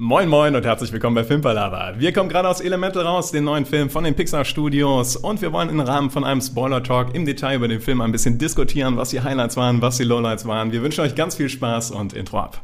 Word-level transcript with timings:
Moin 0.00 0.28
Moin 0.28 0.54
und 0.54 0.64
herzlich 0.64 0.92
willkommen 0.92 1.16
bei 1.16 1.24
Filmpalava. 1.24 1.94
Wir 1.98 2.12
kommen 2.12 2.28
gerade 2.28 2.48
aus 2.48 2.60
Elemental 2.60 3.04
raus, 3.04 3.32
den 3.32 3.42
neuen 3.42 3.66
Film 3.66 3.90
von 3.90 4.04
den 4.04 4.14
Pixar 4.14 4.44
Studios 4.44 5.16
und 5.16 5.42
wir 5.42 5.52
wollen 5.52 5.68
im 5.70 5.80
Rahmen 5.80 6.08
von 6.08 6.22
einem 6.22 6.40
Spoiler 6.40 6.84
Talk 6.84 7.16
im 7.16 7.26
Detail 7.26 7.56
über 7.56 7.66
den 7.66 7.80
Film 7.80 8.00
ein 8.00 8.12
bisschen 8.12 8.38
diskutieren, 8.38 8.96
was 8.96 9.10
die 9.10 9.20
Highlights 9.22 9.56
waren, 9.56 9.82
was 9.82 9.96
die 9.96 10.04
Lowlights 10.04 10.46
waren. 10.46 10.70
Wir 10.70 10.84
wünschen 10.84 11.00
euch 11.00 11.16
ganz 11.16 11.34
viel 11.34 11.48
Spaß 11.48 11.90
und 11.90 12.12
Intro 12.12 12.38
ab. 12.38 12.62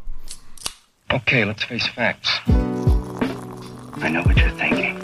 Okay, 1.12 1.42
let's 1.42 1.64
face 1.64 1.88
facts. 1.88 2.40
I 4.00 4.10
know 4.10 4.24
what 4.24 4.36
you're 4.36 4.56
thinking. 4.56 4.96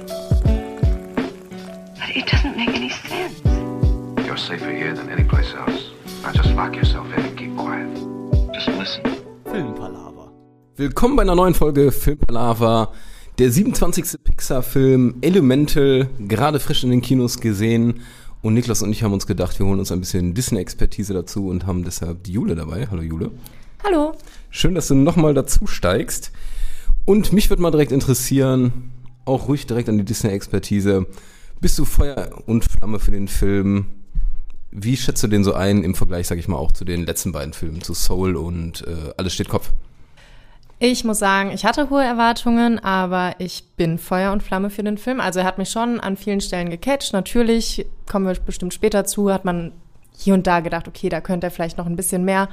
But 1.96 2.14
it 2.14 2.26
doesn't 2.30 2.56
make 2.56 2.68
any 2.76 2.90
sense. 2.90 3.42
You're 4.24 4.38
safer 4.38 4.70
here 4.70 4.94
than 4.94 5.10
any 5.10 5.24
place 5.24 5.52
else. 5.52 5.90
Now 6.22 6.30
just 6.30 6.54
lock 6.54 6.76
yourself 6.76 7.08
in 7.16 7.24
and 7.24 7.36
keep 7.36 7.56
quiet. 7.56 7.88
Just 8.54 8.68
listen. 8.78 9.02
Filmpalava. 9.46 10.19
Willkommen 10.80 11.14
bei 11.14 11.20
einer 11.20 11.34
neuen 11.34 11.52
Folge 11.52 11.92
Filmpalava. 11.92 12.94
Der 13.38 13.52
27. 13.52 14.24
Pixar-Film 14.24 15.16
Elemental, 15.20 16.08
gerade 16.26 16.58
frisch 16.58 16.84
in 16.84 16.90
den 16.90 17.02
Kinos 17.02 17.38
gesehen. 17.38 18.00
Und 18.40 18.54
Niklas 18.54 18.80
und 18.80 18.90
ich 18.90 19.02
haben 19.02 19.12
uns 19.12 19.26
gedacht, 19.26 19.58
wir 19.58 19.66
holen 19.66 19.78
uns 19.78 19.92
ein 19.92 20.00
bisschen 20.00 20.32
Disney-Expertise 20.32 21.12
dazu 21.12 21.48
und 21.48 21.66
haben 21.66 21.84
deshalb 21.84 22.24
die 22.24 22.32
Jule 22.32 22.54
dabei. 22.54 22.88
Hallo 22.90 23.02
Jule. 23.02 23.30
Hallo. 23.84 24.14
Schön, 24.48 24.74
dass 24.74 24.88
du 24.88 24.94
nochmal 24.94 25.34
dazu 25.34 25.66
steigst. 25.66 26.32
Und 27.04 27.34
mich 27.34 27.50
würde 27.50 27.60
mal 27.60 27.72
direkt 27.72 27.92
interessieren, 27.92 28.90
auch 29.26 29.48
ruhig 29.48 29.66
direkt 29.66 29.90
an 29.90 29.98
die 29.98 30.04
Disney-Expertise. 30.06 31.04
Bist 31.60 31.78
du 31.78 31.84
Feuer 31.84 32.30
und 32.46 32.64
Flamme 32.64 33.00
für 33.00 33.10
den 33.10 33.28
Film? 33.28 33.84
Wie 34.70 34.96
schätzt 34.96 35.22
du 35.22 35.28
den 35.28 35.44
so 35.44 35.52
ein 35.52 35.84
im 35.84 35.94
Vergleich, 35.94 36.26
sag 36.26 36.38
ich 36.38 36.48
mal, 36.48 36.56
auch 36.56 36.72
zu 36.72 36.86
den 36.86 37.04
letzten 37.04 37.32
beiden 37.32 37.52
Filmen, 37.52 37.82
zu 37.82 37.92
Soul 37.92 38.34
und 38.34 38.86
äh, 38.86 39.12
Alles 39.18 39.34
steht 39.34 39.50
Kopf? 39.50 39.72
Ich 40.82 41.04
muss 41.04 41.18
sagen, 41.18 41.50
ich 41.50 41.66
hatte 41.66 41.90
hohe 41.90 42.02
Erwartungen, 42.02 42.82
aber 42.82 43.34
ich 43.36 43.64
bin 43.76 43.98
Feuer 43.98 44.32
und 44.32 44.42
Flamme 44.42 44.70
für 44.70 44.82
den 44.82 44.96
Film. 44.96 45.20
Also 45.20 45.40
er 45.40 45.44
hat 45.44 45.58
mich 45.58 45.68
schon 45.68 46.00
an 46.00 46.16
vielen 46.16 46.40
Stellen 46.40 46.70
gecatcht. 46.70 47.12
Natürlich, 47.12 47.84
kommen 48.10 48.26
wir 48.26 48.32
bestimmt 48.40 48.72
später 48.72 49.04
zu, 49.04 49.30
hat 49.30 49.44
man 49.44 49.72
hier 50.16 50.32
und 50.32 50.46
da 50.46 50.60
gedacht, 50.60 50.88
okay, 50.88 51.10
da 51.10 51.20
könnte 51.20 51.48
er 51.48 51.50
vielleicht 51.50 51.76
noch 51.76 51.84
ein 51.84 51.96
bisschen 51.96 52.24
mehr 52.24 52.48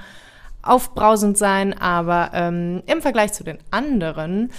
aufbrausend 0.61 1.37
sein. 1.37 1.73
Aber 1.79 2.31
ähm, 2.33 2.83
im 2.85 3.01
Vergleich 3.01 3.31
zu 3.31 3.45
den 3.45 3.59
anderen, 3.71 4.51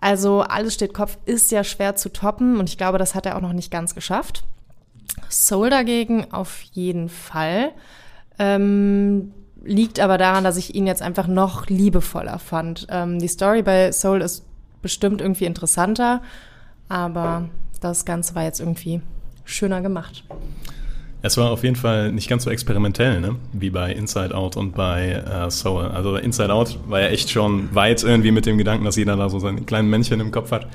also 0.00 0.40
alles 0.40 0.72
steht 0.72 0.94
Kopf, 0.94 1.18
ist 1.26 1.52
ja 1.52 1.62
schwer 1.62 1.96
zu 1.96 2.10
toppen 2.10 2.58
und 2.58 2.70
ich 2.70 2.78
glaube, 2.78 2.96
das 2.96 3.14
hat 3.14 3.26
er 3.26 3.36
auch 3.36 3.42
noch 3.42 3.52
nicht 3.52 3.70
ganz 3.70 3.94
geschafft. 3.94 4.44
Soul 5.28 5.68
dagegen 5.68 6.32
auf 6.32 6.62
jeden 6.72 7.10
Fall. 7.10 7.72
Ähm, 8.38 9.34
liegt 9.64 10.00
aber 10.00 10.18
daran, 10.18 10.44
dass 10.44 10.56
ich 10.56 10.74
ihn 10.74 10.86
jetzt 10.86 11.02
einfach 11.02 11.26
noch 11.26 11.66
liebevoller 11.66 12.38
fand. 12.38 12.86
Ähm, 12.90 13.18
die 13.18 13.28
Story 13.28 13.62
bei 13.62 13.92
Soul 13.92 14.20
ist 14.20 14.44
bestimmt 14.82 15.20
irgendwie 15.20 15.46
interessanter, 15.46 16.22
aber 16.88 17.48
das 17.80 18.04
Ganze 18.04 18.34
war 18.34 18.44
jetzt 18.44 18.60
irgendwie 18.60 19.00
schöner 19.44 19.80
gemacht. 19.80 20.24
Es 21.22 21.38
war 21.38 21.50
auf 21.50 21.64
jeden 21.64 21.76
Fall 21.76 22.12
nicht 22.12 22.28
ganz 22.28 22.44
so 22.44 22.50
experimentell, 22.50 23.18
ne? 23.20 23.36
wie 23.52 23.70
bei 23.70 23.92
Inside 23.92 24.34
Out 24.34 24.58
und 24.58 24.74
bei 24.74 25.12
äh, 25.12 25.50
Soul. 25.50 25.86
Also 25.86 26.16
Inside 26.16 26.52
Out 26.52 26.78
war 26.86 27.00
ja 27.00 27.08
echt 27.08 27.30
schon 27.30 27.74
weit 27.74 28.02
irgendwie 28.02 28.30
mit 28.30 28.44
dem 28.44 28.58
Gedanken, 28.58 28.84
dass 28.84 28.96
jeder 28.96 29.16
da 29.16 29.30
so 29.30 29.38
seine 29.38 29.62
kleinen 29.62 29.88
Männchen 29.88 30.20
im 30.20 30.30
Kopf 30.30 30.50
hat. 30.50 30.66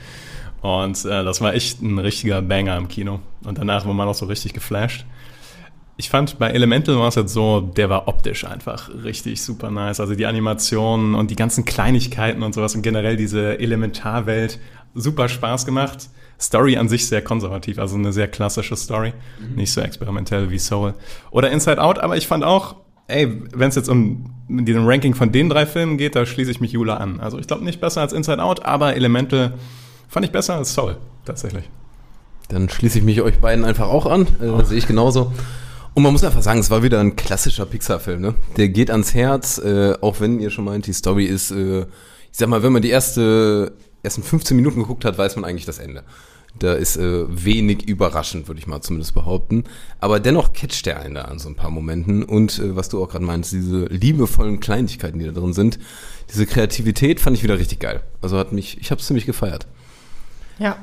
Und 0.62 1.06
äh, 1.06 1.24
das 1.24 1.40
war 1.42 1.54
echt 1.54 1.84
ein 1.84 2.00
richtiger 2.00 2.42
Banger 2.42 2.78
im 2.78 2.88
Kino. 2.88 3.20
Und 3.46 3.60
danach 3.60 3.86
war 3.86 3.94
man 3.94 4.08
auch 4.08 4.16
so 4.16 4.26
richtig 4.26 4.54
geflasht. 4.54 5.06
Ich 6.00 6.10
fand 6.10 6.40
bei 6.40 6.52
Elemental 6.52 6.98
war 6.98 7.10
es 7.10 7.16
jetzt 7.16 7.34
so, 7.34 7.60
der 7.60 7.90
war 7.90 8.08
optisch 8.08 8.46
einfach 8.46 8.90
richtig 9.04 9.42
super 9.44 9.70
nice. 9.70 10.00
Also 10.00 10.16
die 10.16 10.26
Animationen 10.26 11.14
und 11.14 11.30
die 11.30 11.36
ganzen 11.36 11.66
Kleinigkeiten 11.66 12.42
und 12.42 12.56
sowas 12.56 12.74
und 12.74 12.84
generell 12.84 13.18
diese 13.18 13.60
Elementarwelt 13.60 14.60
super 14.96 15.28
Spaß 15.28 15.66
gemacht. 15.66 16.10
Story 16.40 16.78
an 16.78 16.88
sich 16.88 17.06
sehr 17.06 17.22
konservativ, 17.22 17.80
also 17.80 17.98
eine 17.98 18.14
sehr 18.14 18.30
klassische 18.30 18.78
Story, 18.78 19.12
mhm. 19.42 19.56
nicht 19.56 19.74
so 19.74 19.82
experimentell 19.82 20.50
wie 20.50 20.58
Soul. 20.58 20.94
Oder 21.32 21.52
Inside 21.52 21.82
Out, 21.82 22.00
aber 22.00 22.16
ich 22.16 22.28
fand 22.28 22.46
auch, 22.46 22.78
ey, 23.08 23.44
wenn 23.54 23.68
es 23.68 23.76
jetzt 23.76 23.90
um 23.90 24.34
den 24.48 24.88
Ranking 24.88 25.16
von 25.16 25.34
den 25.34 25.50
drei 25.50 25.66
Filmen 25.66 25.98
geht, 25.98 26.16
da 26.16 26.26
schließe 26.26 26.50
ich 26.50 26.62
mich 26.62 26.72
Jula 26.72 26.96
an. 26.96 27.20
Also 27.20 27.40
ich 27.40 27.48
glaube 27.48 27.66
nicht 27.66 27.82
besser 27.82 28.00
als 28.00 28.14
Inside 28.14 28.42
Out, 28.42 28.64
aber 28.64 28.96
Elemental 28.96 29.56
fand 30.08 30.26
ich 30.26 30.32
besser 30.32 30.56
als 30.56 30.74
Soul, 30.74 30.96
tatsächlich. 31.26 31.70
Dann 32.48 32.70
schließe 32.70 33.00
ich 33.00 33.04
mich 33.04 33.22
euch 33.22 33.40
beiden 33.40 33.66
einfach 33.66 33.90
auch 33.90 34.06
an, 34.06 34.28
äh, 34.42 34.64
sehe 34.64 34.78
ich 34.78 34.88
genauso. 34.88 35.34
Und 35.94 36.04
man 36.04 36.14
muss 36.14 36.24
einfach 36.24 36.42
sagen, 36.42 36.60
es 36.60 36.70
war 36.70 36.84
wieder 36.84 37.00
ein 37.00 37.16
klassischer 37.16 37.66
Pixar-Film, 37.66 38.22
ne? 38.22 38.36
Der 38.58 38.70
geht 38.70 38.92
ans 38.92 39.14
Herz, 39.14 39.58
äh, 39.58 39.96
auch 40.02 40.20
wenn 40.20 40.40
ihr 40.40 40.50
schon 40.50 40.66
meint, 40.66 40.88
die 40.88 40.94
Story 40.94 41.26
ist, 41.26 41.52
äh, 41.52 41.82
ich 41.82 42.38
sag 42.38 42.48
mal, 42.48 42.64
wenn 42.64 42.72
man 42.72 42.82
die 42.82 42.90
erste, 42.90 43.74
ersten 44.04 44.24
15 44.24 44.56
Minuten 44.56 44.82
geguckt 44.82 45.04
hat, 45.04 45.18
weiß 45.18 45.36
man 45.36 45.46
eigentlich 45.46 45.66
das 45.66 45.80
Ende. 45.80 46.04
Da 46.58 46.74
ist 46.74 46.98
äh, 46.98 47.26
wenig 47.28 47.88
überraschend, 47.88 48.48
würde 48.48 48.60
ich 48.60 48.68
mal 48.68 48.82
zumindest 48.82 49.14
behaupten. 49.14 49.66
Aber 50.00 50.20
dennoch 50.20 50.54
catcht 50.54 50.86
der 50.86 51.00
einen 51.00 51.16
da 51.16 51.22
an 51.24 51.40
so 51.40 51.48
ein 51.48 51.56
paar 51.56 51.70
Momenten. 51.70 52.24
Und 52.24 52.60
äh, 52.60 52.76
was 52.76 52.90
du 52.90 53.02
auch 53.02 53.10
gerade 53.10 53.26
meinst, 53.26 53.52
diese 53.52 53.86
liebevollen 53.86 54.60
Kleinigkeiten, 54.60 55.20
die 55.20 55.26
da 55.26 55.32
drin 55.32 55.54
sind, 55.54 55.80
diese 56.30 56.46
Kreativität 56.46 57.20
fand 57.20 57.38
ich 57.38 57.44
wieder 57.44 57.60
richtig 57.60 57.80
geil. 57.80 58.02
Also 58.22 58.38
hat 58.38 58.52
mich, 58.52 58.80
ich 58.80 58.92
habe 58.92 59.00
es 59.00 59.08
ziemlich 59.08 59.26
gefeiert. 59.26 59.68
Ja. 60.58 60.78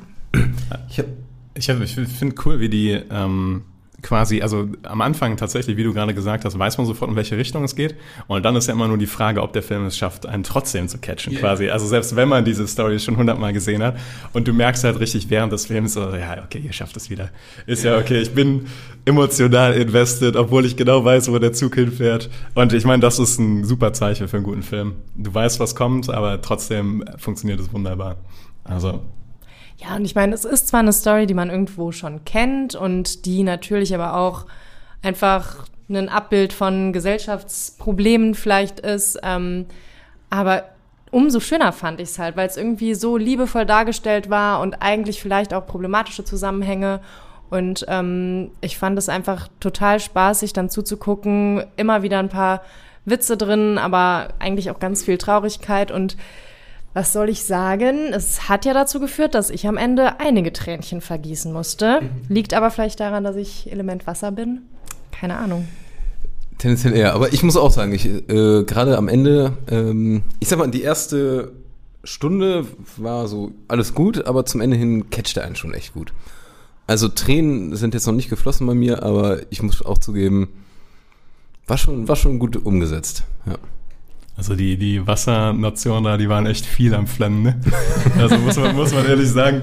Ich, 0.88 0.99
hab, 0.99 1.06
ich, 1.55 1.69
hab, 1.71 1.81
ich 1.81 1.94
finde 1.94 2.34
cool, 2.44 2.61
wie 2.61 2.69
die 2.69 2.91
ähm, 3.11 3.62
quasi, 4.06 4.41
also 4.41 4.69
am 4.84 5.00
Anfang 5.00 5.37
tatsächlich, 5.37 5.77
wie 5.77 5.83
du 5.83 5.93
gerade 5.93 6.15
gesagt 6.15 6.44
hast, 6.44 6.56
weiß 6.56 6.78
man 6.78 6.87
sofort, 6.87 7.11
in 7.11 7.17
welche 7.17 7.37
Richtung 7.37 7.65
es 7.65 7.75
geht. 7.75 7.97
Und 8.28 8.44
dann 8.44 8.55
ist 8.55 8.69
ja 8.69 8.75
immer 8.75 8.87
nur 8.87 8.99
die 8.99 9.06
Frage, 9.06 9.43
ob 9.43 9.53
der 9.53 9.65
Film 9.65 9.84
es 9.87 9.99
schafft, 9.99 10.27
einen 10.27 10.44
trotzdem 10.44 10.87
zu 10.87 10.99
catchen, 10.99 11.33
yeah. 11.33 11.41
quasi. 11.41 11.71
Also 11.71 11.87
selbst 11.87 12.15
wenn 12.15 12.28
man 12.28 12.44
diese 12.44 12.69
Story 12.69 13.00
schon 13.00 13.17
hundertmal 13.17 13.53
gesehen 13.53 13.83
hat 13.83 13.97
und 14.33 14.47
du 14.47 14.53
merkst 14.53 14.84
halt 14.84 15.00
richtig 15.00 15.28
während 15.28 15.53
des 15.53 15.67
Films, 15.67 15.94
so, 15.94 16.00
ja, 16.15 16.44
okay, 16.44 16.62
ihr 16.65 16.72
schafft 16.72 16.97
es 16.97 17.11
wieder. 17.11 17.31
Ist 17.67 17.83
ja 17.83 17.99
okay, 17.99 18.21
ich 18.21 18.33
bin 18.33 18.67
emotional 19.05 19.75
invested, 19.75 20.37
obwohl 20.37 20.65
ich 20.65 20.77
genau 20.77 21.05
weiß, 21.05 21.31
wo 21.33 21.38
der 21.41 21.53
Zug 21.53 21.75
hinfährt. 21.75 22.31
Und 22.55 22.73
ich 22.73 22.84
meine, 22.84 23.00
das 23.00 23.19
ist 23.19 23.41
ein 23.41 23.65
super 23.65 23.93
Zeichen 23.93 24.28
für 24.28 24.37
einen 24.37 24.44
guten 24.44 24.62
Film. 24.62 24.94
Du 25.17 25.34
weißt, 25.34 25.59
was 25.59 25.75
kommt, 25.75 26.11
aber 26.11 26.41
trotzdem 26.41 27.05
funktioniert 27.19 27.59
es 27.59 27.73
wunderbar. 27.73 28.19
Also 28.62 29.03
ja, 29.78 29.97
und 29.97 30.04
ich 30.04 30.14
meine, 30.14 30.34
es 30.34 30.44
ist 30.44 30.69
zwar 30.69 30.81
eine 30.81 30.92
Story, 30.92 31.26
die 31.26 31.34
man 31.34 31.50
irgendwo 31.50 31.92
schon 31.92 32.25
kennt 32.25 32.75
und 32.75 33.26
die 33.26 33.42
natürlich 33.42 33.94
aber 33.94 34.16
auch 34.16 34.47
einfach 35.03 35.66
ein 35.88 36.09
Abbild 36.09 36.53
von 36.53 36.92
Gesellschaftsproblemen 36.92 38.34
vielleicht 38.34 38.81
ist, 38.81 39.19
ähm, 39.22 39.66
aber 40.31 40.64
umso 41.10 41.41
schöner 41.41 41.72
fand 41.72 42.00
ich 42.00 42.10
es 42.10 42.19
halt, 42.19 42.37
weil 42.37 42.48
es 42.48 42.56
irgendwie 42.56 42.94
so 42.94 43.16
liebevoll 43.16 43.66
dargestellt 43.66 44.28
war 44.31 44.60
und 44.60 44.82
eigentlich 44.82 45.20
vielleicht 45.20 45.54
auch 45.54 45.66
problematische 45.66 46.25
Zusammenhänge. 46.25 47.00
Und 47.48 47.87
ähm, 47.88 48.50
ich 48.60 48.76
fand 48.76 48.98
es 48.98 49.08
einfach 49.08 49.48
total 49.60 50.00
spaßig, 50.00 50.53
dann 50.53 50.69
zuzugucken. 50.69 51.64
Immer 51.76 52.03
wieder 52.03 52.19
ein 52.19 52.28
paar 52.28 52.62
Witze 53.04 53.37
drin, 53.37 53.78
aber 53.78 54.28
eigentlich 54.41 54.70
auch 54.70 54.81
ganz 54.81 55.04
viel 55.04 55.16
Traurigkeit 55.16 55.93
und 55.93 56.16
was 56.96 57.12
soll 57.12 57.28
ich 57.28 57.44
sagen? 57.44 58.14
Es 58.14 58.48
hat 58.48 58.64
ja 58.64 58.72
dazu 58.72 59.00
geführt, 59.00 59.34
dass 59.34 59.50
ich 59.50 59.66
am 59.68 59.76
Ende 59.76 60.18
einige 60.18 60.50
Tränchen 60.50 61.02
vergießen 61.02 61.52
musste. 61.52 62.00
Liegt 62.30 62.54
aber 62.54 62.70
vielleicht 62.70 63.00
daran, 63.00 63.22
dass 63.22 63.36
ich 63.36 63.70
Element 63.70 64.06
Wasser 64.06 64.32
bin. 64.32 64.62
Keine 65.12 65.36
Ahnung. 65.36 65.68
Tendenziell 66.56 66.94
eher. 66.94 67.12
Aber 67.12 67.34
ich 67.34 67.42
muss 67.42 67.58
auch 67.58 67.70
sagen, 67.70 67.92
ich 67.92 68.06
äh, 68.06 68.64
gerade 68.64 68.96
am 68.96 69.08
Ende, 69.08 69.58
ähm, 69.70 70.22
ich 70.40 70.48
sag 70.48 70.58
mal, 70.58 70.70
die 70.70 70.80
erste 70.80 71.52
Stunde 72.02 72.64
war 72.96 73.28
so 73.28 73.52
alles 73.68 73.92
gut, 73.92 74.24
aber 74.24 74.46
zum 74.46 74.62
Ende 74.62 74.78
hin 74.78 75.10
catchte 75.10 75.44
einen 75.44 75.54
schon 75.54 75.74
echt 75.74 75.92
gut. 75.92 76.14
Also 76.86 77.08
Tränen 77.08 77.76
sind 77.76 77.92
jetzt 77.92 78.06
noch 78.06 78.14
nicht 78.14 78.30
geflossen 78.30 78.66
bei 78.66 78.74
mir, 78.74 79.02
aber 79.02 79.40
ich 79.50 79.62
muss 79.62 79.84
auch 79.84 79.98
zugeben, 79.98 80.48
war 81.66 81.76
schon, 81.76 82.08
war 82.08 82.16
schon 82.16 82.38
gut 82.38 82.56
umgesetzt. 82.56 83.24
Ja. 83.44 83.58
Also 84.36 84.54
die, 84.54 84.76
die 84.76 85.06
Wassernationen 85.06 86.04
da, 86.04 86.16
die 86.19 86.28
waren 86.28 86.44
echt 86.47 86.66
viel 86.66 86.94
am 86.94 87.06
Flennen, 87.06 87.42
ne? 87.42 87.60
Also 88.19 88.36
muss 88.38 88.56
man, 88.56 88.76
muss 88.76 88.93
man 88.93 89.06
ehrlich 89.06 89.31
sagen. 89.31 89.62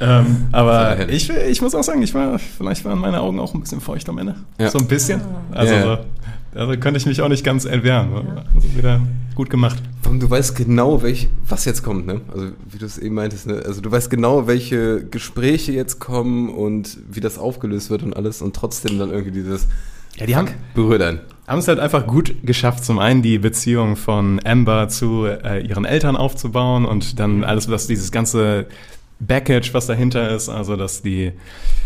Ähm, 0.00 0.48
aber 0.50 1.08
ich, 1.08 1.30
ich 1.30 1.62
muss 1.62 1.74
auch 1.74 1.82
sagen, 1.82 2.02
ich 2.02 2.14
war, 2.14 2.38
vielleicht 2.38 2.84
waren 2.84 2.98
meine 2.98 3.20
Augen 3.20 3.38
auch 3.38 3.54
ein 3.54 3.60
bisschen 3.60 3.80
feucht 3.80 4.08
am 4.08 4.18
Ende. 4.18 4.34
Ja. 4.58 4.70
So 4.70 4.78
ein 4.78 4.88
bisschen. 4.88 5.20
Also 5.52 5.74
ja, 5.74 5.86
ja. 5.86 6.04
Da 6.52 6.60
also 6.60 6.80
könnte 6.80 6.98
ich 6.98 7.06
mich 7.06 7.20
auch 7.22 7.28
nicht 7.28 7.44
ganz 7.44 7.64
entwehren. 7.64 8.10
Also 8.54 8.76
wieder 8.76 9.00
gut 9.34 9.50
gemacht. 9.50 9.80
Du 10.02 10.28
weißt 10.28 10.56
genau, 10.56 11.02
welch, 11.02 11.28
was 11.46 11.64
jetzt 11.64 11.82
kommt, 11.82 12.06
ne? 12.06 12.20
Also 12.32 12.48
wie 12.70 12.78
du 12.78 12.86
es 12.86 12.98
eben 12.98 13.14
meintest, 13.14 13.46
ne? 13.46 13.62
Also 13.64 13.80
du 13.80 13.90
weißt 13.90 14.10
genau, 14.10 14.46
welche 14.46 15.04
Gespräche 15.04 15.72
jetzt 15.72 16.00
kommen 16.00 16.48
und 16.48 16.98
wie 17.08 17.20
das 17.20 17.38
aufgelöst 17.38 17.90
wird 17.90 18.02
und 18.02 18.16
alles 18.16 18.42
und 18.42 18.56
trotzdem 18.56 18.98
dann 18.98 19.10
irgendwie 19.10 19.32
dieses 19.32 19.68
ja, 20.16 20.26
die 20.26 20.34
haben 20.34 20.48
berührt 20.74 21.02
einen. 21.02 21.20
Haben 21.48 21.58
es 21.58 21.68
halt 21.68 21.80
einfach 21.80 22.06
gut 22.06 22.34
geschafft, 22.44 22.84
zum 22.84 22.98
einen 22.98 23.22
die 23.22 23.38
Beziehung 23.38 23.96
von 23.96 24.38
Amber 24.44 24.88
zu 24.88 25.24
äh, 25.24 25.66
ihren 25.66 25.86
Eltern 25.86 26.14
aufzubauen 26.14 26.84
und 26.84 27.18
dann 27.18 27.42
alles, 27.42 27.70
was 27.70 27.86
dieses 27.86 28.12
ganze 28.12 28.66
Backage, 29.18 29.72
was 29.72 29.86
dahinter 29.86 30.30
ist, 30.30 30.48
also 30.48 30.76
dass 30.76 31.02
die 31.02 31.32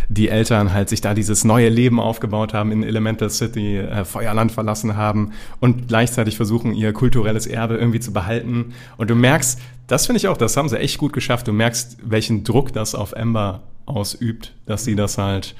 die 0.09 0.29
Eltern 0.29 0.73
halt 0.73 0.89
sich 0.89 1.01
da 1.01 1.15
dieses 1.15 1.45
neue 1.45 1.69
Leben 1.69 2.01
aufgebaut 2.01 2.53
haben 2.53 2.73
in 2.73 2.83
Elemental 2.83 3.31
City, 3.31 3.79
äh, 3.79 4.05
Feuerland 4.05 4.53
verlassen 4.53 4.97
haben 4.97 5.33
und 5.61 5.89
gleichzeitig 5.89 6.37
versuchen, 6.37 6.75
ihr 6.75 6.93
kulturelles 6.93 7.47
Erbe 7.47 7.77
irgendwie 7.77 8.01
zu 8.01 8.13
behalten. 8.13 8.75
Und 8.97 9.11
du 9.11 9.15
merkst, 9.15 9.61
das 9.87 10.07
finde 10.07 10.19
ich 10.19 10.29
auch, 10.29 10.37
das 10.37 10.57
haben 10.57 10.69
sie 10.69 10.79
echt 10.79 10.99
gut 10.99 11.13
geschafft. 11.13 11.49
Du 11.49 11.53
merkst, 11.53 11.99
welchen 12.03 12.45
Druck 12.45 12.73
das 12.73 12.95
auf 12.95 13.17
Amber 13.17 13.63
ausübt, 13.87 14.53
dass 14.67 14.85
sie 14.85 14.97
das 14.97 15.19
halt 15.19 15.55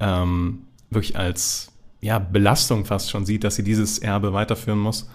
ähm, 0.00 0.60
wirklich 0.90 1.18
als 1.18 1.72
ja, 2.00 2.18
Belastung 2.18 2.84
fast 2.84 3.10
schon 3.10 3.26
sieht, 3.26 3.44
dass 3.44 3.56
sie 3.56 3.64
dieses 3.64 3.98
Erbe 3.98 4.32
weiterführen 4.32 4.78
muss 4.78 5.08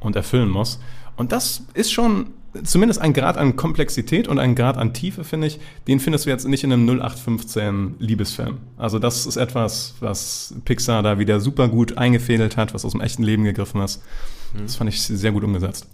und 0.00 0.16
erfüllen 0.16 0.48
muss. 0.48 0.80
Und 1.16 1.32
das 1.32 1.62
ist 1.74 1.92
schon 1.92 2.30
zumindest 2.64 3.00
ein 3.00 3.12
Grad 3.12 3.38
an 3.38 3.56
Komplexität 3.56 4.28
und 4.28 4.38
ein 4.38 4.54
Grad 4.54 4.76
an 4.76 4.92
Tiefe, 4.92 5.24
finde 5.24 5.46
ich, 5.46 5.60
den 5.88 6.00
findest 6.00 6.26
du 6.26 6.30
jetzt 6.30 6.46
nicht 6.46 6.64
in 6.64 6.72
einem 6.72 6.88
0815 6.88 7.94
Liebesfilm. 7.98 8.58
Also 8.76 8.98
das 8.98 9.26
ist 9.26 9.36
etwas, 9.36 9.94
was 10.00 10.54
Pixar 10.64 11.02
da 11.02 11.18
wieder 11.18 11.40
super 11.40 11.68
gut 11.68 11.96
eingefädelt 11.96 12.56
hat, 12.56 12.74
was 12.74 12.84
aus 12.84 12.92
dem 12.92 13.00
echten 13.00 13.22
Leben 13.22 13.44
gegriffen 13.44 13.80
ist. 13.80 14.02
Das 14.54 14.76
fand 14.76 14.90
ich 14.90 15.00
sehr 15.00 15.32
gut 15.32 15.44
umgesetzt. 15.44 15.86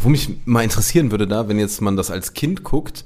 Wo 0.00 0.08
mich 0.08 0.30
mal 0.44 0.62
interessieren 0.62 1.10
würde 1.10 1.26
da, 1.26 1.48
wenn 1.48 1.58
jetzt 1.58 1.80
man 1.80 1.96
das 1.96 2.10
als 2.10 2.32
Kind 2.32 2.62
guckt, 2.62 3.04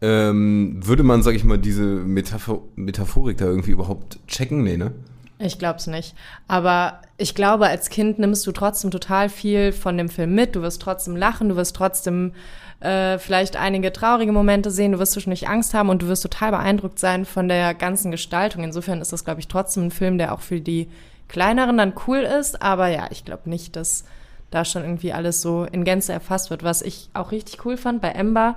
ähm, 0.00 0.80
würde 0.84 1.02
man, 1.02 1.22
sag 1.22 1.34
ich 1.34 1.44
mal, 1.44 1.58
diese 1.58 1.84
Metaphor 1.84 2.62
Metaphorik 2.74 3.38
da 3.38 3.46
irgendwie 3.46 3.70
überhaupt 3.70 4.18
checken? 4.26 4.62
Nee, 4.62 4.76
ne? 4.76 4.92
Ich 5.38 5.58
glaube 5.58 5.78
es 5.78 5.86
nicht. 5.86 6.14
Aber 6.46 7.00
ich 7.16 7.34
glaube, 7.34 7.66
als 7.66 7.90
Kind 7.90 8.18
nimmst 8.18 8.46
du 8.46 8.52
trotzdem 8.52 8.90
total 8.90 9.28
viel 9.28 9.72
von 9.72 9.96
dem 9.98 10.08
Film 10.08 10.34
mit. 10.34 10.54
Du 10.54 10.62
wirst 10.62 10.80
trotzdem 10.80 11.16
lachen, 11.16 11.48
du 11.48 11.56
wirst 11.56 11.74
trotzdem 11.74 12.32
äh, 12.80 13.18
vielleicht 13.18 13.56
einige 13.56 13.92
traurige 13.92 14.32
Momente 14.32 14.70
sehen, 14.70 14.92
du 14.92 14.98
wirst 14.98 15.12
zwischendurch 15.12 15.48
Angst 15.48 15.74
haben 15.74 15.88
und 15.88 16.02
du 16.02 16.08
wirst 16.08 16.22
total 16.22 16.52
beeindruckt 16.52 16.98
sein 16.98 17.24
von 17.24 17.48
der 17.48 17.74
ganzen 17.74 18.10
Gestaltung. 18.10 18.62
Insofern 18.62 19.00
ist 19.00 19.12
das, 19.12 19.24
glaube 19.24 19.40
ich, 19.40 19.48
trotzdem 19.48 19.86
ein 19.86 19.90
Film, 19.90 20.18
der 20.18 20.32
auch 20.32 20.40
für 20.40 20.60
die 20.60 20.88
Kleineren 21.28 21.78
dann 21.78 21.94
cool 22.06 22.18
ist. 22.18 22.62
Aber 22.62 22.88
ja, 22.88 23.08
ich 23.10 23.24
glaube 23.24 23.50
nicht, 23.50 23.74
dass 23.74 24.04
da 24.50 24.64
schon 24.64 24.82
irgendwie 24.82 25.12
alles 25.12 25.42
so 25.42 25.64
in 25.64 25.84
Gänze 25.84 26.12
erfasst 26.12 26.50
wird. 26.50 26.62
Was 26.62 26.82
ich 26.82 27.10
auch 27.12 27.32
richtig 27.32 27.64
cool 27.64 27.76
fand 27.76 28.00
bei 28.00 28.10
Ember, 28.10 28.56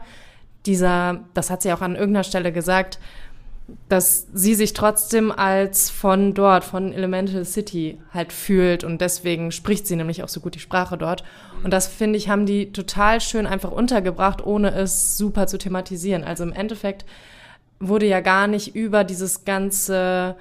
dieser, 0.65 1.21
das 1.33 1.49
hat 1.49 1.61
sie 1.61 1.73
auch 1.73 1.81
an 1.81 1.95
irgendeiner 1.95 2.23
Stelle 2.23 2.51
gesagt, 2.51 2.99
dass 3.89 4.27
sie 4.33 4.55
sich 4.55 4.73
trotzdem 4.73 5.31
als 5.31 5.89
von 5.89 6.33
dort, 6.33 6.63
von 6.63 6.93
Elemental 6.93 7.43
City 7.43 7.99
halt 8.13 8.31
fühlt 8.31 8.83
und 8.83 9.01
deswegen 9.01 9.51
spricht 9.51 9.87
sie 9.87 9.95
nämlich 9.95 10.23
auch 10.23 10.29
so 10.29 10.39
gut 10.39 10.55
die 10.55 10.59
Sprache 10.59 10.97
dort. 10.97 11.23
Und 11.63 11.71
das 11.71 11.87
finde 11.87 12.17
ich, 12.17 12.29
haben 12.29 12.45
die 12.45 12.71
total 12.71 13.19
schön 13.19 13.45
einfach 13.45 13.71
untergebracht, 13.71 14.45
ohne 14.45 14.71
es 14.73 15.17
super 15.17 15.47
zu 15.47 15.57
thematisieren. 15.57 16.23
Also 16.23 16.43
im 16.43 16.53
Endeffekt 16.53 17.05
wurde 17.79 18.05
ja 18.05 18.21
gar 18.21 18.47
nicht 18.47 18.75
über 18.75 19.03
dieses 19.03 19.43
ganze 19.43 20.35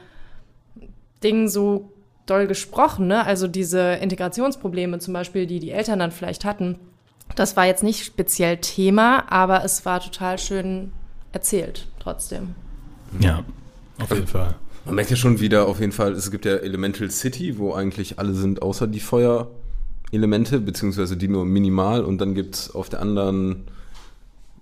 Ding 1.23 1.49
so 1.49 1.91
doll 2.27 2.47
gesprochen, 2.47 3.09
ne? 3.09 3.25
Also 3.25 3.49
diese 3.49 3.95
Integrationsprobleme 3.95 4.99
zum 4.99 5.15
Beispiel, 5.15 5.47
die 5.47 5.61
die 5.61 5.71
Eltern 5.71 5.99
dann 5.99 6.13
vielleicht 6.13 6.45
hatten, 6.45 6.79
das 7.35 7.57
war 7.57 7.67
jetzt 7.67 7.83
nicht 7.83 8.05
speziell 8.05 8.59
Thema, 8.59 9.31
aber 9.31 9.65
es 9.65 9.85
war 9.85 10.01
total 10.01 10.39
schön 10.39 10.93
erzählt 11.33 11.89
trotzdem. 11.99 12.55
Ja, 13.21 13.45
auf 13.99 14.11
jeden 14.11 14.27
Fall. 14.27 14.55
Man 14.85 14.95
merkt 14.95 15.11
ja 15.11 15.17
schon 15.17 15.41
wieder 15.41 15.67
auf 15.67 15.81
jeden 15.81 15.93
Fall, 15.93 16.13
es 16.13 16.31
gibt 16.31 16.45
ja 16.45 16.57
Elemental 16.57 17.11
City, 17.11 17.59
wo 17.59 17.75
eigentlich 17.75 18.19
alle 18.19 18.35
sind, 18.35 18.63
außer 18.63 18.87
die 18.87 19.01
Feuerelemente, 19.01 20.61
beziehungsweise 20.61 21.17
die 21.17 21.29
nur 21.29 21.45
minimal 21.45 22.05
und 22.05 22.19
dann 22.19 22.35
gibt 22.35 22.55
es 22.55 22.75
auf 22.75 22.89
der 22.89 23.01
anderen 23.01 23.65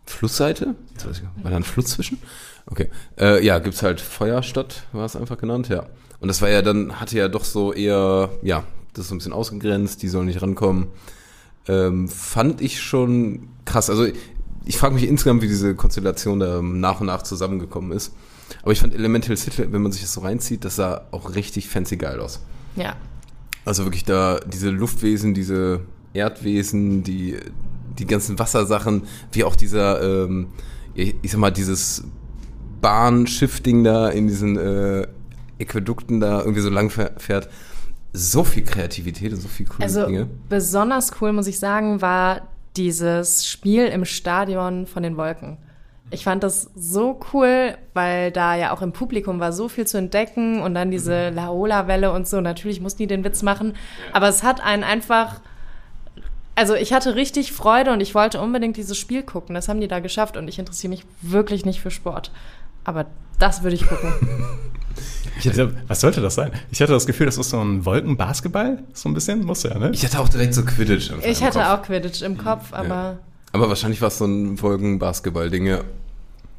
Flussseite, 0.07 0.75
ich, 0.97 1.23
war 1.43 1.51
da 1.51 1.57
ein 1.57 1.65
Fluss 1.65 1.87
zwischen? 1.87 2.19
Okay, 2.67 2.89
äh, 3.19 3.45
ja, 3.45 3.59
gibt 3.59 3.75
es 3.75 3.83
halt 3.83 4.01
Feuerstadt, 4.01 4.85
war 4.93 5.05
es 5.05 5.17
einfach 5.17 5.37
genannt, 5.37 5.69
ja. 5.69 5.87
Und 6.21 6.29
das 6.29 6.41
war 6.41 6.49
ja 6.49 6.63
dann, 6.63 7.01
hatte 7.01 7.19
ja 7.19 7.29
doch 7.29 7.45
so 7.45 7.75
eher, 7.75 8.31
ja, 8.43 8.65
das 8.95 9.03
ist 9.03 9.09
so 9.09 9.15
ein 9.15 9.19
bisschen 9.19 9.33
ausgegrenzt, 9.35 10.03
die 10.03 10.09
sollen 10.09 10.27
nicht 10.27 10.41
rankommen. 10.41 10.87
Ähm, 11.69 12.09
fand 12.09 12.61
ich 12.61 12.81
schon 12.81 13.49
krass. 13.65 13.91
Also 13.91 14.07
ich 14.65 14.79
frage 14.79 14.95
mich 14.95 15.07
insgesamt, 15.07 15.43
wie 15.43 15.49
diese 15.49 15.75
Konstellation 15.75 16.41
da 16.41 16.63
nach 16.63 17.01
und 17.01 17.09
nach 17.09 17.23
zusammengekommen 17.23 17.93
ist. 17.93 18.13
Aber 18.63 18.73
ich 18.73 18.81
fand 18.81 18.95
Elemental 18.95 19.37
City, 19.37 19.71
wenn 19.73 19.83
man 19.83 19.93
sich 19.93 20.03
das 20.03 20.13
so 20.15 20.21
reinzieht, 20.21 20.65
das 20.65 20.77
sah 20.77 21.07
auch 21.11 21.35
richtig 21.35 21.69
fancy 21.69 21.97
geil 21.97 22.21
aus. 22.21 22.41
Ja. 22.77 22.97
Also 23.65 23.85
wirklich 23.85 24.05
da 24.05 24.41
diese 24.41 24.71
Luftwesen, 24.71 25.35
diese 25.35 25.81
Erdwesen, 26.13 27.03
die, 27.03 27.37
die 27.99 28.07
ganzen 28.07 28.39
Wassersachen, 28.39 29.05
wie 29.33 29.45
auch 29.45 29.57
dieser, 29.57 30.25
ähm, 30.25 30.49
ich 30.95 31.15
sag 31.31 31.39
mal, 31.39 31.51
dieses 31.51 32.05
Bahnschiff-Ding 32.81 33.83
da 33.85 34.09
in 34.11 34.27
diesen 34.29 34.59
äh, 34.59 35.07
Aquädukten 35.61 36.21
da 36.21 36.41
irgendwie 36.41 36.61
so 36.61 36.71
lang 36.71 36.91
fährt. 36.91 37.49
So 38.13 38.45
viel 38.45 38.63
Kreativität 38.65 39.33
und 39.33 39.41
so 39.41 39.49
viel 39.49 39.67
coole 39.67 39.83
Also 39.85 40.07
Dinge. 40.07 40.29
besonders 40.49 41.11
cool, 41.21 41.33
muss 41.33 41.47
ich 41.47 41.59
sagen, 41.59 42.01
war 42.01 42.49
dieses 42.77 43.47
Spiel 43.47 43.87
im 43.87 44.05
Stadion 44.05 44.87
von 44.87 45.03
den 45.03 45.17
Wolken. 45.17 45.57
Ich 46.11 46.25
fand 46.25 46.43
das 46.43 46.71
so 46.77 47.19
cool, 47.33 47.77
weil 47.95 48.31
da 48.31 48.55
ja 48.55 48.73
auch 48.73 48.83
im 48.83 48.93
Publikum 48.93 49.41
war 49.41 49.53
so 49.53 49.69
viel 49.69 49.87
zu 49.87 49.97
entdecken 49.99 50.61
und 50.63 50.75
dann 50.75 50.91
diese 50.91 51.31
Laola-Welle 51.31 52.13
und 52.13 52.29
so. 52.29 52.41
Natürlich 52.41 52.81
mussten 52.81 52.99
die 52.99 53.07
den 53.07 53.25
Witz 53.25 53.43
machen, 53.43 53.75
aber 54.13 54.29
es 54.29 54.43
hat 54.43 54.61
einen 54.63 54.85
einfach. 54.85 55.41
Also 56.57 56.75
ich 56.75 56.93
hatte 56.93 57.17
richtig 57.17 57.53
Freude 57.53 57.93
und 57.93 58.01
ich 58.01 58.15
wollte 58.15 58.41
unbedingt 58.41 58.77
dieses 58.77 58.97
Spiel 58.97 59.25
gucken. 59.25 59.55
Das 59.57 59.69
haben 59.69 59.81
die 59.81 59.89
da 59.89 59.99
geschafft 59.99 60.37
und 60.37 60.47
ich 60.47 60.59
interessiere 60.61 60.91
mich 60.91 61.05
wirklich 61.21 61.65
nicht 61.65 61.81
für 61.81 61.91
Sport. 61.91 62.31
Aber 62.85 63.07
das 63.41 63.63
würde 63.63 63.75
ich 63.77 63.87
gucken. 63.87 64.13
Ich 65.37 65.49
hatte, 65.49 65.75
was 65.89 66.01
sollte 66.01 66.21
das 66.21 66.37
sein? 66.37 66.53
Ich 66.71 66.81
hatte 66.81 66.93
das 66.93 67.07
Gefühl, 67.07 67.27
das 67.27 67.37
ist 67.39 67.51
so 67.51 67.61
ein 67.61 67.85
Wolkenbasketball, 67.85 68.85
so 68.93 69.09
ein 69.09 69.15
bisschen, 69.15 69.45
muss 69.45 69.65
ja, 69.65 69.77
ne? 69.77 69.91
Ich 69.93 70.05
hatte 70.05 70.21
auch 70.21 70.29
direkt 70.29 70.55
so 70.55 70.65
Quidditch. 70.65 71.11
im 71.11 71.19
Ich 71.29 71.43
hatte 71.43 71.59
Kopf. 71.59 71.69
auch 71.69 71.83
Quidditch 71.83 72.23
im 72.23 72.39
Kopf, 72.39 72.73
aber 72.73 73.19
Aber 73.55 73.69
wahrscheinlich 73.69 74.01
war 74.01 74.09
es 74.09 74.19
so 74.19 74.25
ein 74.25 74.61
Wolken-Basketball-Ding, 74.61 75.67
ja. 75.67 75.83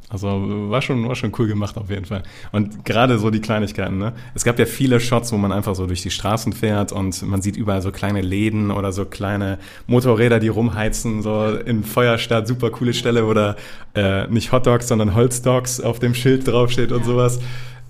Also 0.08 0.28
war 0.70 0.82
schon, 0.82 1.06
war 1.10 1.16
schon 1.16 1.34
cool 1.38 1.48
gemacht 1.48 1.76
auf 1.78 1.90
jeden 1.90 2.06
Fall. 2.06 2.24
Und 2.54 2.86
gerade 2.86 3.20
so 3.20 3.32
die 3.32 3.42
Kleinigkeiten, 3.42 3.98
ne? 3.98 4.14
Es 4.34 4.46
gab 4.46 4.58
ja 4.58 4.66
viele 4.66 5.02
Shots, 5.02 5.34
wo 5.34 5.38
man 5.38 5.52
einfach 5.52 5.76
so 5.76 5.88
durch 5.88 6.04
die 6.04 6.10
Straßen 6.10 6.54
fährt 6.54 6.94
und 6.94 7.22
man 7.24 7.42
sieht 7.42 7.58
überall 7.58 7.82
so 7.82 7.92
kleine 7.92 8.22
Läden 8.22 8.72
oder 8.72 8.94
so 8.94 9.04
kleine 9.04 9.60
Motorräder, 9.88 10.40
die 10.40 10.48
rumheizen, 10.48 11.22
so 11.22 11.58
in 11.58 11.84
Feuerstadt, 11.84 12.48
super 12.48 12.70
coole 12.70 12.94
Stelle, 12.94 13.28
wo 13.28 13.34
da 13.34 13.58
äh, 13.94 14.28
nicht 14.28 14.54
Hotdogs, 14.54 14.88
sondern 14.88 15.16
Holzdogs 15.16 15.82
auf 15.82 16.00
dem 16.00 16.14
Schild 16.14 16.48
draufsteht 16.48 16.94
und 16.94 17.04
sowas. 17.04 17.42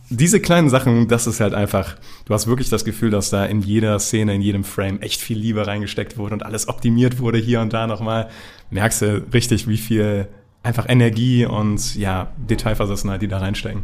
Diese 0.09 0.39
kleinen 0.39 0.69
Sachen, 0.69 1.07
das 1.07 1.25
ist 1.25 1.39
halt 1.39 1.55
einfach, 1.55 1.95
du 2.25 2.33
hast 2.33 2.45
wirklich 2.45 2.69
das 2.69 2.85
Gefühl, 2.85 3.09
dass 3.09 3.31
da 3.31 3.45
in 3.45 3.61
jeder 3.61 3.97
Szene, 3.99 4.35
in 4.35 4.41
jedem 4.41 4.63
Frame 4.63 5.01
echt 5.01 5.19
viel 5.19 5.37
Liebe 5.37 5.65
reingesteckt 5.65 6.17
wurde 6.17 6.35
und 6.35 6.43
alles 6.43 6.67
optimiert 6.67 7.19
wurde 7.19 7.39
hier 7.39 7.61
und 7.61 7.73
da 7.73 7.87
nochmal. 7.87 8.29
Merkst 8.69 9.01
du 9.01 9.25
richtig, 9.33 9.67
wie 9.67 9.77
viel 9.77 10.27
einfach 10.61 10.87
Energie 10.87 11.45
und 11.45 11.95
ja, 11.95 12.31
Detailversessenheit, 12.37 13.21
die 13.21 13.27
da 13.27 13.39
reinstecken. 13.39 13.83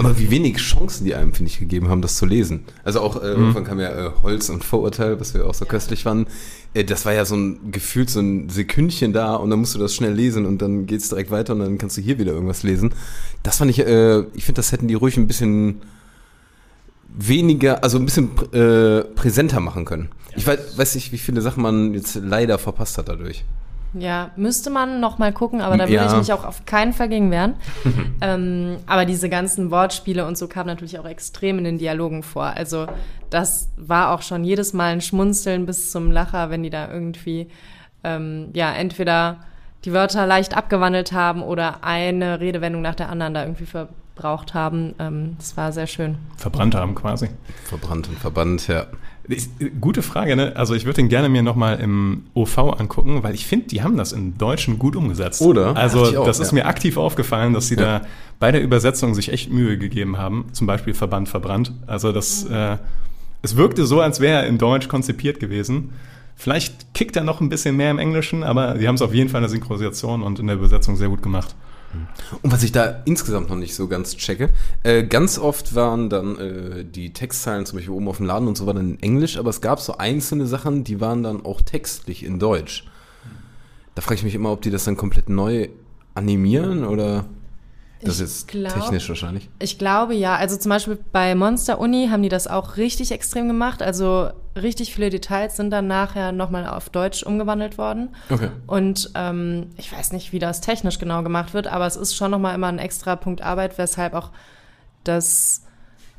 Aber 0.00 0.18
wie 0.18 0.30
wenig 0.30 0.56
Chancen 0.56 1.04
die 1.04 1.14
einem, 1.14 1.32
finde 1.34 1.50
ich, 1.52 1.58
gegeben 1.60 1.88
haben, 1.88 2.00
das 2.02 2.16
zu 2.16 2.26
lesen. 2.26 2.64
Also 2.84 3.00
auch, 3.00 3.16
äh, 3.22 3.34
Mhm. 3.34 3.40
irgendwann 3.42 3.64
kam 3.64 3.78
ja 3.80 3.90
äh, 3.90 4.10
Holz 4.22 4.48
und 4.48 4.64
Vorurteil, 4.64 5.20
was 5.20 5.34
wir 5.34 5.46
auch 5.46 5.54
so 5.54 5.64
köstlich 5.66 6.02
fanden. 6.04 6.26
Äh, 6.74 6.84
das 6.84 7.04
war 7.04 7.12
ja 7.12 7.24
so 7.24 7.36
ein 7.36 7.70
gefühlt 7.70 8.08
so 8.10 8.20
ein 8.20 8.48
Sekündchen 8.48 9.12
da 9.12 9.34
und 9.36 9.50
dann 9.50 9.58
musst 9.60 9.74
du 9.74 9.78
das 9.78 9.94
schnell 9.94 10.12
lesen 10.14 10.46
und 10.46 10.62
dann 10.62 10.86
geht's 10.86 11.08
direkt 11.10 11.30
weiter 11.30 11.52
und 11.52 11.60
dann 11.60 11.78
kannst 11.78 11.96
du 11.96 12.00
hier 12.00 12.18
wieder 12.18 12.32
irgendwas 12.32 12.62
lesen. 12.62 12.92
Das 13.42 13.58
fand 13.58 13.70
ich, 13.70 13.78
äh, 13.80 14.20
ich 14.34 14.44
finde, 14.44 14.58
das 14.60 14.72
hätten 14.72 14.88
die 14.88 14.94
ruhig 14.94 15.16
ein 15.16 15.26
bisschen 15.26 15.82
weniger, 17.16 17.82
also 17.82 17.98
ein 17.98 18.04
bisschen 18.04 18.30
pr- 18.36 18.54
äh, 19.00 19.04
präsenter 19.04 19.60
machen 19.60 19.84
können. 19.84 20.08
Ich 20.36 20.46
weiß, 20.46 20.78
weiß 20.78 20.94
nicht, 20.94 21.12
wie 21.12 21.18
viele 21.18 21.40
Sachen 21.40 21.62
man 21.62 21.92
jetzt 21.94 22.14
leider 22.14 22.56
verpasst 22.58 22.98
hat 22.98 23.08
dadurch. 23.08 23.44
Ja, 23.92 24.30
müsste 24.36 24.70
man 24.70 25.00
noch 25.00 25.18
mal 25.18 25.32
gucken, 25.32 25.60
aber 25.60 25.76
da 25.76 25.84
würde 25.84 25.94
Ja. 25.94 26.06
ich 26.12 26.16
mich 26.18 26.32
auch 26.32 26.44
auf 26.44 26.64
keinen 26.64 26.92
Fall 26.92 27.08
gegen 27.08 27.30
wehren. 27.30 27.54
ähm, 28.20 28.76
aber 28.86 29.04
diese 29.04 29.28
ganzen 29.28 29.70
Wortspiele 29.70 30.24
und 30.26 30.38
so 30.38 30.46
kamen 30.46 30.68
natürlich 30.68 30.98
auch 30.98 31.06
extrem 31.06 31.58
in 31.58 31.64
den 31.64 31.78
Dialogen 31.78 32.22
vor. 32.22 32.44
Also 32.44 32.86
das 33.30 33.68
war 33.76 34.10
auch 34.12 34.22
schon 34.22 34.44
jedes 34.44 34.72
Mal 34.72 34.92
ein 34.92 35.00
Schmunzeln 35.00 35.66
bis 35.66 35.90
zum 35.90 36.10
Lacher, 36.12 36.50
wenn 36.50 36.62
die 36.62 36.70
da 36.70 36.90
irgendwie 36.92 37.48
ähm, 38.04 38.50
ja 38.52 38.72
entweder 38.72 39.38
die 39.84 39.92
Wörter 39.92 40.26
leicht 40.26 40.56
abgewandelt 40.56 41.12
haben 41.12 41.42
oder 41.42 41.82
eine 41.82 42.38
Redewendung 42.40 42.82
nach 42.82 42.94
der 42.94 43.08
anderen 43.08 43.34
da 43.34 43.42
irgendwie 43.42 43.66
verbraucht 43.66 44.54
haben. 44.54 44.94
Ähm, 44.98 45.36
das 45.38 45.56
war 45.56 45.72
sehr 45.72 45.86
schön. 45.86 46.18
Verbrannt 46.36 46.74
haben 46.74 46.94
quasi. 46.94 47.28
Verbrannt 47.64 48.08
und 48.08 48.18
verbannt, 48.18 48.68
ja. 48.68 48.86
Ich, 49.28 49.48
gute 49.80 50.02
Frage, 50.02 50.34
ne? 50.34 50.56
Also 50.56 50.74
ich 50.74 50.84
würde 50.86 50.96
den 50.96 51.08
gerne 51.08 51.28
mir 51.28 51.42
nochmal 51.42 51.78
im 51.80 52.24
OV 52.34 52.58
angucken, 52.58 53.22
weil 53.22 53.34
ich 53.34 53.46
finde, 53.46 53.66
die 53.66 53.82
haben 53.82 53.96
das 53.96 54.12
im 54.12 54.36
Deutschen 54.38 54.78
gut 54.78 54.96
umgesetzt. 54.96 55.40
Oder? 55.42 55.76
Also 55.76 56.18
auch, 56.18 56.24
das 56.26 56.40
ist 56.40 56.50
ja. 56.50 56.54
mir 56.54 56.66
aktiv 56.66 56.96
aufgefallen, 56.96 57.52
dass 57.52 57.68
sie 57.68 57.76
Ja. 57.76 58.00
da 58.00 58.06
bei 58.38 58.50
der 58.50 58.62
Übersetzung 58.62 59.14
sich 59.14 59.32
echt 59.32 59.52
Mühe 59.52 59.78
gegeben 59.78 60.18
haben. 60.18 60.46
Zum 60.52 60.66
Beispiel 60.66 60.94
Verband, 60.94 61.28
Verbrannt. 61.28 61.72
Also 61.86 62.12
das, 62.12 62.44
äh, 62.44 62.78
es 63.42 63.56
wirkte 63.56 63.86
so, 63.86 64.00
als 64.00 64.20
wäre 64.20 64.42
er 64.42 64.46
in 64.48 64.58
Deutsch 64.58 64.88
konzipiert 64.88 65.38
gewesen. 65.38 65.90
Vielleicht 66.34 66.94
kickt 66.94 67.16
er 67.16 67.22
noch 67.22 67.40
ein 67.40 67.50
bisschen 67.50 67.76
mehr 67.76 67.90
im 67.90 67.98
Englischen, 67.98 68.42
aber 68.42 68.74
die 68.74 68.88
haben 68.88 68.94
es 68.94 69.02
auf 69.02 69.12
jeden 69.12 69.28
Fall 69.28 69.40
in 69.40 69.42
der 69.42 69.50
Synchronisation 69.50 70.22
und 70.22 70.38
in 70.38 70.46
der 70.46 70.56
Übersetzung 70.56 70.96
sehr 70.96 71.08
gut 71.08 71.22
gemacht. 71.22 71.54
Und 72.42 72.52
was 72.52 72.62
ich 72.62 72.72
da 72.72 73.02
insgesamt 73.04 73.50
noch 73.50 73.56
nicht 73.56 73.74
so 73.74 73.88
ganz 73.88 74.16
checke, 74.16 74.50
äh, 74.82 75.02
ganz 75.04 75.38
oft 75.38 75.74
waren 75.74 76.08
dann 76.08 76.38
äh, 76.38 76.84
die 76.84 77.12
Textzeilen 77.12 77.66
zum 77.66 77.78
Beispiel 77.78 77.94
oben 77.94 78.08
auf 78.08 78.18
dem 78.18 78.26
Laden 78.26 78.46
und 78.48 78.56
so 78.56 78.66
war 78.66 78.74
dann 78.74 78.92
in 78.92 79.02
Englisch, 79.02 79.38
aber 79.38 79.50
es 79.50 79.60
gab 79.60 79.80
so 79.80 79.96
einzelne 79.96 80.46
Sachen, 80.46 80.84
die 80.84 81.00
waren 81.00 81.22
dann 81.22 81.44
auch 81.44 81.60
textlich 81.60 82.24
in 82.24 82.38
Deutsch. 82.38 82.84
Da 83.94 84.02
frage 84.02 84.16
ich 84.16 84.24
mich 84.24 84.34
immer, 84.34 84.52
ob 84.52 84.62
die 84.62 84.70
das 84.70 84.84
dann 84.84 84.96
komplett 84.96 85.28
neu 85.28 85.68
animieren 86.14 86.84
oder 86.84 87.26
das 88.02 88.16
Ich 88.16 88.24
ist 88.24 88.48
glaub- 88.48 88.72
technisch 88.72 89.08
wahrscheinlich. 89.08 89.48
Ich 89.58 89.78
glaube 89.78 90.14
ja. 90.14 90.36
Also 90.36 90.56
zum 90.56 90.70
Beispiel 90.70 90.98
bei 91.12 91.34
Monster 91.34 91.78
Uni 91.78 92.08
haben 92.10 92.22
die 92.22 92.28
das 92.28 92.46
auch 92.46 92.76
richtig 92.76 93.12
extrem 93.12 93.48
gemacht. 93.48 93.82
Also 93.82 94.30
richtig 94.60 94.94
viele 94.94 95.10
Details 95.10 95.56
sind 95.56 95.70
dann 95.70 95.86
nachher 95.86 96.32
nochmal 96.32 96.66
auf 96.66 96.88
Deutsch 96.90 97.22
umgewandelt 97.22 97.78
worden. 97.78 98.08
Okay. 98.30 98.48
Und 98.66 99.10
ähm, 99.14 99.70
ich 99.76 99.92
weiß 99.92 100.12
nicht, 100.12 100.32
wie 100.32 100.38
das 100.38 100.60
technisch 100.60 100.98
genau 100.98 101.22
gemacht 101.22 101.52
wird, 101.54 101.66
aber 101.66 101.86
es 101.86 101.96
ist 101.96 102.14
schon 102.16 102.30
nochmal 102.30 102.54
immer 102.54 102.68
ein 102.68 102.78
extra 102.78 103.16
Punkt 103.16 103.42
Arbeit, 103.42 103.76
weshalb 103.78 104.14
auch 104.14 104.30
das 105.04 105.62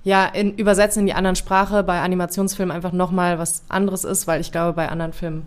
ja 0.04 0.26
in 0.26 0.56
Übersetzen 0.56 1.02
in 1.02 1.06
die 1.08 1.14
anderen 1.14 1.36
Sprache 1.36 1.84
bei 1.84 2.02
Animationsfilmen 2.02 2.76
einfach 2.76 2.92
nochmal 2.92 3.38
was 3.38 3.64
anderes 3.70 4.04
ist, 4.04 4.28
weil 4.28 4.42
ich 4.42 4.52
glaube, 4.52 4.74
bei 4.74 4.90
anderen 4.90 5.14
Filmen 5.14 5.46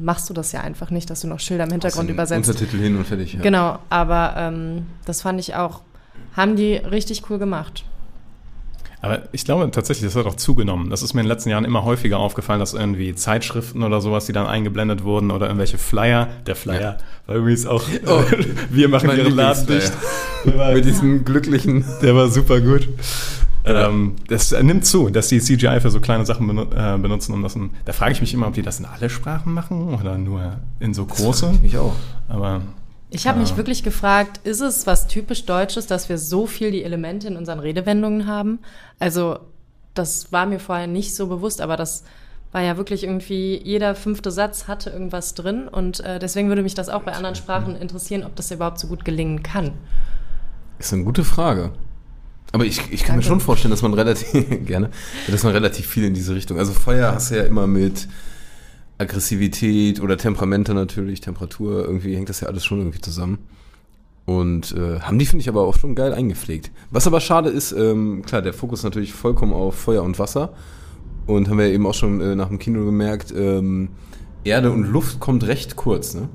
machst 0.00 0.28
du 0.30 0.34
das 0.34 0.52
ja 0.52 0.60
einfach 0.60 0.90
nicht, 0.90 1.08
dass 1.10 1.20
du 1.20 1.26
noch 1.28 1.40
Schilder 1.40 1.64
im 1.64 1.70
Hintergrund 1.70 2.10
übersetzt. 2.10 2.48
Untertitel 2.48 2.78
hin 2.78 2.96
und 2.96 3.06
fertig. 3.06 3.34
Ja. 3.34 3.40
Genau, 3.40 3.78
aber 3.90 4.34
ähm, 4.36 4.86
das 5.04 5.22
fand 5.22 5.40
ich 5.40 5.54
auch, 5.54 5.82
haben 6.36 6.56
die 6.56 6.74
richtig 6.76 7.28
cool 7.30 7.38
gemacht. 7.38 7.84
Aber 9.00 9.28
ich 9.30 9.44
glaube 9.44 9.70
tatsächlich, 9.70 10.06
das 10.12 10.16
hat 10.16 10.26
auch 10.26 10.34
zugenommen. 10.34 10.90
Das 10.90 11.02
ist 11.02 11.14
mir 11.14 11.20
in 11.20 11.26
den 11.26 11.28
letzten 11.32 11.50
Jahren 11.50 11.64
immer 11.64 11.84
häufiger 11.84 12.18
aufgefallen, 12.18 12.58
dass 12.58 12.74
irgendwie 12.74 13.14
Zeitschriften 13.14 13.84
oder 13.84 14.00
sowas, 14.00 14.26
die 14.26 14.32
dann 14.32 14.48
eingeblendet 14.48 15.04
wurden 15.04 15.30
oder 15.30 15.46
irgendwelche 15.46 15.78
Flyer. 15.78 16.26
Der 16.46 16.56
Flyer 16.56 16.80
Ja. 16.80 16.96
war 17.26 17.36
übrigens 17.36 17.64
auch, 17.64 17.84
Oh, 18.06 18.22
wir 18.70 18.88
machen 18.88 19.10
ihren 19.16 19.36
Laden 19.36 19.66
dicht. 19.68 19.92
Mit 20.74 20.84
diesem 20.84 21.24
glücklichen. 21.24 21.84
der 22.02 22.16
war 22.16 22.28
super 22.28 22.60
gut. 22.60 22.88
Ähm, 23.76 24.16
das 24.28 24.52
nimmt 24.52 24.86
zu, 24.86 25.08
dass 25.10 25.28
die 25.28 25.40
CGI 25.40 25.80
für 25.80 25.90
so 25.90 26.00
kleine 26.00 26.24
Sachen 26.26 26.46
benu 26.46 26.62
äh, 26.74 26.98
benutzen, 26.98 27.32
um 27.34 27.42
das 27.42 27.54
in, 27.54 27.70
Da 27.84 27.92
frage 27.92 28.12
ich 28.12 28.20
mich 28.20 28.32
immer, 28.34 28.46
ob 28.46 28.54
die 28.54 28.62
das 28.62 28.78
in 28.80 28.86
alle 28.86 29.10
Sprachen 29.10 29.52
machen 29.52 29.94
oder 29.94 30.16
nur 30.18 30.56
in 30.80 30.94
so 30.94 31.04
große. 31.04 31.50
Ich 31.56 31.62
mich 31.62 31.78
auch. 31.78 31.94
Aber 32.28 32.62
Ich 33.10 33.26
habe 33.26 33.38
mich 33.40 33.50
Ja. 33.50 33.56
wirklich 33.56 33.82
gefragt, 33.82 34.40
ist 34.44 34.60
es 34.60 34.86
was 34.86 35.06
typisch 35.06 35.46
Deutsches, 35.46 35.86
dass 35.86 36.08
wir 36.08 36.18
so 36.18 36.46
viel 36.46 36.70
die 36.70 36.82
Elemente 36.84 37.26
in 37.28 37.36
unseren 37.36 37.58
Redewendungen 37.58 38.26
haben? 38.26 38.58
Also, 38.98 39.38
das 39.94 40.30
war 40.32 40.44
mir 40.46 40.60
vorher 40.60 40.86
nicht 40.86 41.14
so 41.16 41.26
bewusst, 41.26 41.60
aber 41.62 41.76
das 41.76 42.04
war 42.52 42.62
ja 42.62 42.76
wirklich 42.76 43.04
irgendwie, 43.04 43.60
jeder 43.62 43.94
fünfte 43.94 44.30
Satz 44.30 44.68
hatte 44.68 44.90
irgendwas 44.90 45.34
drin 45.34 45.68
und 45.68 46.00
äh, 46.00 46.18
deswegen 46.18 46.48
würde 46.48 46.62
mich 46.62 46.74
das 46.74 46.88
auch 46.88 47.02
bei 47.02 47.12
anderen 47.12 47.34
Sprachen 47.34 47.76
interessieren, 47.76 48.24
ob 48.24 48.36
das 48.36 48.50
überhaupt 48.50 48.78
so 48.78 48.88
gut 48.88 49.04
gelingen 49.04 49.42
kann. 49.42 49.72
Ist 50.78 50.92
eine 50.92 51.04
gute 51.04 51.24
Frage. 51.24 51.72
Aber 52.52 52.64
ich, 52.64 52.80
ich 52.90 53.04
kann 53.04 53.16
mir 53.16 53.22
schon 53.22 53.40
vorstellen, 53.40 53.70
dass 53.70 53.82
man 53.82 53.94
relativ 53.94 54.32
gerne, 54.66 54.90
dass 55.28 55.42
man 55.42 55.52
relativ 55.52 55.86
viel 55.86 56.04
in 56.04 56.14
diese 56.14 56.34
Richtung. 56.34 56.58
Also 56.58 56.72
Feuer 56.72 57.12
hast 57.12 57.30
du 57.30 57.36
ja 57.36 57.42
immer 57.42 57.66
mit 57.66 58.08
Aggressivität 58.98 60.00
oder 60.00 60.16
Temperamente 60.16 60.74
natürlich, 60.74 61.20
Temperatur, 61.20 61.84
irgendwie 61.84 62.16
hängt 62.16 62.28
das 62.28 62.40
ja 62.40 62.48
alles 62.48 62.64
schon 62.64 62.78
irgendwie 62.78 63.00
zusammen. 63.00 63.38
Und 64.24 64.72
äh, 64.72 65.00
haben 65.00 65.18
die, 65.18 65.24
finde 65.24 65.42
ich, 65.42 65.48
aber 65.48 65.62
auch 65.62 65.78
schon 65.78 65.94
geil 65.94 66.12
eingepflegt. 66.12 66.70
Was 66.90 67.06
aber 67.06 67.20
schade 67.20 67.48
ist, 67.48 67.72
ähm, 67.72 68.22
klar, 68.26 68.42
der 68.42 68.52
Fokus 68.52 68.82
natürlich 68.82 69.14
vollkommen 69.14 69.54
auf 69.54 69.74
Feuer 69.74 70.02
und 70.02 70.18
Wasser. 70.18 70.52
Und 71.26 71.48
haben 71.48 71.58
wir 71.58 71.66
eben 71.66 71.86
auch 71.86 71.94
schon 71.94 72.20
äh, 72.20 72.34
nach 72.34 72.48
dem 72.48 72.58
Kino 72.58 72.84
gemerkt, 72.84 73.32
ähm, 73.34 73.88
Erde 74.44 74.70
und 74.70 74.84
Luft 74.84 75.20
kommt 75.20 75.46
recht 75.46 75.76
kurz, 75.76 76.14
ne? 76.14 76.28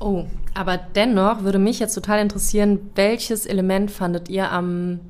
Oh, 0.00 0.26
aber 0.54 0.76
dennoch 0.76 1.42
würde 1.42 1.58
mich 1.58 1.78
jetzt 1.78 1.94
total 1.94 2.20
interessieren, 2.20 2.78
welches 2.94 3.46
Element 3.46 3.90
fandet 3.90 4.28
ihr 4.28 4.50
am 4.50 5.00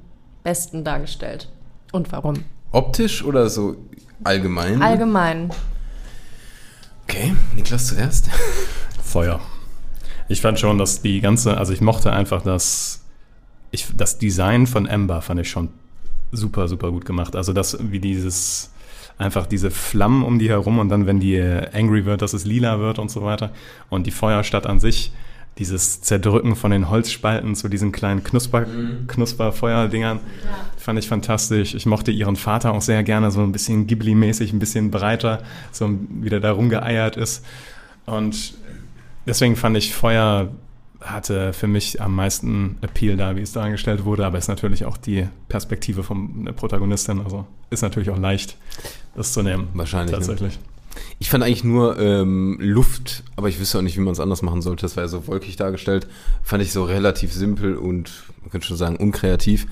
besten 0.44 0.84
dargestellt 0.84 1.50
und 1.90 2.12
warum? 2.12 2.44
Optisch 2.70 3.24
oder 3.24 3.50
so 3.50 3.76
allgemein? 4.22 4.80
Allgemein. 4.80 5.50
Okay, 7.04 7.34
Niklas 7.56 7.88
zuerst. 7.88 8.30
Feuer. 9.02 9.40
Ich 10.28 10.40
fand 10.40 10.58
schon, 10.58 10.78
dass 10.78 11.02
die 11.02 11.20
ganze, 11.20 11.56
also 11.56 11.72
ich 11.72 11.80
mochte 11.80 12.12
einfach 12.12 12.42
das, 12.42 13.04
ich, 13.70 13.88
das 13.96 14.18
Design 14.18 14.66
von 14.66 14.86
Ember 14.86 15.20
fand 15.20 15.40
ich 15.40 15.50
schon 15.50 15.68
super, 16.32 16.68
super 16.68 16.90
gut 16.90 17.04
gemacht. 17.04 17.36
Also 17.36 17.52
das, 17.52 17.78
wie 17.80 18.00
dieses, 18.00 18.72
einfach 19.18 19.46
diese 19.46 19.70
Flammen 19.70 20.22
um 20.24 20.38
die 20.38 20.48
herum 20.48 20.78
und 20.78 20.88
dann, 20.88 21.06
wenn 21.06 21.20
die 21.20 21.40
angry 21.40 22.04
wird, 22.04 22.22
dass 22.22 22.32
es 22.32 22.44
lila 22.44 22.78
wird 22.78 22.98
und 22.98 23.10
so 23.10 23.22
weiter. 23.22 23.50
Und 23.90 24.06
die 24.06 24.10
Feuerstadt 24.10 24.66
an 24.66 24.80
sich, 24.80 25.12
dieses 25.58 26.00
Zerdrücken 26.00 26.56
von 26.56 26.70
den 26.70 26.90
Holzspalten 26.90 27.54
zu 27.54 27.68
diesen 27.68 27.92
kleinen 27.92 28.24
Knusper, 28.24 28.66
Knusperfeuerdingern, 29.06 30.20
fand 30.76 30.98
ich 30.98 31.08
fantastisch. 31.08 31.74
Ich 31.74 31.86
mochte 31.86 32.10
ihren 32.10 32.36
Vater 32.36 32.72
auch 32.72 32.82
sehr 32.82 33.02
gerne, 33.04 33.30
so 33.30 33.40
ein 33.40 33.52
bisschen 33.52 33.86
Ghibli-mäßig, 33.86 34.52
ein 34.52 34.58
bisschen 34.58 34.90
breiter, 34.90 35.42
so 35.70 35.90
wie 36.08 36.28
der 36.28 36.40
da 36.40 36.52
rumgeeiert 36.52 37.16
ist. 37.16 37.44
Und 38.06 38.54
deswegen 39.26 39.56
fand 39.56 39.76
ich 39.76 39.94
Feuer 39.94 40.50
hatte 41.04 41.52
für 41.52 41.66
mich 41.66 42.00
am 42.00 42.14
meisten 42.14 42.78
Appeal 42.80 43.16
da, 43.16 43.36
wie 43.36 43.42
es 43.42 43.52
dargestellt 43.52 44.04
wurde, 44.04 44.24
aber 44.24 44.38
ist 44.38 44.48
natürlich 44.48 44.86
auch 44.86 44.96
die 44.96 45.28
Perspektive 45.48 46.02
von 46.02 46.46
der 46.46 46.52
Protagonistin, 46.52 47.20
also 47.20 47.46
ist 47.70 47.82
natürlich 47.82 48.10
auch 48.10 48.18
leicht, 48.18 48.56
das 49.14 49.32
zu 49.32 49.42
nehmen. 49.42 49.68
Wahrscheinlich, 49.74 50.16
ne? 50.18 50.50
Ich 51.18 51.30
fand 51.30 51.44
eigentlich 51.44 51.64
nur 51.64 51.98
ähm, 51.98 52.58
Luft, 52.60 53.22
aber 53.36 53.48
ich 53.48 53.60
wüsste 53.60 53.78
auch 53.78 53.82
nicht, 53.82 53.96
wie 53.96 54.02
man 54.02 54.12
es 54.12 54.20
anders 54.20 54.42
machen 54.42 54.62
sollte. 54.62 54.82
Das 54.82 54.96
war 54.96 55.04
ja 55.04 55.08
so 55.08 55.26
wolkig 55.26 55.56
dargestellt. 55.56 56.06
Fand 56.42 56.62
ich 56.62 56.72
so 56.72 56.84
relativ 56.84 57.32
simpel 57.32 57.76
und, 57.76 58.24
man 58.42 58.50
könnte 58.50 58.66
schon 58.66 58.76
sagen, 58.76 58.96
unkreativ. 58.96 59.66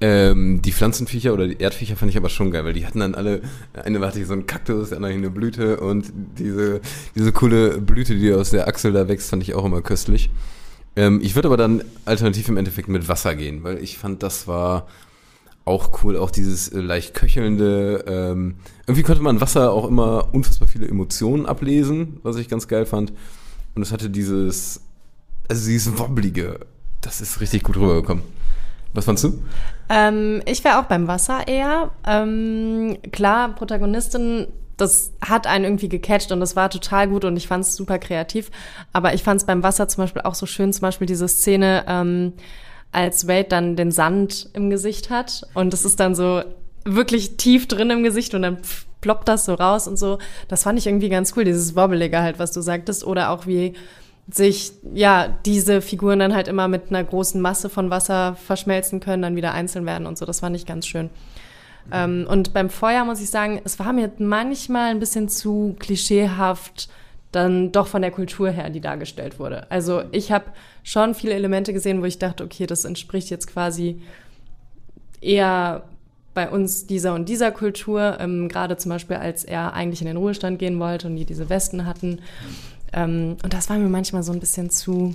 Ähm, 0.00 0.62
die 0.62 0.72
Pflanzenviecher 0.72 1.34
oder 1.34 1.48
die 1.48 1.58
Erdviecher 1.58 1.96
fand 1.96 2.10
ich 2.10 2.16
aber 2.16 2.28
schon 2.28 2.52
geil, 2.52 2.64
weil 2.64 2.72
die 2.72 2.86
hatten 2.86 3.00
dann 3.00 3.16
alle, 3.16 3.42
eine 3.72 3.98
hatte 4.00 4.24
so 4.24 4.32
einen 4.32 4.46
Kaktus, 4.46 4.90
der 4.90 4.98
andere 4.98 5.12
eine 5.12 5.30
Blüte 5.30 5.80
und 5.80 6.12
diese, 6.38 6.80
diese 7.16 7.32
coole 7.32 7.80
Blüte, 7.80 8.14
die 8.14 8.32
aus 8.32 8.50
der 8.50 8.68
Achsel 8.68 8.92
da 8.92 9.08
wächst, 9.08 9.30
fand 9.30 9.42
ich 9.42 9.54
auch 9.54 9.64
immer 9.64 9.82
köstlich. 9.82 10.30
Ähm, 10.94 11.20
ich 11.20 11.34
würde 11.34 11.48
aber 11.48 11.56
dann 11.56 11.82
alternativ 12.04 12.48
im 12.48 12.56
Endeffekt 12.56 12.88
mit 12.88 13.08
Wasser 13.08 13.34
gehen, 13.34 13.64
weil 13.64 13.82
ich 13.82 13.98
fand, 13.98 14.22
das 14.22 14.46
war 14.46 14.86
auch 15.68 16.02
cool, 16.02 16.16
auch 16.16 16.30
dieses 16.30 16.68
äh, 16.68 16.80
leicht 16.80 17.14
köchelnde. 17.14 18.04
Ähm, 18.08 18.56
irgendwie 18.86 19.02
konnte 19.02 19.22
man 19.22 19.40
Wasser 19.40 19.72
auch 19.72 19.86
immer 19.86 20.28
unfassbar 20.32 20.66
viele 20.66 20.88
Emotionen 20.88 21.46
ablesen, 21.46 22.18
was 22.22 22.36
ich 22.36 22.48
ganz 22.48 22.66
geil 22.68 22.86
fand. 22.86 23.12
Und 23.74 23.82
es 23.82 23.92
hatte 23.92 24.10
dieses, 24.10 24.80
also 25.48 25.66
dieses 25.68 25.98
Wobblige, 25.98 26.60
das 27.02 27.20
ist 27.20 27.40
richtig 27.40 27.62
gut 27.62 27.76
rübergekommen. 27.76 28.24
Was 28.94 29.04
fandst 29.04 29.24
du? 29.24 29.42
Ähm, 29.90 30.42
ich 30.46 30.64
wäre 30.64 30.78
auch 30.78 30.84
beim 30.84 31.06
Wasser 31.06 31.46
eher. 31.46 31.90
Ähm, 32.06 32.96
klar, 33.12 33.54
Protagonistin, 33.54 34.46
das 34.78 35.12
hat 35.20 35.46
einen 35.46 35.64
irgendwie 35.64 35.90
gecatcht 35.90 36.32
und 36.32 36.40
das 36.40 36.56
war 36.56 36.70
total 36.70 37.08
gut 37.08 37.24
und 37.24 37.36
ich 37.36 37.46
fand 37.46 37.64
es 37.64 37.76
super 37.76 37.98
kreativ. 37.98 38.50
Aber 38.92 39.12
ich 39.12 39.22
fand 39.22 39.40
es 39.40 39.46
beim 39.46 39.62
Wasser 39.62 39.86
zum 39.88 40.04
Beispiel 40.04 40.22
auch 40.22 40.34
so 40.34 40.46
schön, 40.46 40.72
zum 40.72 40.82
Beispiel 40.82 41.06
diese 41.06 41.28
Szene, 41.28 41.84
ähm, 41.86 42.32
als 42.92 43.28
Wade 43.28 43.48
dann 43.48 43.76
den 43.76 43.90
Sand 43.90 44.50
im 44.54 44.70
Gesicht 44.70 45.10
hat 45.10 45.46
und 45.54 45.74
es 45.74 45.84
ist 45.84 46.00
dann 46.00 46.14
so 46.14 46.42
wirklich 46.84 47.36
tief 47.36 47.68
drin 47.68 47.90
im 47.90 48.02
Gesicht 48.02 48.34
und 48.34 48.42
dann 48.42 48.58
ploppt 49.00 49.28
das 49.28 49.44
so 49.44 49.54
raus 49.54 49.86
und 49.86 49.98
so. 49.98 50.18
Das 50.48 50.62
fand 50.62 50.78
ich 50.78 50.86
irgendwie 50.86 51.08
ganz 51.08 51.34
cool, 51.36 51.44
dieses 51.44 51.76
Wobbelige 51.76 52.20
halt, 52.20 52.38
was 52.38 52.52
du 52.52 52.60
sagtest. 52.60 53.04
Oder 53.04 53.30
auch 53.30 53.46
wie 53.46 53.74
sich, 54.30 54.72
ja, 54.92 55.28
diese 55.46 55.80
Figuren 55.80 56.18
dann 56.18 56.34
halt 56.34 56.48
immer 56.48 56.68
mit 56.68 56.90
einer 56.90 57.04
großen 57.04 57.40
Masse 57.40 57.68
von 57.70 57.90
Wasser 57.90 58.36
verschmelzen 58.36 59.00
können, 59.00 59.22
dann 59.22 59.36
wieder 59.36 59.52
einzeln 59.52 59.86
werden 59.86 60.06
und 60.06 60.18
so. 60.18 60.26
Das 60.26 60.40
fand 60.40 60.56
ich 60.56 60.66
ganz 60.66 60.86
schön. 60.86 61.10
Ähm, 61.90 62.26
und 62.28 62.52
beim 62.52 62.68
Feuer 62.68 63.04
muss 63.04 63.20
ich 63.20 63.30
sagen, 63.30 63.60
es 63.64 63.78
war 63.78 63.92
mir 63.92 64.10
manchmal 64.18 64.90
ein 64.90 65.00
bisschen 65.00 65.28
zu 65.28 65.74
klischeehaft, 65.78 66.90
dann 67.32 67.72
doch 67.72 67.86
von 67.86 68.02
der 68.02 68.10
Kultur 68.10 68.50
her, 68.50 68.70
die 68.70 68.80
dargestellt 68.80 69.38
wurde. 69.38 69.70
Also 69.70 70.02
ich 70.12 70.32
habe 70.32 70.46
schon 70.82 71.14
viele 71.14 71.34
Elemente 71.34 71.72
gesehen, 71.72 72.00
wo 72.00 72.06
ich 72.06 72.18
dachte, 72.18 72.42
okay, 72.44 72.66
das 72.66 72.84
entspricht 72.84 73.28
jetzt 73.30 73.46
quasi 73.46 74.00
eher 75.20 75.82
bei 76.34 76.48
uns 76.48 76.86
dieser 76.86 77.14
und 77.14 77.28
dieser 77.28 77.50
Kultur, 77.50 78.16
ähm, 78.20 78.48
gerade 78.48 78.76
zum 78.76 78.90
Beispiel, 78.90 79.16
als 79.16 79.44
er 79.44 79.72
eigentlich 79.72 80.00
in 80.00 80.06
den 80.06 80.16
Ruhestand 80.16 80.58
gehen 80.58 80.78
wollte 80.78 81.08
und 81.08 81.16
die 81.16 81.24
diese 81.24 81.50
Westen 81.50 81.84
hatten. 81.84 82.20
Ähm, 82.92 83.36
und 83.42 83.52
das 83.52 83.68
war 83.68 83.76
mir 83.76 83.88
manchmal 83.88 84.22
so 84.22 84.32
ein 84.32 84.40
bisschen 84.40 84.70
zu 84.70 85.14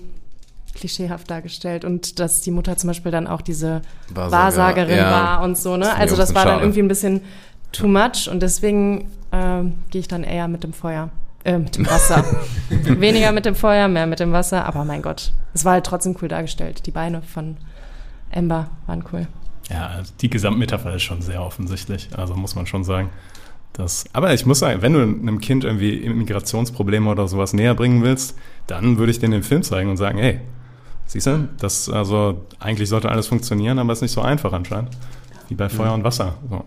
klischeehaft 0.76 1.30
dargestellt 1.30 1.86
und 1.86 2.20
dass 2.20 2.42
die 2.42 2.52
Mutter 2.52 2.76
zum 2.78 2.90
Beispiel 2.90 3.12
dann 3.12 3.28
auch 3.28 3.42
diese 3.42 3.82
Wahrsager, 4.10 4.32
Wahrsagerin 4.44 4.98
ja. 4.98 5.12
war 5.12 5.44
und 5.44 5.58
so, 5.58 5.78
Das 5.78 5.80
ne? 5.80 5.86
finde 5.86 5.96
ich 5.96 6.02
Also 6.02 6.16
das 6.18 6.36
war 6.36 6.44
dann 6.46 6.54
schade. 6.56 6.64
irgendwie 6.66 6.82
ein 6.82 6.88
bisschen 6.88 7.22
too 7.72 7.88
much 7.88 8.28
und 8.30 8.42
deswegen 8.42 9.10
ähm, 9.32 9.76
gehe 9.92 10.02
ich 10.02 10.08
dann 10.08 10.24
eher 10.24 10.48
mit 10.48 10.64
dem 10.64 10.74
Feuer, 10.74 11.10
äh, 11.44 11.58
mit 11.58 11.76
dem 11.78 11.86
Wasser. 11.86 12.24
Weniger 12.70 13.32
mit 13.32 13.46
dem 13.46 13.56
Feuer, 13.56 13.88
mehr 13.88 14.08
mit 14.08 14.20
dem 14.20 14.32
Wasser, 14.32 14.66
aber 14.66 14.86
mein 14.86 15.02
Gott, 15.02 15.34
es 15.54 15.66
war 15.66 15.74
halt 15.74 15.86
trotzdem 15.86 16.16
cool 16.22 16.28
dargestellt. 16.28 16.86
Die 16.86 16.92
Beine 16.92 17.22
von 17.22 17.58
Amber 18.34 18.70
waren 18.88 19.04
cool. 19.12 19.28
Ja, 19.70 20.02
die 20.22 20.30
Gesamtmetapher 20.30 20.96
ist 20.96 21.04
schon 21.04 21.22
sehr 21.22 21.42
offensichtlich, 21.42 22.10
also 22.18 22.36
muss 22.36 22.56
man 22.56 22.66
schon 22.66 22.84
sagen. 22.84 23.10
Das, 23.74 24.06
aber 24.14 24.34
ich 24.34 24.46
muss 24.46 24.60
sagen, 24.60 24.82
wenn 24.82 24.94
du 24.94 25.02
einem 25.02 25.40
Kind 25.40 25.64
irgendwie 25.64 25.96
Immigrationsprobleme 25.98 27.10
oder 27.10 27.28
sowas 27.28 27.54
näher 27.54 27.74
bringen 27.74 28.04
willst, 28.04 28.38
dann 28.68 28.98
würde 28.98 29.12
ich 29.12 29.20
denen 29.20 29.32
den 29.32 29.44
Film 29.44 29.64
zeigen 29.64 29.90
und 29.90 29.98
sagen, 29.98 30.20
hey, 30.20 30.42
Siehst 31.06 31.28
du? 31.28 31.50
Das, 31.60 31.90
also, 31.90 32.46
eigentlich 32.60 32.90
sollte 32.90 33.10
alles 33.10 33.28
funktionieren, 33.28 33.80
aber 33.80 33.94
es 33.94 34.00
ist 34.00 34.04
nicht 34.04 34.12
so 34.14 34.22
einfach 34.22 34.54
anscheinend. 34.54 34.98
Wie 35.50 35.56
bei 35.56 35.70
Feuer 35.70 35.94
und 35.94 36.04
Wasser. 36.04 36.36
So. 36.50 36.64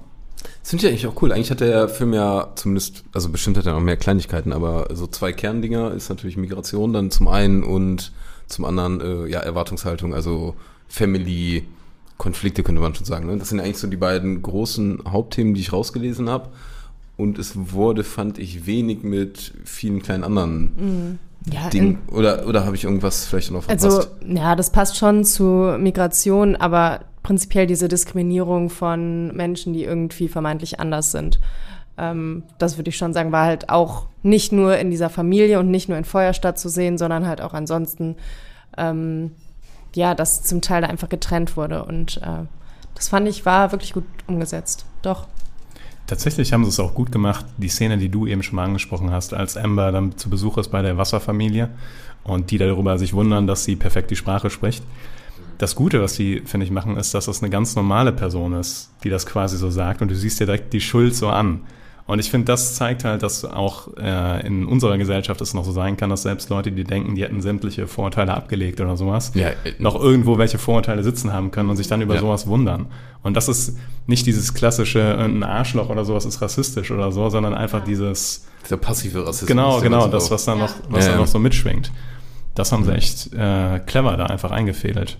Das 0.66 0.70
finde 0.70 0.86
ich 0.86 0.90
eigentlich 0.90 1.06
auch 1.06 1.22
cool. 1.22 1.30
Eigentlich 1.30 1.52
hat 1.52 1.60
der 1.60 1.88
Film 1.88 2.12
ja 2.12 2.48
zumindest, 2.56 3.04
also 3.12 3.28
bestimmt 3.28 3.56
hat 3.56 3.66
er 3.66 3.74
noch 3.74 3.80
mehr 3.80 3.96
Kleinigkeiten, 3.96 4.52
aber 4.52 4.88
so 4.92 5.06
zwei 5.06 5.32
Kerndinger 5.32 5.92
ist 5.92 6.08
natürlich 6.08 6.36
Migration 6.36 6.92
dann 6.92 7.12
zum 7.12 7.28
einen 7.28 7.62
und 7.62 8.10
zum 8.48 8.64
anderen, 8.64 9.00
äh, 9.00 9.30
ja, 9.30 9.38
Erwartungshaltung, 9.38 10.12
also 10.12 10.56
Family, 10.88 11.62
Konflikte 12.18 12.64
könnte 12.64 12.80
man 12.80 12.96
schon 12.96 13.06
sagen. 13.06 13.28
Ne? 13.28 13.36
Das 13.36 13.50
sind 13.50 13.60
eigentlich 13.60 13.78
so 13.78 13.86
die 13.86 13.96
beiden 13.96 14.42
großen 14.42 15.04
Hauptthemen, 15.08 15.54
die 15.54 15.60
ich 15.60 15.72
rausgelesen 15.72 16.28
habe. 16.28 16.48
Und 17.16 17.38
es 17.38 17.52
wurde, 17.70 18.02
fand 18.02 18.40
ich, 18.40 18.66
wenig 18.66 19.04
mit 19.04 19.52
vielen 19.64 20.02
kleinen 20.02 20.24
anderen 20.24 21.20
Ja, 21.48 21.70
Dingen. 21.70 22.00
Oder, 22.10 22.44
oder 22.48 22.66
habe 22.66 22.74
ich 22.74 22.82
irgendwas 22.82 23.24
vielleicht 23.24 23.52
noch 23.52 23.62
verpasst? 23.62 23.84
Also, 23.84 24.08
ja, 24.26 24.56
das 24.56 24.70
passt 24.72 24.96
schon 24.96 25.24
zu 25.24 25.76
Migration, 25.78 26.56
aber 26.56 27.02
prinzipiell 27.26 27.66
diese 27.66 27.88
Diskriminierung 27.88 28.70
von 28.70 29.34
Menschen, 29.34 29.72
die 29.72 29.82
irgendwie 29.82 30.28
vermeintlich 30.28 30.78
anders 30.78 31.10
sind. 31.10 31.40
Ähm, 31.98 32.44
das 32.58 32.78
würde 32.78 32.88
ich 32.88 32.96
schon 32.96 33.12
sagen, 33.12 33.32
war 33.32 33.46
halt 33.46 33.68
auch 33.68 34.06
nicht 34.22 34.52
nur 34.52 34.78
in 34.78 34.90
dieser 34.90 35.10
Familie 35.10 35.58
und 35.58 35.68
nicht 35.68 35.88
nur 35.88 35.98
in 35.98 36.04
Feuerstadt 36.04 36.56
zu 36.56 36.68
sehen, 36.68 36.98
sondern 36.98 37.26
halt 37.26 37.40
auch 37.40 37.52
ansonsten, 37.52 38.14
ähm, 38.78 39.32
ja, 39.96 40.14
dass 40.14 40.44
zum 40.44 40.60
Teil 40.60 40.84
einfach 40.84 41.08
getrennt 41.08 41.56
wurde. 41.56 41.84
Und 41.84 42.18
äh, 42.18 42.44
das 42.94 43.08
fand 43.08 43.26
ich 43.26 43.44
war 43.44 43.72
wirklich 43.72 43.92
gut 43.92 44.04
umgesetzt. 44.28 44.86
Doch. 45.02 45.26
Tatsächlich 46.06 46.52
haben 46.52 46.62
sie 46.62 46.70
es 46.70 46.78
auch 46.78 46.94
gut 46.94 47.10
gemacht, 47.10 47.44
die 47.56 47.68
Szene, 47.68 47.98
die 47.98 48.08
du 48.08 48.28
eben 48.28 48.44
schon 48.44 48.54
mal 48.54 48.66
angesprochen 48.66 49.10
hast, 49.10 49.34
als 49.34 49.56
Amber 49.56 49.90
dann 49.90 50.16
zu 50.16 50.30
Besuch 50.30 50.58
ist 50.58 50.68
bei 50.68 50.80
der 50.80 50.96
Wasserfamilie 50.96 51.70
und 52.22 52.52
die 52.52 52.58
darüber 52.58 52.98
sich 52.98 53.14
wundern, 53.14 53.48
dass 53.48 53.64
sie 53.64 53.74
perfekt 53.74 54.12
die 54.12 54.16
Sprache 54.16 54.48
spricht. 54.48 54.84
Das 55.58 55.74
Gute, 55.74 56.02
was 56.02 56.14
die, 56.14 56.42
finde 56.44 56.64
ich, 56.66 56.72
machen, 56.72 56.96
ist, 56.96 57.14
dass 57.14 57.26
das 57.26 57.42
eine 57.42 57.50
ganz 57.50 57.76
normale 57.76 58.12
Person 58.12 58.52
ist, 58.54 58.90
die 59.04 59.08
das 59.10 59.24
quasi 59.26 59.56
so 59.56 59.70
sagt 59.70 60.02
und 60.02 60.10
du 60.10 60.14
siehst 60.14 60.38
dir 60.40 60.46
direkt 60.46 60.72
die 60.72 60.80
Schuld 60.80 61.14
so 61.14 61.28
an. 61.28 61.60
Und 62.08 62.20
ich 62.20 62.30
finde, 62.30 62.44
das 62.44 62.76
zeigt 62.76 63.02
halt, 63.02 63.24
dass 63.24 63.44
auch 63.44 63.88
äh, 63.96 64.46
in 64.46 64.64
unserer 64.66 64.96
Gesellschaft 64.96 65.40
es 65.40 65.54
noch 65.54 65.64
so 65.64 65.72
sein 65.72 65.96
kann, 65.96 66.08
dass 66.08 66.22
selbst 66.22 66.50
Leute, 66.50 66.70
die 66.70 66.84
denken, 66.84 67.16
die 67.16 67.24
hätten 67.24 67.40
sämtliche 67.40 67.88
Vorurteile 67.88 68.32
abgelegt 68.32 68.80
oder 68.80 68.96
sowas, 68.96 69.32
Ja, 69.34 69.48
äh, 69.48 69.54
noch 69.80 70.00
irgendwo 70.00 70.38
welche 70.38 70.58
Vorurteile 70.58 71.02
sitzen 71.02 71.32
haben 71.32 71.50
können 71.50 71.68
und 71.68 71.76
sich 71.76 71.88
dann 71.88 72.02
über 72.02 72.14
Ja. 72.14 72.20
sowas 72.20 72.46
wundern. 72.46 72.86
Und 73.24 73.34
das 73.36 73.48
ist 73.48 73.76
nicht 74.06 74.24
dieses 74.26 74.54
klassische, 74.54 75.18
ein 75.18 75.42
Arschloch 75.42 75.88
oder 75.88 76.04
sowas 76.04 76.24
ist 76.26 76.40
rassistisch 76.40 76.92
oder 76.92 77.10
so, 77.10 77.28
sondern 77.28 77.54
einfach 77.54 77.82
dieses, 77.82 78.44
Dieser 78.64 78.76
passive 78.76 79.26
Rassismus. 79.26 79.48
genau, 79.48 79.80
der 79.80 79.90
genau, 79.90 80.06
das, 80.06 80.30
was 80.30 80.44
da 80.44 80.54
noch, 80.54 80.74
was 80.88 81.06
Ja, 81.06 81.12
da 81.14 81.18
noch 81.18 81.26
so 81.26 81.40
mitschwingt. 81.40 81.90
Das 82.56 82.72
haben 82.72 82.84
sie 82.84 82.92
echt 82.92 83.32
äh, 83.32 83.78
clever 83.80 84.16
da 84.16 84.26
einfach 84.26 84.50
eingefädelt. 84.50 85.18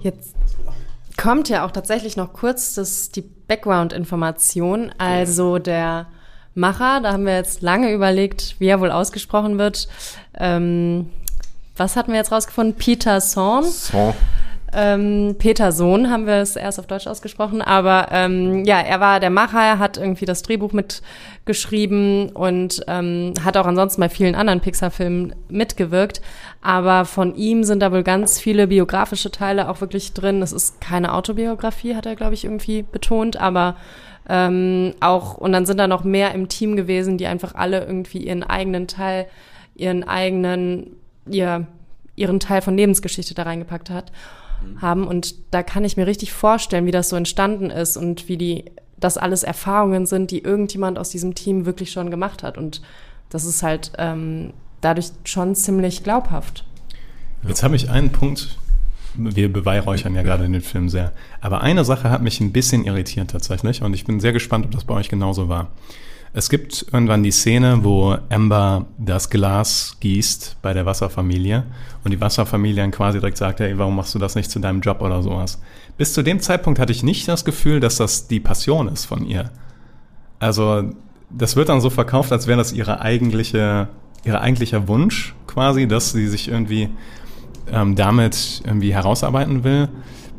Jetzt 0.00 0.34
kommt 1.16 1.48
ja 1.50 1.66
auch 1.66 1.70
tatsächlich 1.70 2.16
noch 2.16 2.32
kurz 2.32 2.74
das, 2.74 3.10
die 3.10 3.20
Background-Information. 3.20 4.92
Also 4.96 5.58
der 5.58 6.06
Macher, 6.54 7.00
da 7.02 7.12
haben 7.12 7.26
wir 7.26 7.36
jetzt 7.36 7.62
lange 7.62 7.92
überlegt, 7.92 8.56
wie 8.58 8.68
er 8.68 8.80
wohl 8.80 8.90
ausgesprochen 8.90 9.58
wird. 9.58 9.88
Ähm, 10.38 11.10
was 11.76 11.96
hatten 11.96 12.12
wir 12.12 12.18
jetzt 12.18 12.32
rausgefunden? 12.32 12.76
Peter 12.76 13.20
Zorn. 13.20 13.64
Son. 13.64 14.14
Ähm, 14.72 15.34
Peter 15.38 15.72
Sohn 15.72 16.10
haben 16.10 16.26
wir 16.26 16.34
es 16.34 16.54
erst 16.54 16.78
auf 16.78 16.86
Deutsch 16.86 17.08
ausgesprochen, 17.08 17.60
aber 17.60 18.08
ähm, 18.12 18.64
ja, 18.64 18.78
er 18.80 19.00
war 19.00 19.18
der 19.18 19.30
Macher, 19.30 19.60
er 19.60 19.78
hat 19.80 19.96
irgendwie 19.96 20.26
das 20.26 20.42
Drehbuch 20.42 20.72
mitgeschrieben 20.72 22.30
und 22.30 22.84
ähm, 22.86 23.34
hat 23.44 23.56
auch 23.56 23.66
ansonsten 23.66 24.00
bei 24.00 24.08
vielen 24.08 24.36
anderen 24.36 24.60
Pixar-Filmen 24.60 25.34
mitgewirkt. 25.48 26.20
Aber 26.62 27.04
von 27.04 27.34
ihm 27.34 27.64
sind 27.64 27.80
da 27.80 27.90
wohl 27.90 28.04
ganz 28.04 28.38
viele 28.38 28.68
biografische 28.68 29.32
Teile 29.32 29.68
auch 29.68 29.80
wirklich 29.80 30.12
drin. 30.12 30.40
Es 30.40 30.52
ist 30.52 30.80
keine 30.80 31.14
Autobiografie, 31.14 31.96
hat 31.96 32.06
er, 32.06 32.14
glaube 32.14 32.34
ich, 32.34 32.44
irgendwie 32.44 32.82
betont, 32.82 33.38
aber 33.38 33.76
ähm, 34.28 34.94
auch, 35.00 35.36
und 35.36 35.52
dann 35.52 35.66
sind 35.66 35.78
da 35.78 35.88
noch 35.88 36.04
mehr 36.04 36.32
im 36.32 36.48
Team 36.48 36.76
gewesen, 36.76 37.18
die 37.18 37.26
einfach 37.26 37.56
alle 37.56 37.84
irgendwie 37.84 38.18
ihren 38.18 38.44
eigenen 38.44 38.86
Teil, 38.86 39.26
ihren 39.74 40.04
eigenen, 40.04 40.96
ihr, 41.28 41.66
ihren 42.14 42.38
Teil 42.38 42.62
von 42.62 42.76
Lebensgeschichte 42.76 43.34
da 43.34 43.42
reingepackt 43.42 43.90
hat 43.90 44.12
haben. 44.80 45.06
Und 45.06 45.34
da 45.50 45.62
kann 45.62 45.84
ich 45.84 45.96
mir 45.96 46.06
richtig 46.06 46.32
vorstellen, 46.32 46.86
wie 46.86 46.90
das 46.90 47.08
so 47.08 47.16
entstanden 47.16 47.70
ist 47.70 47.96
und 47.96 48.28
wie 48.28 48.36
die, 48.36 48.64
das 48.98 49.16
alles 49.16 49.42
Erfahrungen 49.42 50.06
sind, 50.06 50.30
die 50.30 50.42
irgendjemand 50.42 50.98
aus 50.98 51.10
diesem 51.10 51.34
Team 51.34 51.66
wirklich 51.66 51.92
schon 51.92 52.10
gemacht 52.10 52.42
hat. 52.42 52.58
Und 52.58 52.82
das 53.30 53.44
ist 53.44 53.62
halt 53.62 53.92
ähm, 53.98 54.52
dadurch 54.80 55.10
schon 55.24 55.54
ziemlich 55.54 56.02
glaubhaft. 56.02 56.64
Jetzt 57.46 57.62
habe 57.62 57.76
ich 57.76 57.90
einen 57.90 58.10
Punkt, 58.10 58.58
wir 59.14 59.52
beweihräuchern 59.52 60.14
ja 60.14 60.22
gerade 60.22 60.48
den 60.48 60.60
Film 60.60 60.88
sehr, 60.88 61.12
aber 61.40 61.62
eine 61.62 61.84
Sache 61.84 62.10
hat 62.10 62.22
mich 62.22 62.40
ein 62.40 62.52
bisschen 62.52 62.84
irritiert 62.84 63.30
tatsächlich 63.30 63.82
und 63.82 63.94
ich 63.94 64.04
bin 64.04 64.20
sehr 64.20 64.32
gespannt, 64.32 64.66
ob 64.66 64.72
das 64.72 64.84
bei 64.84 64.94
euch 64.94 65.08
genauso 65.08 65.48
war. 65.48 65.68
Es 66.32 66.48
gibt 66.48 66.86
irgendwann 66.92 67.24
die 67.24 67.32
Szene, 67.32 67.80
wo 67.82 68.16
Amber 68.28 68.86
das 68.98 69.30
Glas 69.30 69.96
gießt 69.98 70.58
bei 70.62 70.72
der 70.72 70.86
Wasserfamilie 70.86 71.64
und 72.04 72.12
die 72.12 72.20
Wasserfamilie 72.20 72.82
dann 72.82 72.92
quasi 72.92 73.18
direkt 73.18 73.36
sagt, 73.36 73.58
hey, 73.58 73.76
warum 73.76 73.96
machst 73.96 74.14
du 74.14 74.20
das 74.20 74.36
nicht 74.36 74.48
zu 74.48 74.60
deinem 74.60 74.80
Job 74.80 75.00
oder 75.00 75.22
sowas. 75.24 75.60
Bis 75.98 76.14
zu 76.14 76.22
dem 76.22 76.38
Zeitpunkt 76.38 76.78
hatte 76.78 76.92
ich 76.92 77.02
nicht 77.02 77.26
das 77.26 77.44
Gefühl, 77.44 77.80
dass 77.80 77.96
das 77.96 78.28
die 78.28 78.38
Passion 78.38 78.86
ist 78.86 79.06
von 79.06 79.26
ihr. 79.26 79.50
Also 80.38 80.90
das 81.30 81.56
wird 81.56 81.68
dann 81.68 81.80
so 81.80 81.90
verkauft, 81.90 82.30
als 82.30 82.46
wäre 82.46 82.58
das 82.58 82.72
ihre 82.72 83.00
eigentliche, 83.00 83.88
ihr 84.24 84.40
eigentlicher 84.40 84.86
Wunsch 84.86 85.34
quasi, 85.48 85.88
dass 85.88 86.12
sie 86.12 86.28
sich 86.28 86.48
irgendwie 86.48 86.90
ähm, 87.72 87.96
damit 87.96 88.62
irgendwie 88.64 88.94
herausarbeiten 88.94 89.64
will. 89.64 89.88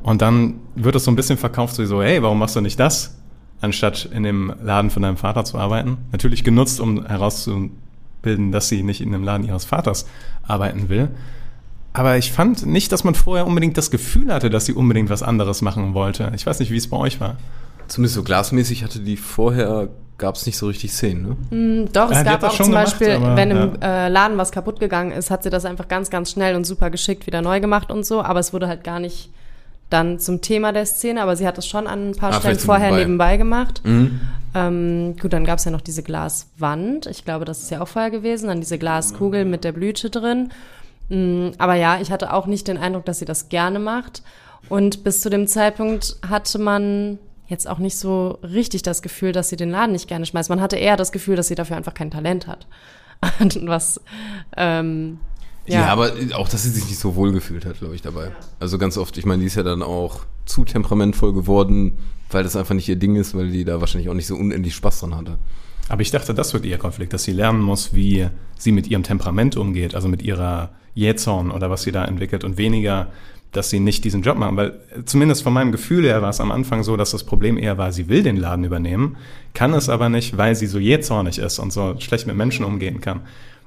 Und 0.03 0.21
dann 0.21 0.61
wird 0.75 0.95
es 0.95 1.03
so 1.03 1.11
ein 1.11 1.15
bisschen 1.17 1.37
verkauft, 1.37 1.75
so, 1.75 2.01
hey, 2.01 2.23
warum 2.23 2.39
machst 2.39 2.55
du 2.55 2.61
nicht 2.61 2.79
das, 2.79 3.20
anstatt 3.61 4.05
in 4.05 4.23
dem 4.23 4.53
Laden 4.61 4.89
von 4.89 5.03
deinem 5.03 5.17
Vater 5.17 5.45
zu 5.45 5.57
arbeiten? 5.57 5.97
Natürlich 6.11 6.43
genutzt, 6.43 6.79
um 6.79 7.05
herauszubilden, 7.05 8.51
dass 8.51 8.67
sie 8.67 8.83
nicht 8.83 9.01
in 9.01 9.11
dem 9.11 9.23
Laden 9.23 9.47
ihres 9.47 9.65
Vaters 9.65 10.05
arbeiten 10.47 10.89
will. 10.89 11.09
Aber 11.93 12.17
ich 12.17 12.31
fand 12.31 12.65
nicht, 12.65 12.91
dass 12.91 13.03
man 13.03 13.15
vorher 13.15 13.45
unbedingt 13.45 13.77
das 13.77 13.91
Gefühl 13.91 14.33
hatte, 14.33 14.49
dass 14.49 14.65
sie 14.65 14.73
unbedingt 14.73 15.09
was 15.09 15.23
anderes 15.23 15.61
machen 15.61 15.93
wollte. 15.93 16.31
Ich 16.35 16.45
weiß 16.45 16.59
nicht, 16.59 16.71
wie 16.71 16.77
es 16.77 16.89
bei 16.89 16.97
euch 16.97 17.19
war. 17.19 17.37
Zumindest 17.87 18.15
so 18.15 18.23
glasmäßig 18.23 18.83
hatte 18.83 18.99
die 18.99 19.17
vorher, 19.17 19.89
gab 20.17 20.35
es 20.35 20.45
nicht 20.45 20.57
so 20.57 20.67
richtig 20.67 20.93
Szenen, 20.93 21.35
ne? 21.51 21.89
Doch, 21.91 22.09
es 22.09 22.17
Ja, 22.17 22.23
die 22.23 22.29
gab 22.29 22.43
auch 22.43 22.53
schon 22.53 22.67
zum 22.67 22.73
gemacht, 22.73 22.97
Beispiel, 22.97 23.15
aber, 23.15 23.35
wenn 23.35 23.51
im 23.51 23.81
äh, 23.81 24.07
Laden 24.07 24.37
was 24.37 24.53
kaputt 24.53 24.79
gegangen 24.79 25.11
ist, 25.11 25.29
hat 25.29 25.43
sie 25.43 25.49
das 25.49 25.65
einfach 25.65 25.89
ganz, 25.89 26.09
ganz 26.09 26.31
schnell 26.31 26.55
und 26.55 26.65
super 26.65 26.89
geschickt 26.89 27.27
wieder 27.27 27.41
neu 27.41 27.59
gemacht 27.59 27.91
und 27.91 28.05
so. 28.05 28.21
Aber 28.21 28.39
es 28.39 28.53
wurde 28.53 28.69
halt 28.69 28.85
gar 28.85 29.01
nicht 29.01 29.29
dann 29.91 30.19
zum 30.19 30.41
Thema 30.41 30.71
der 30.71 30.85
Szene, 30.85 31.21
aber 31.21 31.35
sie 31.35 31.45
hat 31.45 31.57
es 31.57 31.67
schon 31.67 31.85
an 31.85 32.09
ein 32.11 32.15
paar 32.15 32.31
Ah, 32.33 32.39
Stellen 32.39 32.57
vorher 32.59 32.91
nebenbei. 32.91 33.35
nebenbei 33.35 33.37
gemacht. 33.37 33.81
Mhm. 33.83 34.19
Ähm, 34.53 35.15
gut, 35.21 35.31
dann 35.33 35.45
gab 35.45 35.59
es 35.59 35.65
ja 35.65 35.71
noch 35.71 35.81
diese 35.81 36.03
Glaswand. 36.03 37.05
Ich 37.05 37.23
glaube, 37.25 37.45
das 37.45 37.61
ist 37.61 37.71
ja 37.71 37.81
auch 37.81 37.87
vorher 37.87 38.11
gewesen. 38.11 38.47
Dann 38.47 38.59
diese 38.61 38.77
Glaskugel 38.77 39.45
mit 39.45 39.63
der 39.63 39.71
Blüte 39.71 40.09
drin. 40.09 40.49
Mm, 41.09 41.49
aber 41.57 41.75
ja, 41.75 41.99
ich 42.01 42.11
hatte 42.11 42.33
auch 42.33 42.47
nicht 42.47 42.67
den 42.67 42.77
Eindruck, 42.77 43.05
dass 43.05 43.19
sie 43.19 43.25
das 43.25 43.49
gerne 43.49 43.79
macht. 43.79 44.23
Und 44.69 45.03
bis 45.03 45.21
zu 45.21 45.29
dem 45.29 45.47
Zeitpunkt 45.47 46.17
hatte 46.27 46.59
man 46.59 47.17
jetzt 47.47 47.67
auch 47.67 47.79
nicht 47.79 47.97
so 47.97 48.39
richtig 48.43 48.81
das 48.83 49.01
Gefühl, 49.01 49.31
dass 49.33 49.49
sie 49.49 49.57
den 49.57 49.71
Laden 49.71 49.91
nicht 49.91 50.07
gerne 50.07 50.25
schmeißt. 50.25 50.49
Man 50.49 50.61
hatte 50.61 50.77
eher 50.77 50.95
das 50.97 51.11
Gefühl, 51.11 51.35
dass 51.35 51.47
sie 51.47 51.55
dafür 51.55 51.75
einfach 51.77 51.93
kein 51.93 52.11
Talent 52.11 52.47
hat. 52.47 52.65
Und 53.39 53.67
Was, 53.67 53.99
ähm, 54.57 55.19
Ja. 55.67 55.81
ja. 55.81 55.87
aber 55.87 56.11
auch, 56.33 56.49
dass 56.49 56.63
sie 56.63 56.69
sich 56.69 56.85
nicht 56.85 56.99
so 56.99 57.15
wohl 57.15 57.31
gefühlt 57.31 57.65
hat, 57.65 57.79
glaube 57.79 57.95
ich, 57.95 58.01
dabei. 58.01 58.31
Also 58.59 58.77
ganz 58.77 58.97
oft, 58.97 59.17
ich 59.17 59.25
meine, 59.25 59.41
die 59.41 59.47
ist 59.47 59.55
ja 59.55 59.63
dann 59.63 59.83
auch 59.83 60.21
zu 60.45 60.65
temperamentvoll 60.65 61.33
geworden, 61.33 61.93
weil 62.29 62.43
das 62.43 62.55
einfach 62.55 62.75
nicht 62.75 62.89
ihr 62.89 62.95
Ding 62.95 63.15
ist, 63.15 63.35
weil 63.35 63.51
die 63.51 63.63
da 63.63 63.79
wahrscheinlich 63.79 64.09
auch 64.09 64.13
nicht 64.13 64.27
so 64.27 64.35
unendlich 64.35 64.75
Spaß 64.75 65.01
dran 65.01 65.15
hatte. 65.15 65.37
Aber 65.89 66.01
ich 66.01 66.11
dachte, 66.11 66.33
das 66.33 66.53
wird 66.53 66.65
ihr 66.65 66.77
Konflikt, 66.77 67.13
dass 67.13 67.23
sie 67.23 67.33
lernen 67.33 67.61
muss, 67.61 67.93
wie 67.93 68.27
sie 68.57 68.71
mit 68.71 68.87
ihrem 68.87 69.03
Temperament 69.03 69.57
umgeht, 69.57 69.93
also 69.93 70.07
mit 70.07 70.21
ihrer 70.21 70.71
Jähzorn 70.93 71.51
oder 71.51 71.69
was 71.69 71.83
sie 71.83 71.91
da 71.91 72.05
entwickelt 72.05 72.43
und 72.43 72.57
weniger, 72.57 73.07
dass 73.51 73.69
sie 73.69 73.79
nicht 73.79 74.03
diesen 74.05 74.21
Job 74.21 74.37
machen. 74.37 74.55
Weil 74.55 74.79
zumindest 75.05 75.43
von 75.43 75.53
meinem 75.53 75.71
Gefühl 75.71 76.05
her 76.05 76.21
war 76.21 76.29
es 76.29 76.39
am 76.39 76.51
Anfang 76.51 76.83
so, 76.83 76.95
dass 76.95 77.11
das 77.11 77.25
Problem 77.25 77.57
eher 77.57 77.77
war, 77.77 77.91
sie 77.91 78.07
will 78.07 78.23
den 78.23 78.37
Laden 78.37 78.63
übernehmen, 78.63 79.17
kann 79.53 79.73
es 79.73 79.89
aber 79.89 80.09
nicht, 80.09 80.37
weil 80.37 80.55
sie 80.55 80.67
so 80.67 80.79
jähzornig 80.79 81.37
ist 81.39 81.59
und 81.59 81.73
so 81.73 81.95
schlecht 81.99 82.27
mit 82.27 82.37
Menschen 82.37 82.65
umgehen 82.65 83.01
kann. 83.01 83.21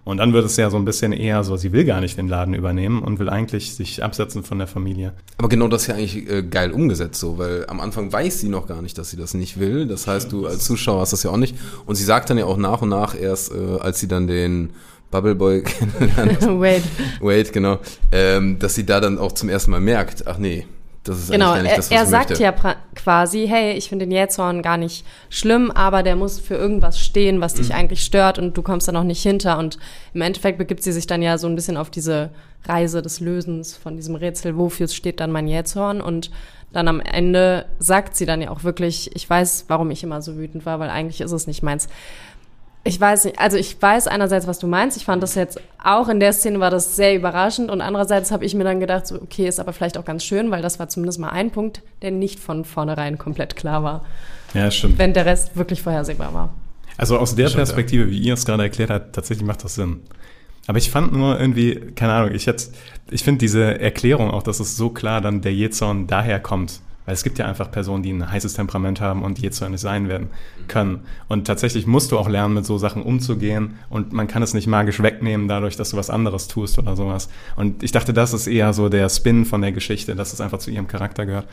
Und 0.05 0.19
dann 0.19 0.35
wird 0.35 0.45
es 0.45 0.57
ja 0.57 0.69
so 0.69 0.77
ein 0.77 0.85
bisschen 0.85 1.13
eher 1.13 1.43
so, 1.45 1.57
sie 1.57 1.73
will 1.73 1.85
gar 1.85 2.01
nicht 2.01 2.19
den 2.19 2.29
Laden 2.29 2.53
übernehmen 2.53 3.03
und 3.03 3.19
will 3.19 3.31
eigentlich 3.31 3.75
sich 3.75 4.05
absetzen 4.05 4.43
von 4.43 4.59
der 4.59 4.67
Familie. 4.67 5.15
Aber 5.39 5.49
genau 5.49 5.67
das 5.67 5.83
ist 5.83 5.89
ja 5.89 5.95
eigentlich 5.95 6.29
äh, 6.29 6.43
geil 6.43 6.73
umgesetzt 6.73 7.19
so, 7.19 7.39
weil 7.39 7.65
am 7.69 7.81
Anfang 7.81 8.13
weiß 8.13 8.41
sie 8.41 8.49
noch 8.49 8.67
gar 8.67 8.83
nicht, 8.83 8.99
dass 8.99 9.11
sie 9.11 9.17
das 9.17 9.33
nicht 9.33 9.59
will. 9.59 9.87
Das 9.87 10.07
heißt, 10.07 10.31
du 10.31 10.47
als 10.47 10.65
Zuschauer 10.65 11.01
hast 11.01 11.15
das 11.15 11.23
ja 11.23 11.31
auch 11.31 11.39
nicht. 11.39 11.57
Und 11.87 11.95
sie 11.95 12.05
sagt 12.05 12.29
dann 12.29 12.37
ja 12.37 12.45
auch 12.45 12.59
nach 12.59 12.83
und 12.83 12.91
nach 12.91 13.19
erst, 13.19 13.53
äh, 13.53 13.79
als 13.81 13.99
sie 13.99 14.09
dann 14.09 14.27
den 14.27 14.71
Bubble 15.11 15.35
Boy 15.35 15.63
kennenlernt, 15.99 16.43
Wait. 16.61 16.83
Wade, 17.21 17.51
genau, 17.51 17.79
ähm, 18.13 18.59
dass 18.59 18.75
sie 18.75 18.85
da 18.85 19.01
dann 19.01 19.19
auch 19.19 19.33
zum 19.33 19.49
ersten 19.49 19.71
Mal 19.71 19.81
merkt, 19.81 20.27
ach 20.27 20.39
nee, 20.39 20.67
das 21.05 21.19
ist 21.21 21.31
Genau, 21.31 21.53
eigentlich 21.53 21.71
er, 21.73 21.77
das, 21.77 21.91
was 21.91 21.97
er 21.97 22.03
ich 22.05 22.09
sagt 22.09 22.31
möchte. 22.31 22.45
ja 22.45 22.53
quasi, 22.95 23.47
hey, 23.49 23.73
ich 23.75 23.89
finde 23.89 24.07
den 24.07 24.13
Jähzorn 24.13 24.63
gar 24.63 24.77
nicht 24.77 25.05
schlimm, 25.29 25.71
aber 25.71 26.03
der 26.03 26.17
muss 26.17 26.41
für 26.41 26.55
irgendwas 26.57 26.99
stehen, 26.99 27.41
was 27.41 27.55
Mhm. 27.55 27.59
dich 27.59 27.75
eigentlich 27.75 28.05
stört 28.05 28.39
und 28.39 28.57
du 28.57 28.63
kommst 28.63 28.89
da 28.89 28.93
noch 28.93 29.05
nicht 29.05 29.23
hinter. 29.23 29.59
Und 29.59 29.79
im 30.15 30.23
Endeffekt 30.23 30.59
begibt 30.59 30.83
sie 30.83 30.93
sich 30.93 31.07
dann 31.07 31.23
ja 31.23 31.39
so 31.39 31.47
ein 31.47 31.55
bisschen 31.55 31.77
auf 31.77 31.91
diese 31.91 32.31
Reise 32.67 33.03
des 33.03 33.21
Lösens 33.21 33.77
von 33.77 33.97
diesem 33.97 34.15
Rätsel, 34.15 34.57
wofür 34.57 34.89
steht 34.89 35.21
dann 35.21 35.31
mein 35.31 35.47
Jähzorn? 35.47 36.01
Und 36.01 36.31
dann 36.73 36.89
am 36.89 36.99
Ende 37.01 37.67
sagt 37.79 38.17
sie 38.17 38.27
dann 38.27 38.43
ja 38.43 38.51
auch 38.51 38.65
wirklich, 38.65 39.15
ich 39.15 39.29
weiß, 39.31 39.67
warum 39.69 39.91
ich 39.93 40.03
immer 40.03 40.23
so 40.23 40.37
wütend 40.37 40.67
war, 40.67 40.81
weil 40.81 40.91
eigentlich 40.91 41.21
ist 41.21 41.31
es 41.33 41.47
nicht 41.47 41.63
meins. 41.63 41.89
Ich 42.87 43.01
weiß 43.01 43.25
nicht, 43.25 43.39
also 43.39 43.57
ich 43.57 43.81
weiß 43.81 44.09
einerseits, 44.09 44.47
was 44.47 44.59
du 44.59 44.67
meinst. 44.67 44.97
Ich 44.99 45.07
fand 45.07 45.23
das 45.23 45.35
jetzt 45.35 45.59
auch 45.83 46.09
in 46.11 46.21
der 46.21 46.35
Szene 46.35 46.61
war 46.61 46.71
das 46.71 46.97
sehr 46.97 47.15
überraschend 47.15 47.71
und 47.71 47.81
andererseits 47.81 48.31
habe 48.31 48.45
ich 48.45 48.55
mir 48.55 48.65
dann 48.65 48.79
gedacht, 48.79 49.07
so, 49.07 49.15
okay, 49.17 49.49
ist 49.49 49.59
aber 49.59 49.73
vielleicht 49.73 49.97
auch 49.97 50.05
ganz 50.05 50.23
schön, 50.23 50.51
weil 50.51 50.61
das 50.61 50.79
war 50.79 50.89
zumindest 50.91 51.19
mal 51.19 51.31
ein 51.31 51.51
Punkt, 51.51 51.81
der 52.03 52.11
nicht 52.11 52.41
von 52.41 52.65
vornherein 52.67 53.17
komplett 53.17 53.57
klar 53.57 53.83
war, 53.83 54.05
Ja, 54.53 54.71
stimmt. 54.71 54.99
wenn 54.99 55.15
der 55.15 55.25
Rest 55.25 55.57
wirklich 55.57 55.81
vorhersehbar 55.81 56.35
war. 56.35 56.53
Also 56.99 57.19
aus 57.19 57.35
der 57.35 57.49
Stimmt, 57.49 57.53
ja. 57.59 57.65
Perspektive, 57.65 58.11
wie 58.11 58.19
ihr 58.19 58.35
es 58.35 58.45
gerade 58.45 58.63
erklärt 58.65 58.91
habt, 58.91 59.15
tatsächlich 59.15 59.47
macht 59.47 59.65
das 59.65 59.75
Sinn. 59.77 60.01
Aber 60.67 60.79
ich 60.79 60.91
fand 60.91 61.13
nur 61.13 61.41
irgendwie, 61.41 61.75
keine 61.97 62.13
Ahnung, 62.13 62.35
ich 62.35 62.47
hätte, 62.47 62.65
ich 63.11 63.25
finde 63.25 63.39
diese 63.41 63.81
Erklärung 63.81 64.31
auch, 64.31 64.43
dass 64.43 64.61
es 64.61 64.77
so 64.77 64.91
klar 64.91 65.21
dann 65.21 65.41
der 65.41 65.53
Jezorn 65.55 66.07
daher 66.07 66.39
kommt. 66.41 66.81
Weil 67.07 67.15
es 67.15 67.23
gibt 67.23 67.39
ja 67.39 67.47
einfach 67.47 67.71
Personen, 67.71 68.03
die 68.03 68.13
ein 68.13 68.31
heißes 68.31 68.55
Temperament 68.55 69.01
haben 69.01 69.23
und 69.23 69.39
Jezorn 69.39 69.73
nicht 69.73 69.83
sein 69.83 70.09
werden 70.09 70.29
können. 70.69 71.01
Und 71.29 71.47
tatsächlich 71.47 71.87
musst 71.87 72.13
du 72.13 72.19
auch 72.19 72.29
lernen, 72.29 72.55
mit 72.55 72.65
so 72.65 72.79
Sachen 72.79 73.03
umzugehen 73.03 73.79
und 73.91 74.13
man 74.13 74.27
kann 74.27 74.43
es 74.43 74.55
nicht 74.55 74.67
magisch 74.67 75.03
wegnehmen, 75.03 75.47
dadurch, 75.47 75.77
dass 75.77 75.91
du 75.91 75.97
was 75.97 76.09
anderes 76.09 76.49
tust 76.49 76.79
oder 76.79 76.97
sowas. 76.97 77.29
Und 77.57 77.83
ich 77.83 77.93
dachte, 77.93 78.15
das 78.15 78.33
ist 78.33 78.47
eher 78.47 78.73
so 78.73 78.89
der 78.89 79.09
Spin 79.11 79.45
von 79.45 79.61
der 79.61 79.73
Geschichte, 79.73 80.17
dass 80.17 80.33
es 80.33 80.41
einfach 80.41 80.59
zu 80.59 80.71
ihrem 80.71 80.89
Charakter 80.89 81.27
gehört. 81.27 81.47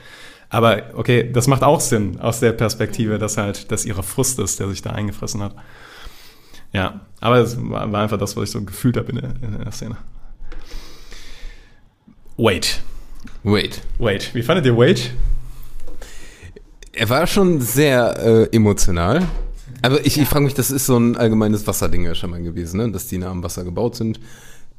Aber 0.50 0.84
okay, 0.96 1.30
das 1.32 1.48
macht 1.48 1.64
auch 1.64 1.80
Sinn 1.80 2.20
aus 2.20 2.40
der 2.40 2.52
Perspektive, 2.52 3.18
dass 3.18 3.38
halt, 3.38 3.72
dass 3.72 3.86
ihre 3.86 4.04
Frust 4.04 4.40
ist, 4.40 4.60
der 4.60 4.70
sich 4.70 4.82
da 4.82 4.92
eingefressen 4.92 5.42
hat. 5.42 5.56
Ja, 6.74 7.02
aber 7.20 7.38
es 7.38 7.58
war, 7.58 7.92
war 7.92 8.04
einfach 8.04 8.18
das, 8.18 8.36
was 8.38 8.46
ich 8.46 8.52
so 8.52 8.64
gefühlt 8.64 8.98
habe 8.98 9.12
in 9.12 9.16
der, 9.18 9.34
in 9.42 9.64
der 9.64 9.72
Szene. 9.72 9.98
Wait. 12.38 12.82
Wait. 13.44 13.82
Wait. 14.00 14.34
Wie 14.34 14.44
fandet 14.44 14.66
ihr 14.66 14.78
Wait? 14.78 15.12
Er 16.94 17.10
war 17.10 17.26
schon 17.28 17.62
sehr 17.62 18.18
äh, 18.20 18.56
emotional. 18.56 19.22
Aber 19.82 20.06
ich, 20.06 20.20
ich 20.20 20.28
frage 20.28 20.46
mich, 20.46 20.54
das 20.54 20.72
ist 20.72 20.86
so 20.86 20.98
ein 20.98 21.18
allgemeines 21.18 21.66
Wasserding 21.66 22.04
ja 22.04 22.14
schon 22.14 22.30
mal 22.30 22.42
gewesen, 22.42 22.78
ne? 22.78 22.92
dass 22.92 23.08
die 23.08 23.18
nah 23.18 23.32
am 23.32 23.44
Wasser 23.44 23.64
gebaut 23.64 23.96
sind. 23.96 24.20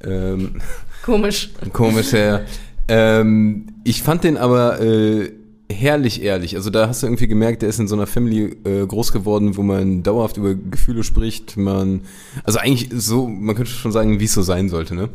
Ähm, 0.05 0.61
Komisch. 1.03 1.51
komisch, 1.73 2.13
ja. 2.13 2.43
Ähm, 2.89 3.67
ich 3.85 4.03
fand 4.03 4.25
den 4.25 4.37
aber 4.37 4.81
äh, 4.81 5.33
herrlich 5.73 6.23
ehrlich. 6.23 6.57
Also 6.57 6.71
da 6.71 6.89
hast 6.89 7.03
du 7.03 7.07
irgendwie 7.07 7.29
gemerkt, 7.29 7.63
der 7.63 7.69
ist 7.69 7.81
in 7.81 7.89
so 7.89 7.95
einer 7.95 8.07
Family 8.07 8.57
äh, 8.65 8.87
groß 8.87 9.13
geworden, 9.13 9.57
wo 9.57 9.63
man 9.63 10.03
dauerhaft 10.03 10.37
über 10.37 10.55
Gefühle 10.55 11.03
spricht. 11.03 11.57
Man, 11.57 12.03
also 12.45 12.59
eigentlich 12.59 12.91
so, 12.95 13.27
man 13.27 13.57
könnte 13.57 13.71
schon 13.71 13.93
sagen, 13.93 14.21
wie 14.21 14.25
es 14.25 14.35
so 14.35 14.43
sein 14.43 14.69
sollte, 14.69 14.95
ne? 14.95 15.09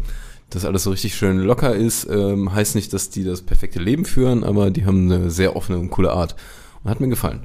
Dass 0.49 0.63
alles 0.63 0.83
so 0.83 0.91
richtig 0.91 1.15
schön 1.15 1.39
locker 1.39 1.75
ist, 1.75 2.07
ähm, 2.09 2.53
heißt 2.53 2.75
nicht, 2.75 2.93
dass 2.93 3.09
die 3.09 3.25
das 3.25 3.41
perfekte 3.41 3.79
Leben 3.79 4.05
führen, 4.05 4.45
aber 4.45 4.71
die 4.71 4.85
haben 4.85 5.11
eine 5.11 5.29
sehr 5.29 5.57
offene 5.57 5.77
und 5.77 5.89
coole 5.89 6.11
Art. 6.11 6.37
Hat 6.87 6.99
mir 6.99 7.09
gefallen. 7.09 7.43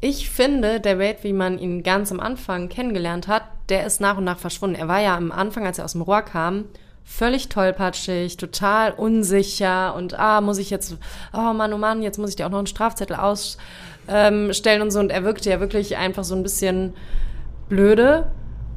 Ich 0.00 0.30
finde, 0.30 0.80
der 0.80 0.98
Wade, 0.98 1.18
wie 1.22 1.32
man 1.32 1.58
ihn 1.58 1.82
ganz 1.82 2.10
am 2.10 2.20
Anfang 2.20 2.68
kennengelernt 2.68 3.28
hat, 3.28 3.42
der 3.68 3.84
ist 3.84 4.00
nach 4.00 4.16
und 4.16 4.24
nach 4.24 4.38
verschwunden. 4.38 4.76
Er 4.76 4.88
war 4.88 5.00
ja 5.00 5.16
am 5.16 5.30
Anfang, 5.30 5.66
als 5.66 5.78
er 5.78 5.84
aus 5.84 5.92
dem 5.92 6.02
Rohr 6.02 6.22
kam, 6.22 6.64
völlig 7.04 7.48
tollpatschig, 7.48 8.36
total 8.36 8.92
unsicher 8.92 9.94
und 9.94 10.18
ah, 10.18 10.40
muss 10.40 10.58
ich 10.58 10.70
jetzt, 10.70 10.96
oh 11.32 11.52
Mann, 11.52 11.72
oh 11.72 11.78
Mann, 11.78 12.02
jetzt 12.02 12.18
muss 12.18 12.30
ich 12.30 12.36
dir 12.36 12.46
auch 12.46 12.50
noch 12.50 12.58
einen 12.58 12.66
Strafzettel 12.66 13.16
ausstellen 13.16 14.82
und 14.82 14.90
so. 14.90 15.00
Und 15.00 15.10
er 15.10 15.24
wirkte 15.24 15.50
ja 15.50 15.58
wirklich 15.58 15.96
einfach 15.96 16.24
so 16.24 16.34
ein 16.34 16.42
bisschen 16.42 16.94
blöde. 17.68 18.30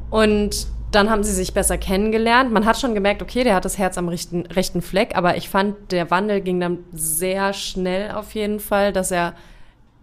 Und 0.10 0.68
dann 0.92 1.10
haben 1.10 1.24
sie 1.24 1.34
sich 1.34 1.54
besser 1.54 1.78
kennengelernt. 1.78 2.52
Man 2.52 2.66
hat 2.66 2.80
schon 2.80 2.96
gemerkt, 2.96 3.22
okay, 3.22 3.44
der 3.44 3.56
hat 3.56 3.64
das 3.64 3.78
Herz 3.78 3.98
am 3.98 4.10
rechten, 4.10 4.46
rechten 4.48 4.82
Fleck, 4.82 5.16
aber 5.16 5.38
ich 5.38 5.48
fand, 5.50 5.92
der 5.92 6.12
Wandel 6.12 6.42
ging 6.42 6.60
dann 6.60 6.80
sehr 6.92 7.54
schnell 7.54 8.12
auf 8.12 8.34
jeden 8.34 8.60
Fall, 8.60 8.92
dass 8.92 9.12
er 9.12 9.36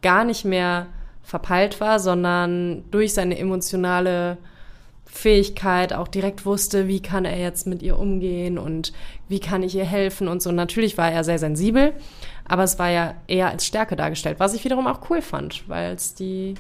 gar 0.03 0.25
nicht 0.25 0.45
mehr 0.45 0.87
verpeilt 1.23 1.81
war, 1.81 2.01
sondern 2.01 2.85
durch 2.91 3.13
seine 3.15 3.39
emotionale 3.39 4.39
Fähigkeit 5.05 5.93
auch 5.93 6.09
direkt 6.09 6.47
wusste, 6.47 6.87
wie 6.87 7.01
kann 7.01 7.25
er 7.25 7.39
jetzt 7.39 7.67
mit 7.67 7.83
ihr 7.83 7.99
umgehen 7.99 8.59
und 8.59 8.93
wie 9.29 9.41
kann 9.41 9.63
ich 9.63 9.75
ihr 9.75 9.85
helfen 9.85 10.29
und 10.29 10.43
so. 10.43 10.53
Natürlich 10.53 10.97
war 10.97 11.11
er 11.11 11.25
sehr 11.25 11.39
sensibel, 11.39 11.93
aber 12.47 12.63
es 12.63 12.79
war 12.79 12.91
ja 12.91 13.15
eher 13.27 13.49
als 13.49 13.67
Stärke 13.67 13.97
dargestellt, 13.97 14.39
was 14.39 14.55
ich 14.55 14.65
wiederum 14.65 14.87
auch 14.87 15.11
cool 15.11 15.23
fand, 15.23 15.69
weil 15.69 15.95
es 15.95 16.15
die 16.15 16.55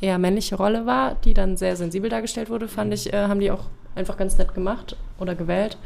eher 0.00 0.18
männliche 0.18 0.56
Rolle 0.56 0.86
war, 0.86 1.16
die 1.16 1.34
dann 1.34 1.56
sehr 1.56 1.76
sensibel 1.76 2.08
dargestellt 2.08 2.50
wurde, 2.50 2.68
fand 2.68 2.94
ich, 2.94 3.12
äh, 3.12 3.26
haben 3.26 3.40
die 3.40 3.50
auch 3.50 3.64
einfach 3.94 4.16
ganz 4.16 4.38
nett 4.38 4.54
gemacht 4.54 4.96
oder 5.18 5.34
gewählt. 5.34 5.76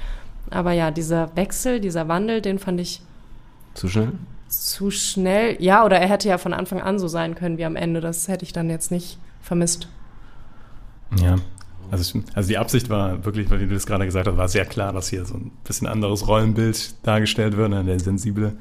Aber 0.50 0.72
ja, 0.72 0.90
dieser 0.90 1.34
Wechsel, 1.34 1.80
dieser 1.80 2.08
Wandel, 2.08 2.42
den 2.42 2.58
fand 2.58 2.80
ich 2.80 3.00
Zu 3.74 3.88
schnell? 3.88 4.12
Zu 4.52 4.90
schnell. 4.90 5.56
Ja, 5.60 5.84
oder 5.84 5.98
er 5.98 6.08
hätte 6.08 6.28
ja 6.28 6.38
von 6.38 6.52
Anfang 6.52 6.80
an 6.80 6.98
so 6.98 7.08
sein 7.08 7.34
können 7.34 7.58
wie 7.58 7.64
am 7.64 7.76
Ende. 7.76 8.00
Das 8.00 8.28
hätte 8.28 8.44
ich 8.44 8.52
dann 8.52 8.70
jetzt 8.70 8.90
nicht 8.90 9.18
vermisst. 9.40 9.88
Ja. 11.20 11.36
Also, 11.90 12.18
ich, 12.18 12.24
also 12.34 12.48
die 12.48 12.58
Absicht 12.58 12.88
war 12.88 13.24
wirklich, 13.24 13.50
weil 13.50 13.58
du 13.58 13.74
das 13.74 13.84
gerade 13.84 14.06
gesagt 14.06 14.26
hast, 14.26 14.36
war 14.36 14.48
sehr 14.48 14.64
klar, 14.64 14.92
dass 14.92 15.08
hier 15.08 15.26
so 15.26 15.34
ein 15.34 15.50
bisschen 15.64 15.86
anderes 15.86 16.26
Rollenbild 16.26 16.94
dargestellt 17.02 17.56
wird, 17.56 17.70
ne, 17.70 17.84
der 17.84 18.00
sensible 18.00 18.56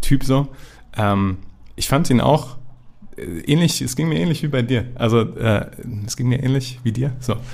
Typ 0.00 0.24
so. 0.24 0.48
Ähm, 0.96 1.38
ich 1.76 1.88
fand 1.88 2.08
ihn 2.08 2.22
auch 2.22 2.56
äh, 3.16 3.22
ähnlich, 3.40 3.82
es 3.82 3.96
ging 3.96 4.08
mir 4.08 4.18
ähnlich 4.18 4.42
wie 4.42 4.48
bei 4.48 4.62
dir. 4.62 4.86
Also 4.94 5.20
äh, 5.20 5.66
es 6.06 6.16
ging 6.16 6.28
mir 6.28 6.42
ähnlich 6.42 6.80
wie 6.82 6.92
dir. 6.92 7.12
So. 7.20 7.36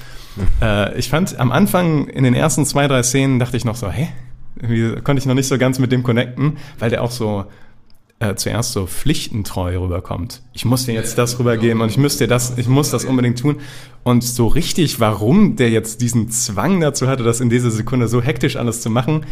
Äh, 0.60 0.98
ich 0.98 1.08
fand 1.08 1.40
am 1.40 1.50
Anfang 1.50 2.08
in 2.08 2.22
den 2.22 2.34
ersten 2.34 2.66
zwei, 2.66 2.86
drei 2.88 3.02
Szenen 3.02 3.38
dachte 3.38 3.56
ich 3.56 3.64
noch 3.64 3.74
so, 3.74 3.90
hä? 3.90 4.08
Irgendwie 4.56 5.00
konnte 5.00 5.18
ich 5.18 5.24
noch 5.24 5.34
nicht 5.34 5.48
so 5.48 5.56
ganz 5.56 5.78
mit 5.78 5.92
dem 5.92 6.02
connecten, 6.02 6.58
weil 6.78 6.90
der 6.90 7.02
auch 7.02 7.10
so 7.10 7.46
äh, 8.18 8.34
zuerst 8.34 8.72
so 8.72 8.86
pflichtentreu 8.86 9.78
rüberkommt. 9.78 10.42
Ich 10.52 10.64
muss 10.64 10.86
dir 10.86 10.94
jetzt 10.94 11.18
das 11.18 11.38
rübergeben 11.38 11.82
und 11.82 11.90
ich 11.90 11.98
müsste 11.98 12.24
dir 12.24 12.28
das, 12.28 12.56
ich 12.56 12.66
muss 12.66 12.90
das 12.90 13.04
unbedingt 13.04 13.38
tun. 13.38 13.56
Und 14.04 14.24
so 14.24 14.46
richtig, 14.46 15.00
warum 15.00 15.56
der 15.56 15.70
jetzt 15.70 16.00
diesen 16.00 16.30
Zwang 16.30 16.80
dazu 16.80 17.08
hatte, 17.08 17.24
das 17.24 17.40
in 17.40 17.50
dieser 17.50 17.70
Sekunde 17.70 18.08
so 18.08 18.22
hektisch 18.22 18.56
alles 18.56 18.80
zu 18.80 18.88
machen, 18.88 19.26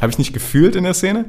habe 0.00 0.10
ich 0.10 0.18
nicht 0.18 0.32
gefühlt 0.32 0.76
in 0.76 0.84
der 0.84 0.94
Szene. 0.94 1.26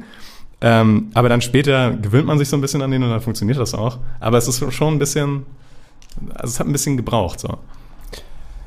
Ähm, 0.62 1.10
aber 1.12 1.28
dann 1.28 1.42
später 1.42 1.90
gewöhnt 1.90 2.26
man 2.26 2.38
sich 2.38 2.48
so 2.48 2.56
ein 2.56 2.60
bisschen 2.60 2.82
an 2.82 2.90
den 2.90 3.02
und 3.02 3.10
dann 3.10 3.20
funktioniert 3.20 3.58
das 3.58 3.74
auch. 3.74 3.98
Aber 4.20 4.38
es 4.38 4.48
ist 4.48 4.72
schon 4.72 4.94
ein 4.94 4.98
bisschen, 4.98 5.44
also 6.34 6.52
es 6.52 6.60
hat 6.60 6.66
ein 6.66 6.72
bisschen 6.72 6.96
gebraucht 6.96 7.40
so. 7.40 7.58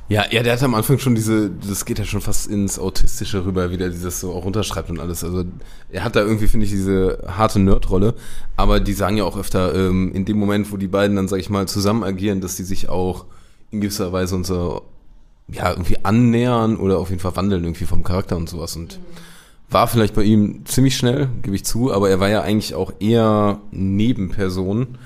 Ja, 0.08 0.26
ja, 0.30 0.44
der 0.44 0.54
hat 0.54 0.62
am 0.62 0.76
Anfang 0.76 1.00
schon 1.00 1.16
diese, 1.16 1.50
das 1.50 1.84
geht 1.84 1.98
ja 1.98 2.06
schon 2.06 2.22
fast 2.22 2.46
ins 2.46 2.78
Autistische 2.78 3.44
rüber, 3.44 3.72
wie 3.72 3.78
der 3.78 3.90
dieses 3.90 4.20
so 4.20 4.34
auch 4.34 4.46
runterschreibt 4.46 4.92
und 4.92 5.00
alles. 5.00 5.24
Also 5.24 5.46
er 5.92 6.04
hat 6.04 6.16
da 6.16 6.22
irgendwie, 6.22 6.48
finde 6.48 6.66
ich, 6.66 6.72
diese 6.72 7.24
harte 7.28 7.60
Nerdrolle. 7.60 8.14
Aber 8.56 8.80
die 8.80 8.94
sagen 8.94 9.18
ja 9.18 9.24
auch 9.24 9.36
öfter, 9.36 9.74
ähm, 9.74 10.12
in 10.14 10.26
dem 10.26 10.38
Moment, 10.38 10.72
wo 10.72 10.78
die 10.78 10.88
beiden 10.88 11.16
dann, 11.16 11.28
sag 11.28 11.40
ich 11.40 11.50
mal, 11.50 11.68
zusammen 11.68 12.04
agieren, 12.04 12.40
dass 12.40 12.56
die 12.56 12.64
sich 12.64 12.88
auch 12.88 13.26
in 13.72 13.82
gewisser 13.82 14.14
Weise 14.14 14.36
und 14.36 14.46
so, 14.46 14.84
ja, 15.48 15.72
irgendwie 15.72 15.98
annähern 16.04 16.78
oder 16.78 17.00
auf 17.00 17.10
jeden 17.10 17.22
Fall 17.22 17.36
wandeln 17.36 17.64
irgendwie 17.64 17.86
vom 17.86 18.04
Charakter 18.04 18.38
und 18.38 18.48
sowas. 18.48 18.76
Und 18.76 19.00
war 19.70 19.88
vielleicht 19.88 20.14
bei 20.14 20.24
ihm 20.24 20.66
ziemlich 20.66 20.96
schnell, 20.96 21.30
gebe 21.42 21.56
ich 21.56 21.66
zu, 21.66 21.92
aber 21.92 22.12
er 22.12 22.20
war 22.20 22.30
ja 22.30 22.42
eigentlich 22.42 22.76
auch 22.76 22.94
eher 23.00 23.60
Nebenperson. 23.72 25.00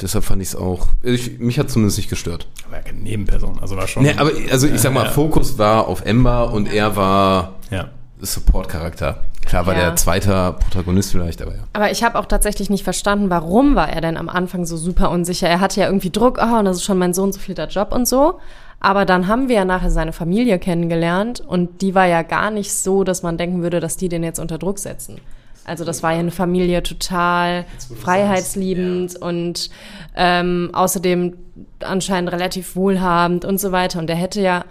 Deshalb 0.00 0.24
fand 0.24 0.42
ich 0.42 0.48
es 0.48 0.56
auch, 0.56 0.88
ich, 1.02 1.38
mich 1.38 1.58
hat 1.58 1.70
zumindest 1.70 1.96
nicht 1.96 2.10
gestört. 2.10 2.46
Aber 2.68 2.80
keine 2.82 2.98
Nebenperson, 3.00 3.58
also 3.60 3.76
war 3.76 3.86
schon. 3.88 4.02
Nee, 4.02 4.14
aber 4.18 4.30
also 4.50 4.66
ich 4.66 4.80
sag 4.80 4.92
mal, 4.92 5.04
Ja. 5.06 5.10
Fokus 5.10 5.56
war 5.56 5.88
auf 5.88 6.04
Ember 6.04 6.52
und 6.52 6.70
er 6.72 6.96
war 6.96 7.54
ja. 7.70 7.88
Support-Charakter. 8.20 9.22
Klar 9.46 9.66
war 9.66 9.74
Ja. 9.74 9.80
der 9.86 9.96
zweite 9.96 10.54
Protagonist 10.58 11.12
vielleicht, 11.12 11.40
aber 11.40 11.52
ja. 11.52 11.62
Aber 11.72 11.90
ich 11.90 12.02
habe 12.04 12.18
auch 12.18 12.26
tatsächlich 12.26 12.68
nicht 12.68 12.84
verstanden, 12.84 13.30
warum 13.30 13.74
war 13.74 13.88
er 13.88 14.00
denn 14.00 14.16
am 14.16 14.28
Anfang 14.28 14.66
so 14.66 14.76
super 14.76 15.10
unsicher. 15.10 15.48
Er 15.48 15.60
hatte 15.60 15.80
ja 15.80 15.86
irgendwie 15.86 16.10
Druck, 16.10 16.38
oh, 16.42 16.58
und 16.58 16.64
das 16.66 16.78
ist 16.78 16.84
schon 16.84 16.98
mein 16.98 17.14
Sohn 17.14 17.32
so 17.32 17.38
viel 17.38 17.54
der 17.54 17.68
Job 17.68 17.92
und 17.92 18.06
so. 18.06 18.38
Aber 18.80 19.04
dann 19.06 19.26
haben 19.28 19.48
wir 19.48 19.56
ja 19.56 19.64
nachher 19.64 19.90
seine 19.90 20.12
Familie 20.12 20.58
kennengelernt 20.58 21.40
und 21.40 21.80
die 21.80 21.94
war 21.94 22.06
ja 22.06 22.22
gar 22.22 22.50
nicht 22.50 22.74
so, 22.74 23.04
dass 23.04 23.22
man 23.22 23.38
denken 23.38 23.62
würde, 23.62 23.80
dass 23.80 23.96
die 23.96 24.08
den 24.10 24.22
jetzt 24.22 24.38
unter 24.38 24.58
Druck 24.58 24.78
setzen. 24.78 25.20
Also 25.66 25.84
das 25.84 26.02
war 26.02 26.12
ja 26.12 26.20
eine 26.20 26.30
Familie 26.30 26.82
total 26.82 27.64
freiheitsliebend 28.00 29.16
und 29.16 29.70
ähm, 30.14 30.70
außerdem 30.72 31.36
anscheinend 31.80 32.32
relativ 32.32 32.76
wohlhabend 32.76 33.44
und 33.44 33.58
so 33.58 33.72
weiter. 33.72 33.98
Und 33.98 34.08
er 34.08 34.16
hätte 34.16 34.40
ja 34.40 34.64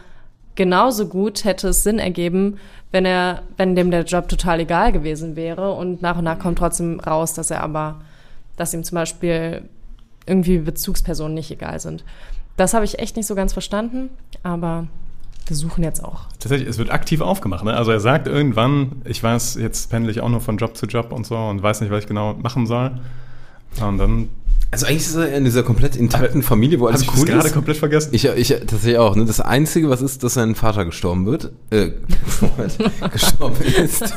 genauso 0.56 1.08
gut 1.08 1.44
hätte 1.44 1.68
es 1.68 1.84
Sinn 1.84 2.00
ergeben, 2.00 2.58
wenn 2.92 3.06
er, 3.06 3.44
wenn 3.58 3.76
dem 3.76 3.92
der 3.92 4.04
Job 4.04 4.30
total 4.30 4.62
egal 4.62 4.94
gewesen 4.94 5.36
wäre. 5.36 5.74
Und 5.74 6.02
nach 6.02 6.18
und 6.18 6.24
nach 6.24 6.40
kommt 6.40 6.58
trotzdem 6.58 7.00
raus, 7.02 7.34
dass 7.34 7.52
er 7.52 7.62
aber, 7.62 8.02
dass 8.56 8.74
ihm 8.74 8.84
zum 8.84 8.96
Beispiel 8.96 9.64
irgendwie 10.26 10.60
Bezugspersonen 10.60 11.34
nicht 11.34 11.52
egal 11.52 11.80
sind. 11.80 12.04
Das 12.58 12.74
habe 12.74 12.86
ich 12.86 13.00
echt 13.00 13.18
nicht 13.18 13.28
so 13.28 13.36
ganz 13.36 13.52
verstanden, 13.52 14.10
aber 14.44 14.88
wir 15.46 15.56
suchen 15.56 15.84
jetzt 15.84 16.04
auch. 16.04 16.26
Tatsächlich, 16.40 16.68
es 16.68 16.78
wird 16.78 16.90
aktiv 16.92 17.22
aufgemacht. 17.22 17.64
Ne? 17.64 17.74
Also 17.76 17.92
er 17.92 18.00
sagt 18.00 18.28
irgendwann, 18.28 19.02
ich 19.06 19.22
weiß, 19.22 19.56
jetzt 19.56 19.90
pendle 19.90 20.12
ich 20.12 20.22
auch 20.22 20.30
nur 20.30 20.42
von 20.42 20.58
Job 20.58 20.76
zu 20.76 20.86
Job 20.88 21.12
und 21.12 21.26
so 21.26 21.38
und 21.38 21.62
weiß 21.62 21.82
nicht, 21.82 21.92
was 21.92 22.04
ich 22.04 22.08
genau 22.08 22.34
machen 22.34 22.66
soll. 22.66 22.92
Und 23.82 23.98
dann 23.98 24.30
Also 24.72 24.88
eigentlich 24.88 25.06
ist 25.06 25.16
er 25.16 25.34
in 25.34 25.46
dieser 25.46 25.64
komplett 25.64 25.96
intakten 25.96 26.44
Familie, 26.44 26.80
wo 26.80 26.88
alles 26.88 27.04
ich 27.04 27.08
cool 27.10 27.26
das 27.26 27.36
gerade 27.36 27.52
komplett 27.52 27.78
vergessen. 27.78 28.10
Ich, 28.14 28.26
ich 28.26 28.50
tatsächlich 28.50 28.98
auch. 28.98 29.16
Ne? 29.16 29.26
Das 29.26 29.40
Einzige, 29.40 29.90
was 29.90 30.02
ist, 30.02 30.24
dass 30.24 30.34
sein 30.34 30.56
Vater 30.56 30.86
gestorben 30.86 31.26
wird. 31.26 31.52
Äh, 31.70 31.92
gestorben 33.12 33.64
ist. 33.64 34.04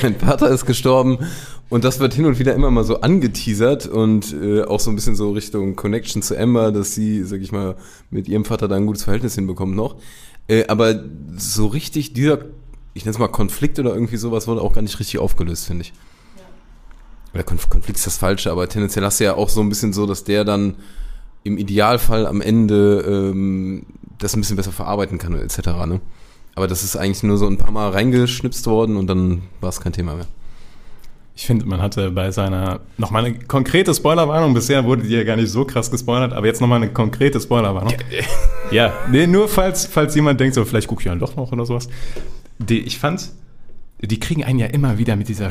Sein 0.00 0.16
Vater 0.16 0.48
ist 0.48 0.66
gestorben 0.66 1.18
und 1.68 1.84
das 1.84 2.00
wird 2.00 2.14
hin 2.14 2.26
und 2.26 2.38
wieder 2.38 2.54
immer 2.54 2.70
mal 2.70 2.84
so 2.84 3.00
angeteasert 3.00 3.86
und 3.86 4.32
äh, 4.32 4.62
auch 4.62 4.80
so 4.80 4.90
ein 4.90 4.96
bisschen 4.96 5.16
so 5.16 5.32
Richtung 5.32 5.76
Connection 5.76 6.22
zu 6.22 6.36
Emma, 6.36 6.70
dass 6.70 6.94
sie, 6.94 7.24
sag 7.24 7.40
ich 7.40 7.52
mal, 7.52 7.76
mit 8.10 8.28
ihrem 8.28 8.44
Vater 8.44 8.68
da 8.68 8.76
ein 8.76 8.86
gutes 8.86 9.04
Verhältnis 9.04 9.34
hinbekommt 9.34 9.74
noch. 9.74 9.96
Äh, 10.48 10.66
aber 10.68 11.04
so 11.36 11.66
richtig 11.66 12.12
dieser, 12.12 12.38
ich 12.94 13.04
nenne 13.04 13.12
es 13.12 13.18
mal 13.18 13.28
Konflikt 13.28 13.78
oder 13.78 13.94
irgendwie 13.94 14.16
sowas, 14.16 14.46
wurde 14.46 14.62
auch 14.62 14.72
gar 14.72 14.82
nicht 14.82 14.98
richtig 15.00 15.18
aufgelöst, 15.18 15.66
finde 15.66 15.82
ich. 15.82 15.92
Oder 17.34 17.42
Konf 17.42 17.68
Konflikt 17.68 17.98
ist 17.98 18.06
das 18.06 18.16
Falsche, 18.16 18.50
aber 18.50 18.68
tendenziell 18.68 19.04
hast 19.04 19.20
du 19.20 19.24
ja 19.24 19.34
auch 19.34 19.48
so 19.48 19.60
ein 19.60 19.68
bisschen 19.68 19.92
so, 19.92 20.06
dass 20.06 20.24
der 20.24 20.44
dann 20.44 20.76
im 21.44 21.58
Idealfall 21.58 22.26
am 22.26 22.40
Ende 22.40 23.04
ähm, 23.06 23.84
das 24.18 24.34
ein 24.34 24.40
bisschen 24.40 24.56
besser 24.56 24.72
verarbeiten 24.72 25.18
kann, 25.18 25.38
etc. 25.38 25.58
Ne? 25.86 26.00
Aber 26.54 26.66
das 26.66 26.82
ist 26.82 26.96
eigentlich 26.96 27.22
nur 27.22 27.36
so 27.36 27.46
ein 27.46 27.58
paar 27.58 27.70
Mal 27.70 27.90
reingeschnipst 27.90 28.66
worden 28.66 28.96
und 28.96 29.06
dann 29.06 29.42
war 29.60 29.68
es 29.68 29.80
kein 29.80 29.92
Thema 29.92 30.14
mehr. 30.14 30.26
Ich 31.38 31.44
finde, 31.44 31.66
man 31.66 31.82
hatte 31.82 32.10
bei 32.10 32.30
seiner 32.30 32.80
nochmal 32.96 33.26
eine 33.26 33.38
konkrete 33.38 33.94
Spoilerwarnung. 33.94 34.54
Bisher 34.54 34.84
wurde 34.86 35.02
die 35.02 35.14
ja 35.14 35.22
gar 35.22 35.36
nicht 35.36 35.50
so 35.50 35.66
krass 35.66 35.90
gespoilert, 35.90 36.32
aber 36.32 36.46
jetzt 36.46 36.62
nochmal 36.62 36.82
eine 36.82 36.90
konkrete 36.92 37.40
Spoilerwarnung. 37.40 37.94
Ja, 38.72 38.92
nee, 39.12 39.28
nur 39.28 39.48
falls, 39.48 39.86
falls 39.86 40.16
jemand 40.16 40.40
denkt, 40.40 40.56
so 40.56 40.64
vielleicht 40.64 40.88
gucke 40.88 41.00
ich 41.02 41.06
ja 41.06 41.14
doch 41.14 41.36
noch 41.36 41.52
oder 41.52 41.64
sowas. 41.64 41.88
Die, 42.58 42.80
ich 42.80 42.98
fand, 42.98 43.30
die 44.00 44.18
kriegen 44.18 44.42
einen 44.42 44.58
ja 44.58 44.66
immer 44.66 44.98
wieder 44.98 45.14
mit 45.14 45.28
dieser 45.28 45.50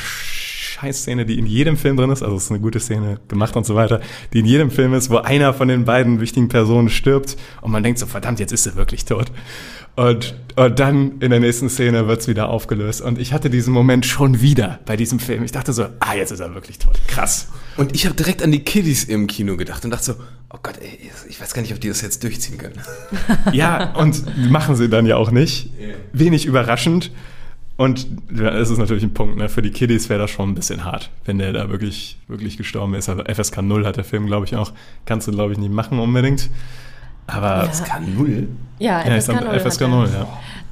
Scheißszene, 0.76 1.26
die 1.26 1.40
in 1.40 1.46
jedem 1.46 1.78
Film 1.78 1.96
drin 1.96 2.10
ist, 2.10 2.22
also 2.22 2.36
es 2.36 2.46
ist 2.46 2.52
eine 2.52 2.60
gute 2.60 2.80
Szene 2.80 3.20
gemacht 3.30 3.56
und 3.56 3.66
so 3.66 3.76
weiter, 3.76 4.02
die 4.34 4.40
in 4.40 4.46
jedem 4.46 4.72
Film 4.72 4.94
ist, 4.94 5.10
wo 5.10 5.18
einer 5.18 5.54
von 5.54 5.68
den 5.68 5.86
beiden 5.86 6.20
wichtigen 6.20 6.50
Personen 6.50 6.90
stirbt 6.90 7.38
und 7.62 7.72
man 7.72 7.82
denkt 7.82 8.00
so, 8.00 8.06
verdammt, 8.06 8.40
jetzt 8.40 8.52
ist 8.52 8.66
er 8.66 8.76
wirklich 8.76 9.06
tot. 9.06 9.32
Und, 9.96 10.36
und 10.58 10.78
dann 10.78 11.22
in 11.22 11.30
der 11.30 11.40
nächsten 11.40 11.70
Szene 11.70 12.08
wird's 12.10 12.28
wieder 12.28 12.50
aufgelöst. 12.50 13.00
Und 13.00 13.18
ich 13.18 13.32
hatte 13.32 13.50
diesen 13.50 13.74
Moment 13.74 14.06
schon 14.06 14.42
wieder 14.42 14.82
bei 14.86 14.98
diesem 14.98 15.20
Film. 15.20 15.46
Ich 15.46 15.54
dachte 15.54 15.72
so, 15.72 15.86
ah, 16.02 16.14
jetzt 16.14 16.32
ist 16.32 16.42
er 16.42 16.54
wirklich 16.54 16.80
tot. 16.80 17.00
Krass. 17.08 17.48
Und 17.78 17.96
ich 17.96 18.06
habe 18.06 18.14
direkt 18.14 18.44
an 18.44 18.52
die 18.52 18.60
Kiddies 18.60 19.06
im 19.06 19.28
Kino 19.28 19.56
gedacht 19.56 19.86
und 19.86 19.92
dachte 19.92 20.04
so, 20.04 20.14
oh 20.50 20.58
Gott, 20.62 20.76
ey, 20.82 21.10
ich 21.30 21.40
weiß 21.40 21.54
gar 21.54 21.62
nicht, 21.62 21.74
ob 21.74 21.80
die 21.80 21.88
das 21.88 22.02
jetzt 22.02 22.24
durchziehen 22.24 22.58
können. 22.58 22.76
Ja, 23.54 23.94
und 23.94 24.50
machen 24.50 24.76
sie 24.76 24.90
dann 24.90 25.06
ja 25.06 25.16
auch 25.16 25.32
nicht. 25.32 25.70
Wenig 26.12 26.46
überraschend. 26.46 27.12
Und 27.78 28.08
ja, 28.34 28.50
es 28.58 28.70
ist 28.70 28.78
natürlich 28.78 29.04
ein 29.04 29.14
Punkt, 29.14 29.38
ne? 29.38 29.50
Für 29.50 29.62
die 29.62 29.72
Kiddies 29.72 30.08
wäre 30.08 30.20
das 30.20 30.32
schon 30.32 30.50
ein 30.50 30.56
bisschen 30.56 30.86
hart, 30.86 31.10
wenn 31.26 31.40
der 31.40 31.52
da 31.52 31.70
wirklich, 31.70 32.18
wirklich 32.28 32.58
gestorben 32.58 32.94
ist. 32.94 33.10
Also 33.10 33.24
FSK 33.26 33.62
0 33.62 33.86
hat 33.86 33.98
der 33.98 34.06
Film, 34.06 34.28
glaube 34.28 34.46
ich, 34.46 34.56
auch. 34.56 34.72
Kannst 35.06 35.28
du, 35.28 35.32
glaube 35.32 35.52
ich, 35.52 35.58
nicht 35.58 35.74
machen 35.74 36.00
unbedingt. 36.00 36.50
Aber 37.28 37.66
Das 37.66 37.84
kann 37.84 38.16
null. 38.16 38.48
Ja, 38.80 39.06
ja, 39.06 39.16
ist 39.16 39.26
FSK 39.26 39.40
dann 39.40 39.48
0. 39.52 39.60
FSK 39.60 39.82
hat 39.82 39.82
er. 39.82 39.88
0, 39.88 40.10
ja. 40.14 40.28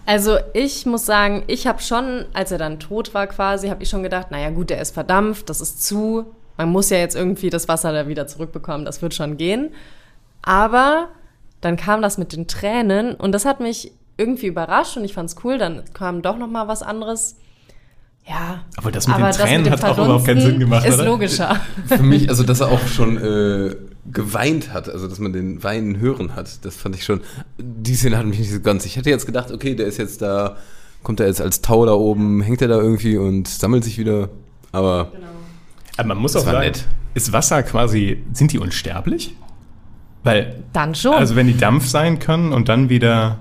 Also 0.05 0.37
ich 0.53 0.85
muss 0.85 1.05
sagen, 1.05 1.43
ich 1.47 1.65
habe 1.67 1.81
schon, 1.81 2.25
als 2.33 2.51
er 2.51 2.57
dann 2.57 2.79
tot 2.79 3.13
war 3.13 3.27
quasi, 3.27 3.69
habe 3.69 3.83
ich 3.83 3.89
schon 3.89 4.03
gedacht, 4.03 4.31
naja 4.31 4.49
gut, 4.49 4.69
der 4.69 4.81
ist 4.81 4.93
verdampft, 4.93 5.49
das 5.49 5.61
ist 5.61 5.83
zu. 5.83 6.25
Man 6.57 6.69
muss 6.69 6.89
ja 6.89 6.97
jetzt 6.97 7.15
irgendwie 7.15 7.49
das 7.49 7.67
Wasser 7.67 7.93
da 7.93 8.07
wieder 8.07 8.27
zurückbekommen, 8.27 8.85
das 8.85 9.01
wird 9.01 9.13
schon 9.13 9.37
gehen. 9.37 9.71
Aber 10.41 11.07
dann 11.61 11.77
kam 11.77 12.01
das 12.01 12.17
mit 12.17 12.33
den 12.33 12.47
Tränen 12.47 13.15
und 13.15 13.31
das 13.31 13.45
hat 13.45 13.61
mich 13.61 13.91
irgendwie 14.17 14.47
überrascht 14.47 14.97
und 14.97 15.03
ich 15.05 15.13
fand's 15.13 15.35
cool. 15.43 15.57
Dann 15.57 15.83
kam 15.93 16.21
doch 16.21 16.37
noch 16.37 16.47
mal 16.47 16.67
was 16.67 16.81
anderes. 16.83 17.35
Ja. 18.27 18.61
Aber 18.77 18.91
das 18.91 19.07
mit 19.07 19.17
den 19.17 19.31
Tränen 19.31 19.69
hat 19.69 19.83
auch 19.83 19.97
überhaupt 19.97 20.25
keinen 20.25 20.39
Sinn 20.41 20.59
gemacht, 20.59 20.85
Ist 20.85 20.95
oder? 20.95 21.05
logischer. 21.05 21.59
Für 21.87 22.03
mich, 22.03 22.29
also 22.29 22.43
dass 22.43 22.61
er 22.61 22.69
auch 22.69 22.87
schon 22.87 23.17
äh, 23.17 23.75
geweint 24.11 24.71
hat, 24.73 24.87
also 24.89 25.07
dass 25.09 25.19
man 25.19 25.33
den 25.33 25.61
Weinen 25.63 25.99
hören 25.99 26.33
hat, 26.35 26.63
das 26.63 26.77
fand 26.77 26.95
ich 26.95 27.03
schon, 27.03 27.19
die 27.57 27.95
Szene 27.95 28.17
hat 28.17 28.25
mich 28.25 28.39
nicht 28.39 28.51
so 28.51 28.61
ganz. 28.61 28.85
Ich 28.85 28.95
hätte 28.95 29.09
jetzt 29.09 29.25
gedacht, 29.25 29.51
okay, 29.51 29.75
der 29.75 29.87
ist 29.87 29.97
jetzt 29.97 30.21
da, 30.21 30.55
kommt 31.03 31.19
er 31.19 31.27
jetzt 31.27 31.41
als 31.41 31.61
Tau 31.61 31.85
da 31.85 31.93
oben, 31.93 32.41
hängt 32.41 32.61
er 32.61 32.69
da 32.69 32.77
irgendwie 32.77 33.17
und 33.17 33.47
sammelt 33.49 33.83
sich 33.83 33.97
wieder, 33.97 34.29
aber 34.71 35.11
Aber 35.97 36.07
man 36.07 36.17
muss 36.17 36.35
auch 36.37 36.45
sagen, 36.45 36.59
nett. 36.59 36.85
ist 37.15 37.33
Wasser 37.33 37.61
quasi, 37.63 38.23
sind 38.31 38.53
die 38.53 38.59
unsterblich? 38.59 39.35
Weil, 40.23 40.63
Dann 40.71 40.95
schon. 40.95 41.13
also 41.13 41.35
wenn 41.35 41.47
die 41.47 41.57
Dampf 41.57 41.87
sein 41.87 42.19
können 42.19 42.53
und 42.53 42.69
dann 42.69 42.87
wieder, 42.87 43.39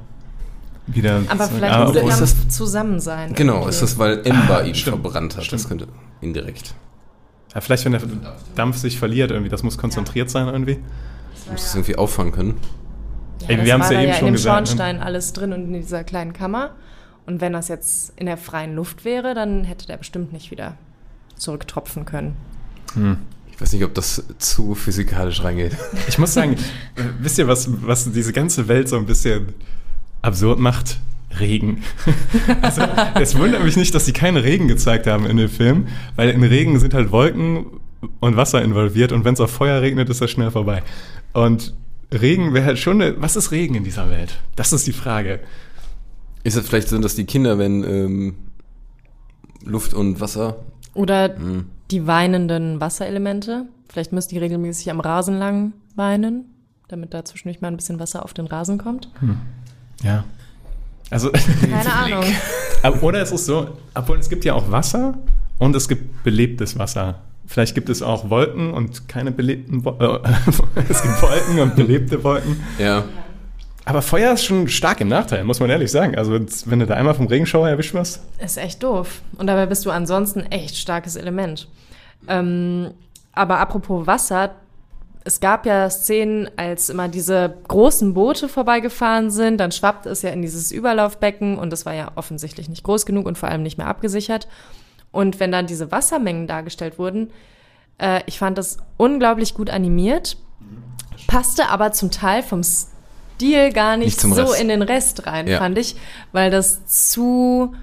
wieder 0.86 1.20
aber 1.28 1.48
vielleicht 1.48 1.74
Ah, 1.74 1.84
muss 1.84 1.92
der 1.92 2.02
Dampf 2.02 2.18
das- 2.20 2.48
zusammen 2.48 3.00
sein. 3.00 3.34
genau, 3.34 3.54
irgendwie. 3.54 3.70
ist 3.70 3.82
das, 3.82 3.98
weil 3.98 4.26
Ember 4.26 4.64
ihn 4.64 4.74
stimmt, 4.74 5.00
verbrannt 5.02 5.32
hat, 5.36 5.38
das 5.40 5.46
stimmt. 5.62 5.68
könnte 5.68 5.88
indirekt. 6.20 6.74
ja, 7.54 7.60
vielleicht 7.60 7.84
wenn 7.84 7.92
der 7.92 8.02
Dampf 8.56 8.76
sich 8.78 8.98
verliert 8.98 9.30
irgendwie, 9.30 9.50
das 9.50 9.62
muss 9.62 9.78
konzentriert 9.78 10.30
sein 10.30 10.48
irgendwie. 10.48 10.78
Muss 11.50 11.62
das 11.62 11.74
irgendwie 11.74 11.96
auffangen 11.96 12.32
können. 12.32 12.54
Ja, 13.42 13.48
Ey, 13.48 13.56
das 13.56 13.66
wir 13.66 13.72
haben's 13.74 13.86
war 13.86 13.92
ja 13.94 14.00
eben 14.00 14.08
ja 14.10 14.14
schon 14.18 14.28
in 14.28 14.32
dem 14.34 14.36
gesagt, 14.36 14.60
ne? 14.60 14.66
Schornstein 14.66 15.00
alles 15.00 15.32
drin 15.32 15.52
und 15.52 15.62
in 15.64 15.72
dieser 15.72 16.04
kleinen 16.04 16.32
Kammer. 16.32 16.70
Und 17.26 17.40
wenn 17.40 17.52
das 17.52 17.68
jetzt 17.68 18.12
in 18.16 18.26
der 18.26 18.36
freien 18.36 18.74
Luft 18.74 19.04
wäre, 19.04 19.34
dann 19.34 19.64
hätte 19.64 19.86
der 19.86 19.96
bestimmt 19.96 20.32
nicht 20.32 20.50
wieder 20.50 20.76
zurücktropfen 21.36 22.04
können. 22.04 22.36
Ich 23.50 23.60
weiß 23.60 23.72
nicht, 23.72 23.84
ob 23.84 23.94
das 23.94 24.22
zu 24.38 24.74
physikalisch 24.74 25.42
reingeht. 25.42 25.76
Ich 26.08 26.18
muss 26.18 26.34
sagen, 26.34 26.52
äh, 26.96 27.02
wisst 27.20 27.38
ihr, 27.38 27.48
was, 27.48 27.68
was 27.86 28.10
diese 28.12 28.32
ganze 28.32 28.68
Welt 28.68 28.88
so 28.88 28.96
ein 28.96 29.06
bisschen 29.06 29.54
absurd 30.22 30.58
macht? 30.58 30.98
Regen. 31.38 31.82
Also, 32.62 32.82
es 33.20 33.36
wundert 33.38 33.64
mich 33.64 33.76
nicht, 33.76 33.94
dass 33.94 34.04
sie 34.06 34.12
keinen 34.12 34.36
Regen 34.36 34.68
gezeigt 34.68 35.06
haben 35.06 35.26
in 35.26 35.36
dem 35.36 35.48
Film, 35.48 35.86
weil 36.16 36.28
in 36.30 36.42
Regen 36.42 36.78
sind 36.78 36.94
halt 36.94 37.10
Wolken 37.10 37.66
und 38.20 38.36
Wasser 38.36 38.62
involviert 38.62 39.12
und 39.12 39.24
wenn 39.24 39.34
es 39.34 39.40
auf 39.40 39.50
Feuer 39.50 39.80
regnet, 39.80 40.08
ist 40.10 40.20
das 40.20 40.30
schnell 40.30 40.50
vorbei. 40.50 40.82
Und 41.32 41.74
Regen 42.12 42.52
wäre 42.52 42.66
halt 42.66 42.78
schon 42.78 43.00
eine, 43.00 43.20
was 43.20 43.36
ist 43.36 43.50
Regen 43.52 43.74
in 43.74 43.84
dieser 43.84 44.10
Welt? 44.10 44.38
Das 44.56 44.72
ist 44.72 44.86
die 44.86 44.92
Frage. 44.92 45.40
Ist 46.44 46.56
es 46.56 46.66
vielleicht 46.68 46.88
so, 46.88 46.98
dass 46.98 47.14
die 47.14 47.24
Kinder, 47.24 47.58
wenn 47.58 47.82
ähm, 47.84 48.34
Luft 49.64 49.94
und 49.94 50.20
Wasser 50.20 50.56
Oder 50.94 51.36
Hm. 51.36 51.66
die 51.90 52.06
weinenden 52.06 52.80
Wasserelemente. 52.80 53.66
Vielleicht 53.88 54.12
müssen 54.12 54.30
die 54.30 54.38
regelmäßig 54.38 54.90
am 54.90 55.00
Rasen 55.00 55.38
lang 55.38 55.72
weinen, 55.94 56.44
damit 56.88 57.14
da 57.14 57.24
zwischendurch 57.24 57.60
mal 57.60 57.68
ein 57.68 57.76
bisschen 57.76 57.98
Wasser 58.00 58.24
auf 58.24 58.34
den 58.34 58.46
Rasen 58.46 58.78
kommt. 58.78 59.08
Ja. 60.02 60.24
Also, 61.10 61.30
Keine 61.30 61.92
Ahnung. 61.94 62.24
Aber- 62.82 63.02
Oder 63.02 63.22
es 63.22 63.32
ist 63.32 63.46
so, 63.46 63.68
obwohl 63.94 64.18
es 64.18 64.28
gibt 64.28 64.44
ja 64.44 64.54
auch 64.54 64.70
Wasser 64.70 65.14
und 65.58 65.76
es 65.76 65.88
gibt 65.88 66.24
belebtes 66.24 66.78
Wasser. 66.78 67.16
Vielleicht 67.46 67.74
gibt 67.74 67.88
es 67.90 68.00
auch 68.02 68.30
Wolken 68.30 68.72
und 68.72 69.08
keine 69.08 69.30
belebten 69.30 69.84
Wolken. 69.84 70.24
Äh, 70.24 70.36
es 70.88 71.02
gibt 71.02 71.20
Wolken 71.22 71.58
und 71.60 71.76
belebte 71.76 72.22
Wolken. 72.24 72.62
Ja. 72.78 73.04
Aber 73.84 74.00
Feuer 74.00 74.32
ist 74.34 74.44
schon 74.44 74.68
stark 74.68 75.00
im 75.00 75.08
Nachteil, 75.08 75.42
muss 75.44 75.58
man 75.60 75.68
ehrlich 75.68 75.90
sagen. 75.90 76.16
Also 76.16 76.32
wenn 76.66 76.78
du 76.78 76.86
da 76.86 76.94
einmal 76.94 77.14
vom 77.14 77.26
Regenschauer 77.26 77.68
erwischt 77.68 77.92
wirst. 77.94 78.20
Ist 78.38 78.56
echt 78.56 78.82
doof. 78.82 79.20
Und 79.36 79.48
dabei 79.48 79.66
bist 79.66 79.84
du 79.84 79.90
ansonsten 79.90 80.40
echt 80.50 80.76
starkes 80.76 81.16
Element. 81.16 81.68
Ähm, 82.28 82.92
aber 83.32 83.58
apropos 83.58 84.06
Wasser, 84.06 84.52
es 85.24 85.40
gab 85.40 85.66
ja 85.66 85.88
Szenen, 85.88 86.50
als 86.56 86.88
immer 86.90 87.08
diese 87.08 87.54
großen 87.68 88.14
Boote 88.14 88.48
vorbeigefahren 88.48 89.30
sind, 89.30 89.58
dann 89.58 89.70
schwappte 89.72 90.08
es 90.10 90.22
ja 90.22 90.30
in 90.30 90.42
dieses 90.42 90.72
Überlaufbecken 90.72 91.58
und 91.58 91.70
das 91.70 91.86
war 91.86 91.94
ja 91.94 92.12
offensichtlich 92.16 92.68
nicht 92.68 92.82
groß 92.82 93.06
genug 93.06 93.26
und 93.26 93.38
vor 93.38 93.48
allem 93.48 93.62
nicht 93.62 93.78
mehr 93.78 93.86
abgesichert. 93.86 94.48
Und 95.12 95.38
wenn 95.40 95.52
dann 95.52 95.66
diese 95.66 95.92
Wassermengen 95.92 96.46
dargestellt 96.46 96.98
wurden, 96.98 97.30
äh, 97.98 98.20
ich 98.26 98.38
fand 98.38 98.58
das 98.58 98.78
unglaublich 98.96 99.54
gut 99.54 99.70
animiert, 99.70 100.36
passte 101.26 101.68
aber 101.68 101.92
zum 101.92 102.10
Teil 102.10 102.42
vom 102.42 102.62
Stil 102.62 103.72
gar 103.72 103.96
nicht, 103.96 104.06
Nicht 104.24 104.34
so 104.34 104.42
Rest. 104.42 104.60
in 104.60 104.68
den 104.68 104.82
Rest 104.82 105.26
rein, 105.26 105.46
Ja. 105.46 105.58
fand 105.58 105.78
ich, 105.78 105.96
weil 106.32 106.50
das 106.50 106.86
zu 106.86 107.74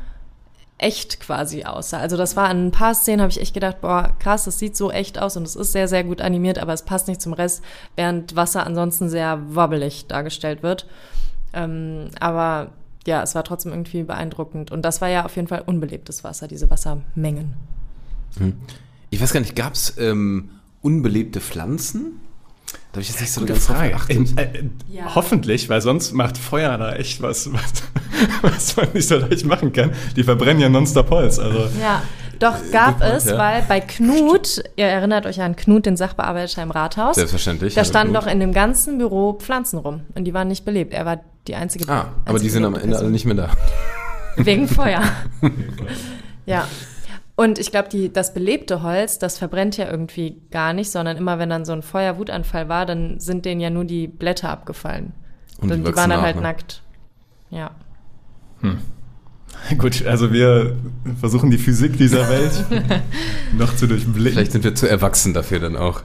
echt 0.80 1.20
quasi 1.20 1.66
aussah. 1.66 2.00
Also 2.00 2.18
das 2.18 2.36
war 2.36 2.50
an 2.50 2.68
ein 2.68 2.72
paar 2.72 2.96
Szenen, 2.96 3.22
habe 3.22 3.32
ich 3.32 3.40
echt 3.40 3.54
gedacht, 3.54 3.82
boah, 3.82 4.16
krass, 4.18 4.46
das 4.46 4.58
sieht 4.58 4.76
so 4.76 4.92
echt 4.92 5.20
aus 5.20 5.38
und 5.38 5.44
es 5.44 5.56
ist 5.56 5.74
sehr, 5.74 5.88
sehr 5.88 6.04
gut 6.04 6.22
animiert, 6.22 6.58
aber 6.58 6.74
es 6.74 6.84
passt 6.84 7.08
nicht 7.08 7.22
zum 7.22 7.34
Rest, 7.34 7.64
während 7.96 8.36
Wasser 8.36 8.66
ansonsten 8.66 9.10
sehr 9.10 9.40
wobbelig 9.54 10.08
dargestellt 10.08 10.64
wird. 10.64 10.88
Ähm, 11.54 12.10
aber 12.20 12.72
ja, 13.06 13.22
es 13.22 13.36
war 13.36 13.44
trotzdem 13.44 13.72
irgendwie 13.72 14.04
beeindruckend. 14.04 14.72
Und 14.72 14.84
das 14.84 15.02
war 15.02 15.10
ja 15.10 15.26
auf 15.26 15.36
jeden 15.36 15.48
Fall 15.48 15.64
unbelebtes 15.66 16.24
Wasser, 16.24 16.48
diese 16.48 16.70
Wassermengen. 16.70 17.56
Ich 19.10 19.22
weiß 19.22 19.34
gar 19.34 19.40
nicht, 19.42 19.56
gab 19.56 19.74
es 19.74 19.98
ähm, 19.98 20.50
unbelebte 20.82 21.42
Pflanzen? 21.42 22.22
Da 22.72 22.94
habe 22.94 23.02
ich 23.02 23.10
jetzt 23.10 23.22
nicht 23.22 23.32
so 23.32 23.46
ganz 23.46 23.68
drauf 23.68 23.78
Frage. 23.78 23.90
geachtet. 23.92 24.38
Äh, 24.38 24.44
äh, 24.44 24.64
Ja. 24.90 25.16
Hoffentlich, 25.16 25.70
weil 25.70 25.82
sonst 25.82 26.14
macht 26.14 26.38
Feuer 26.38 26.78
da 26.78 26.94
echt 26.96 27.22
was, 27.22 27.52
was, 27.54 27.84
was 28.42 28.76
man 28.78 28.88
nicht 28.94 29.08
so 29.08 29.18
leicht 29.18 29.46
machen 29.46 29.72
kann. 29.74 29.92
Die 30.16 30.24
verbrennen 30.24 30.62
ja 30.62 30.70
nonstop 30.70 31.10
Holz. 31.10 31.38
Also 31.40 31.68
Ja, 31.80 32.02
Doch, 32.40 32.56
gab 32.72 33.02
es, 33.02 33.26
ja. 33.26 33.38
weil 33.38 33.64
bei 33.68 33.80
Knut, 33.80 34.64
ihr 34.76 34.86
erinnert 34.86 35.26
euch 35.26 35.42
an 35.42 35.56
Knut, 35.56 35.86
den 35.86 35.98
Sachbearbeiter 35.98 36.64
im 36.64 36.72
Rathaus. 36.72 37.16
Selbstverständlich. 37.16 37.76
Da 37.76 37.84
standen 37.86 38.14
doch 38.14 38.28
in 38.28 38.40
dem 38.40 38.54
ganzen 38.54 38.98
Büro 38.98 39.34
Pflanzen 39.34 39.78
rum 39.78 40.02
und 40.16 40.26
die 40.26 40.34
waren 40.34 40.48
nicht 40.48 40.66
belebt. 40.66 40.94
Er 40.94 41.06
war 41.06 41.20
die 41.48 41.56
einzige. 41.56 41.88
Ah, 41.90 42.14
aber 42.26 42.40
die 42.40 42.46
einzige 42.46 42.52
sind 42.52 42.66
am 42.66 42.76
Ende 42.76 42.98
alle 42.98 43.10
nicht 43.12 43.26
mehr 43.26 43.36
da. 43.36 43.50
Wegen 44.38 44.68
Feuer. 44.68 45.02
ja. 46.46 46.68
Und 47.40 47.58
ich 47.58 47.72
glaube, 47.72 47.88
die, 47.88 48.12
das 48.12 48.34
belebte 48.34 48.84
Holz, 48.84 49.18
das 49.18 49.38
verbrennt 49.38 49.78
ja 49.78 49.90
irgendwie 49.90 50.42
gar 50.52 50.74
nicht, 50.74 50.92
sondern 50.92 51.16
immer 51.16 51.40
wenn 51.40 51.50
dann 51.50 51.64
so 51.64 51.72
ein 51.72 51.84
Feuerwutanfall 51.84 52.68
war, 52.68 52.86
dann 52.86 53.22
sind 53.22 53.46
denen 53.46 53.62
ja 53.62 53.70
nur 53.70 53.86
die 53.86 54.10
Blätter 54.10 54.50
abgefallen. 54.50 55.14
Und 55.62 55.72
Und, 55.72 55.78
die 55.78 55.90
die, 55.90 55.96
waren 55.96 56.10
dann 56.10 56.20
halt 56.20 56.36
ne? 56.36 56.42
nackt. 56.42 56.82
Ja. 57.50 57.72
Gut, 59.78 60.06
also 60.06 60.34
wir 60.34 60.76
versuchen 61.18 61.50
die 61.50 61.58
Physik 61.58 61.98
dieser 61.98 62.28
Welt 62.28 62.66
noch 63.58 63.74
zu 63.74 63.88
durchblicken. 63.88 64.34
Vielleicht 64.34 64.52
sind 64.52 64.66
wir 64.66 64.76
zu 64.76 64.90
erwachsen 64.90 65.34
dafür 65.34 65.62
dann 65.62 65.78
auch. 65.78 66.02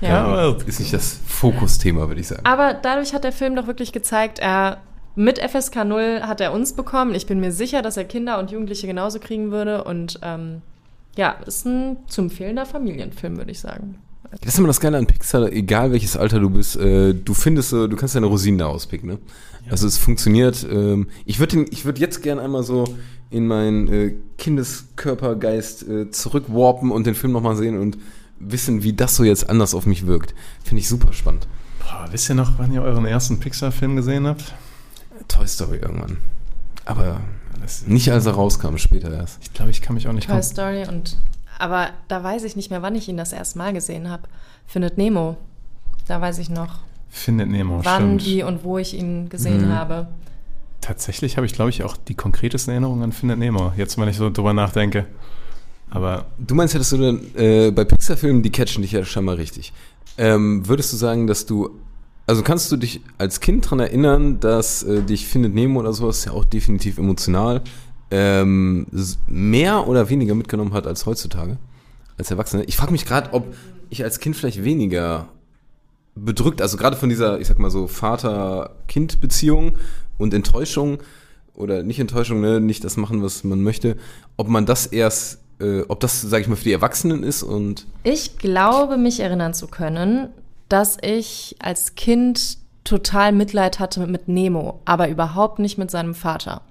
Ja. 0.00 0.24
aber 0.24 0.56
Ist 0.68 0.78
nicht 0.78 0.92
das 0.92 1.18
Fokusthema, 1.26 2.06
würde 2.06 2.20
ich 2.20 2.28
sagen. 2.28 2.46
Aber 2.46 2.74
dadurch 2.74 3.12
hat 3.12 3.24
der 3.24 3.32
Film 3.32 3.56
doch 3.56 3.66
wirklich 3.66 3.90
gezeigt, 3.90 4.38
er 4.38 4.78
mit 5.16 5.38
FSK 5.38 5.84
0 5.84 6.20
hat 6.22 6.40
er 6.40 6.52
uns 6.52 6.72
bekommen. 6.72 7.14
Ich 7.14 7.26
bin 7.26 7.40
mir 7.40 7.52
sicher, 7.52 7.82
dass 7.82 7.96
er 7.96 8.04
Kinder 8.04 8.38
und 8.38 8.50
Jugendliche 8.50 8.86
genauso 8.86 9.18
kriegen 9.18 9.50
würde. 9.50 9.84
Und 9.84 10.20
ähm, 10.22 10.62
ja, 11.16 11.32
ist 11.46 11.66
ein 11.66 11.96
zu 12.06 12.22
empfehlender 12.22 12.66
Familienfilm, 12.66 13.36
würde 13.36 13.50
ich 13.50 13.60
sagen. 13.60 13.98
Das 14.30 14.54
ist 14.54 14.58
immer 14.58 14.68
das 14.68 14.80
Geile 14.80 14.96
an 14.96 15.06
Pixar, 15.06 15.50
egal 15.50 15.90
welches 15.90 16.16
Alter 16.16 16.38
du 16.38 16.50
bist, 16.50 16.76
äh, 16.76 17.14
du 17.14 17.34
findest 17.34 17.70
so, 17.70 17.88
du 17.88 17.96
kannst 17.96 18.14
deine 18.14 18.26
Rosinen 18.26 18.58
da 18.58 18.66
auspicken, 18.66 19.08
ne? 19.08 19.18
Also 19.68 19.88
es 19.88 19.98
funktioniert. 19.98 20.64
Ähm, 20.70 21.08
ich 21.24 21.40
würde 21.40 21.64
ich 21.70 21.84
würd 21.84 21.98
jetzt 21.98 22.22
gern 22.22 22.38
einmal 22.38 22.62
so 22.62 22.84
in 23.30 23.46
meinen 23.46 23.88
äh, 23.88 24.14
Kindeskörpergeist 24.38 25.88
äh, 25.88 26.10
zurückwarpen 26.10 26.92
und 26.92 27.06
den 27.06 27.14
Film 27.14 27.32
nochmal 27.32 27.56
sehen 27.56 27.78
und 27.78 27.98
wissen, 28.38 28.82
wie 28.82 28.92
das 28.92 29.16
so 29.16 29.24
jetzt 29.24 29.50
anders 29.50 29.74
auf 29.74 29.84
mich 29.84 30.06
wirkt. 30.06 30.34
Finde 30.64 30.80
ich 30.80 30.88
super 30.88 31.12
spannend. 31.12 31.46
Boah, 31.80 32.08
wisst 32.10 32.28
ihr 32.28 32.34
noch, 32.34 32.58
wann 32.58 32.72
ihr 32.72 32.82
euren 32.82 33.04
ersten 33.04 33.38
Pixar-Film 33.40 33.96
gesehen 33.96 34.26
habt? 34.26 34.54
Toy 35.40 35.48
Story 35.48 35.78
irgendwann. 35.78 36.18
Aber 36.84 37.20
nicht 37.86 38.10
als 38.10 38.26
er 38.26 38.32
rauskam, 38.32 38.76
später 38.76 39.12
erst. 39.12 39.38
Ich 39.42 39.52
glaube, 39.52 39.70
ich 39.70 39.80
kann 39.82 39.94
mich 39.94 40.06
auch 40.08 40.12
nicht 40.12 40.28
Toy 40.28 40.42
Story 40.42 40.86
und. 40.86 41.16
Aber 41.58 41.88
da 42.08 42.22
weiß 42.22 42.44
ich 42.44 42.56
nicht 42.56 42.70
mehr, 42.70 42.82
wann 42.82 42.94
ich 42.94 43.08
ihn 43.08 43.16
das 43.16 43.32
erste 43.32 43.58
Mal 43.58 43.72
gesehen 43.72 44.08
habe. 44.10 44.22
Findet 44.66 44.96
Nemo. 44.98 45.36
Da 46.08 46.20
weiß 46.20 46.38
ich 46.38 46.48
noch, 46.50 46.78
Findet 47.10 47.48
Nemo, 47.50 47.80
wann, 47.84 48.18
stimmt. 48.20 48.24
wie 48.26 48.42
und 48.42 48.64
wo 48.64 48.78
ich 48.78 48.94
ihn 48.94 49.28
gesehen 49.28 49.68
Mhm. 49.68 49.72
habe. 49.74 50.08
Tatsächlich 50.80 51.36
habe 51.36 51.46
ich, 51.46 51.52
glaube 51.52 51.70
ich, 51.70 51.82
auch 51.84 51.96
die 51.96 52.14
konkretesten 52.14 52.70
Erinnerungen 52.72 53.02
an 53.02 53.12
Findet 53.12 53.38
Nemo, 53.38 53.72
jetzt 53.76 53.98
wenn 53.98 54.08
ich 54.08 54.16
so 54.16 54.30
drüber 54.30 54.52
nachdenke. 54.54 55.06
Aber 55.90 56.26
Du 56.38 56.54
meinst 56.54 56.74
ja, 56.74 56.78
dass 56.78 56.90
du 56.90 56.96
dann 56.98 57.20
äh, 57.36 57.70
bei 57.70 57.84
Pixar-Filmen, 57.84 58.42
die 58.42 58.50
catchen 58.50 58.82
dich 58.82 58.92
ja 58.92 59.04
scheinbar 59.04 59.36
richtig. 59.38 59.72
Ähm, 60.18 60.66
würdest 60.66 60.92
du 60.92 60.96
sagen, 60.96 61.26
dass 61.26 61.46
du, 61.46 61.70
also 62.30 62.44
kannst 62.44 62.70
du 62.70 62.76
dich 62.76 63.00
als 63.18 63.40
Kind 63.40 63.64
daran 63.64 63.80
erinnern, 63.80 64.38
dass 64.38 64.84
äh, 64.84 65.02
dich 65.02 65.26
Findet 65.26 65.52
Nemo 65.52 65.80
oder 65.80 65.92
sowas 65.92 66.24
ja 66.24 66.30
auch 66.30 66.44
definitiv 66.44 66.96
emotional 66.96 67.60
ähm, 68.12 68.86
mehr 69.26 69.88
oder 69.88 70.08
weniger 70.10 70.36
mitgenommen 70.36 70.72
hat 70.72 70.86
als 70.86 71.06
heutzutage, 71.06 71.58
als 72.18 72.30
Erwachsene? 72.30 72.62
Ich 72.66 72.76
frage 72.76 72.92
mich 72.92 73.04
gerade, 73.04 73.32
ob 73.32 73.52
ich 73.88 74.04
als 74.04 74.20
Kind 74.20 74.36
vielleicht 74.36 74.62
weniger 74.62 75.26
bedrückt, 76.14 76.62
also 76.62 76.76
gerade 76.76 76.96
von 76.96 77.08
dieser, 77.08 77.40
ich 77.40 77.48
sag 77.48 77.58
mal 77.58 77.68
so, 77.68 77.88
Vater-Kind-Beziehung 77.88 79.76
und 80.16 80.32
Enttäuschung 80.32 80.98
oder 81.54 81.82
nicht 81.82 81.98
Enttäuschung, 81.98 82.40
ne, 82.40 82.60
nicht 82.60 82.84
das 82.84 82.96
machen, 82.96 83.24
was 83.24 83.42
man 83.42 83.60
möchte, 83.64 83.96
ob 84.36 84.46
man 84.46 84.66
das 84.66 84.86
erst, 84.86 85.40
äh, 85.58 85.80
ob 85.88 85.98
das, 85.98 86.20
sag 86.20 86.42
ich 86.42 86.46
mal, 86.46 86.54
für 86.54 86.62
die 86.62 86.72
Erwachsenen 86.72 87.24
ist 87.24 87.42
und 87.42 87.88
Ich 88.04 88.38
glaube, 88.38 88.98
mich 88.98 89.18
erinnern 89.18 89.52
zu 89.52 89.66
können, 89.66 90.28
dass 90.70 90.96
ich 91.02 91.56
als 91.60 91.94
Kind 91.94 92.58
total 92.84 93.32
Mitleid 93.32 93.78
hatte 93.78 94.06
mit 94.06 94.28
Nemo, 94.28 94.80
aber 94.84 95.08
überhaupt 95.08 95.58
nicht 95.58 95.76
mit 95.76 95.90
seinem 95.90 96.14
Vater. 96.14 96.62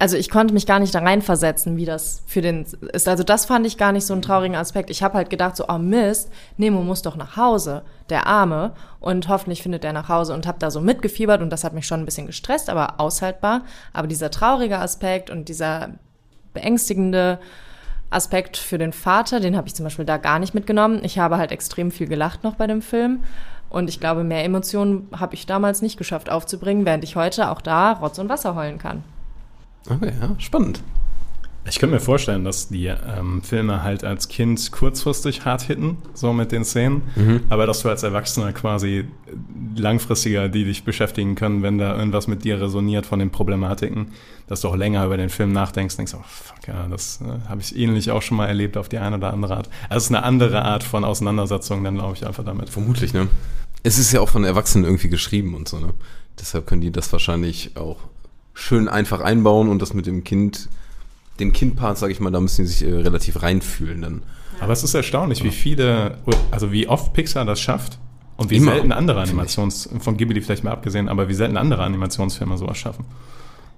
Also 0.00 0.16
ich 0.16 0.30
konnte 0.30 0.54
mich 0.54 0.66
gar 0.66 0.78
nicht 0.78 0.94
da 0.94 1.00
reinversetzen, 1.00 1.76
wie 1.76 1.84
das 1.84 2.22
für 2.26 2.40
den 2.40 2.64
ist. 2.92 3.08
Also 3.08 3.24
das 3.24 3.46
fand 3.46 3.66
ich 3.66 3.78
gar 3.78 3.90
nicht 3.90 4.06
so 4.06 4.12
einen 4.12 4.22
traurigen 4.22 4.54
Aspekt. 4.54 4.90
Ich 4.90 5.02
habe 5.02 5.14
halt 5.14 5.28
gedacht 5.28 5.56
so, 5.56 5.64
oh 5.68 5.78
Mist, 5.78 6.30
Nemo 6.56 6.82
muss 6.82 7.02
doch 7.02 7.16
nach 7.16 7.36
Hause, 7.36 7.82
der 8.08 8.28
Arme, 8.28 8.74
und 9.00 9.28
hoffentlich 9.28 9.60
findet 9.60 9.84
er 9.84 9.92
nach 9.92 10.08
Hause 10.08 10.34
und 10.34 10.46
habe 10.46 10.60
da 10.60 10.70
so 10.70 10.80
mitgefiebert 10.80 11.42
und 11.42 11.50
das 11.50 11.64
hat 11.64 11.72
mich 11.72 11.86
schon 11.86 12.00
ein 12.00 12.04
bisschen 12.04 12.28
gestresst, 12.28 12.70
aber 12.70 13.00
aushaltbar. 13.00 13.62
Aber 13.92 14.06
dieser 14.06 14.30
traurige 14.30 14.78
Aspekt 14.78 15.30
und 15.30 15.48
dieser 15.48 15.94
beängstigende 16.54 17.40
Aspekt 18.10 18.56
für 18.56 18.78
den 18.78 18.92
Vater, 18.92 19.40
den 19.40 19.56
habe 19.56 19.68
ich 19.68 19.74
zum 19.74 19.84
Beispiel 19.84 20.04
da 20.04 20.16
gar 20.16 20.38
nicht 20.38 20.54
mitgenommen. 20.54 21.00
Ich 21.02 21.18
habe 21.18 21.36
halt 21.36 21.52
extrem 21.52 21.90
viel 21.90 22.06
gelacht 22.06 22.42
noch 22.42 22.54
bei 22.54 22.66
dem 22.66 22.82
Film. 22.82 23.22
Und 23.70 23.88
ich 23.90 24.00
glaube, 24.00 24.24
mehr 24.24 24.44
Emotionen 24.44 25.08
habe 25.14 25.34
ich 25.34 25.44
damals 25.44 25.82
nicht 25.82 25.98
geschafft 25.98 26.30
aufzubringen, 26.30 26.86
während 26.86 27.04
ich 27.04 27.16
heute 27.16 27.50
auch 27.50 27.60
da 27.60 27.92
Rotz 27.92 28.18
und 28.18 28.30
Wasser 28.30 28.54
heulen 28.54 28.78
kann. 28.78 29.04
okay, 29.90 30.12
ja, 30.20 30.34
spannend. 30.38 30.80
Ich 31.68 31.78
könnte 31.78 31.94
mir 31.94 32.00
vorstellen, 32.00 32.44
dass 32.44 32.68
die 32.68 32.86
ähm, 32.86 33.42
Filme 33.42 33.82
halt 33.82 34.04
als 34.04 34.28
Kind 34.28 34.70
kurzfristig 34.72 35.44
hart 35.44 35.62
hitten, 35.62 35.98
so 36.14 36.32
mit 36.32 36.52
den 36.52 36.64
Szenen, 36.64 37.02
aber 37.48 37.66
dass 37.66 37.82
du 37.82 37.88
als 37.88 38.02
Erwachsener 38.02 38.52
quasi 38.52 39.04
langfristiger, 39.76 40.48
die 40.48 40.64
dich 40.64 40.84
beschäftigen 40.84 41.34
können, 41.34 41.62
wenn 41.62 41.78
da 41.78 41.96
irgendwas 41.96 42.26
mit 42.26 42.44
dir 42.44 42.60
resoniert 42.60 43.06
von 43.06 43.18
den 43.18 43.30
Problematiken, 43.30 44.12
dass 44.46 44.62
du 44.62 44.68
auch 44.68 44.76
länger 44.76 45.04
über 45.04 45.16
den 45.16 45.28
Film 45.28 45.52
nachdenkst, 45.52 45.96
denkst, 45.96 46.14
oh 46.14 46.24
fuck, 46.26 46.66
ja, 46.66 46.86
das 46.88 47.20
äh, 47.20 47.48
habe 47.48 47.60
ich 47.60 47.76
ähnlich 47.76 48.10
auch 48.10 48.22
schon 48.22 48.36
mal 48.36 48.46
erlebt 48.46 48.76
auf 48.76 48.88
die 48.88 48.98
eine 48.98 49.16
oder 49.16 49.32
andere 49.32 49.56
Art. 49.56 49.68
Also 49.88 49.98
es 49.98 50.04
ist 50.04 50.10
eine 50.10 50.24
andere 50.24 50.62
Art 50.62 50.82
von 50.82 51.04
Auseinandersetzung, 51.04 51.84
dann 51.84 51.96
glaube 51.96 52.14
ich 52.16 52.26
einfach 52.26 52.44
damit. 52.44 52.70
Vermutlich, 52.70 53.12
ne? 53.12 53.28
Es 53.82 53.98
ist 53.98 54.12
ja 54.12 54.20
auch 54.20 54.28
von 54.28 54.44
Erwachsenen 54.44 54.84
irgendwie 54.84 55.08
geschrieben 55.08 55.54
und 55.54 55.68
so, 55.68 55.78
ne? 55.78 55.94
Deshalb 56.40 56.66
können 56.66 56.80
die 56.80 56.90
das 56.90 57.12
wahrscheinlich 57.12 57.76
auch 57.76 57.98
schön 58.54 58.88
einfach 58.88 59.20
einbauen 59.20 59.68
und 59.68 59.82
das 59.82 59.94
mit 59.94 60.06
dem 60.06 60.24
Kind, 60.24 60.68
den 61.40 61.52
Kindpart, 61.52 61.98
sag 61.98 62.10
ich 62.10 62.20
mal, 62.20 62.30
da 62.30 62.40
müssen 62.40 62.62
die 62.64 62.68
sich 62.68 62.86
äh, 62.86 62.92
relativ 62.92 63.42
reinfühlen 63.42 64.02
dann. 64.02 64.22
Aber 64.60 64.72
es 64.72 64.82
ist 64.82 64.94
erstaunlich, 64.94 65.44
wie 65.44 65.50
viele, 65.50 66.18
also 66.50 66.72
wie 66.72 66.88
oft 66.88 67.12
Pixar 67.12 67.44
das 67.44 67.60
schafft 67.60 67.98
und 68.36 68.50
wie 68.50 68.56
Immer, 68.56 68.72
selten 68.72 68.92
andere. 68.92 69.20
Animations, 69.20 69.88
von 70.00 70.16
Ghibli 70.16 70.40
vielleicht 70.40 70.64
mal 70.64 70.72
abgesehen, 70.72 71.08
aber 71.08 71.28
wie 71.28 71.34
selten 71.34 71.56
andere 71.56 71.84
Animationsfilme 71.84 72.58
sowas 72.58 72.76
schaffen. 72.76 73.04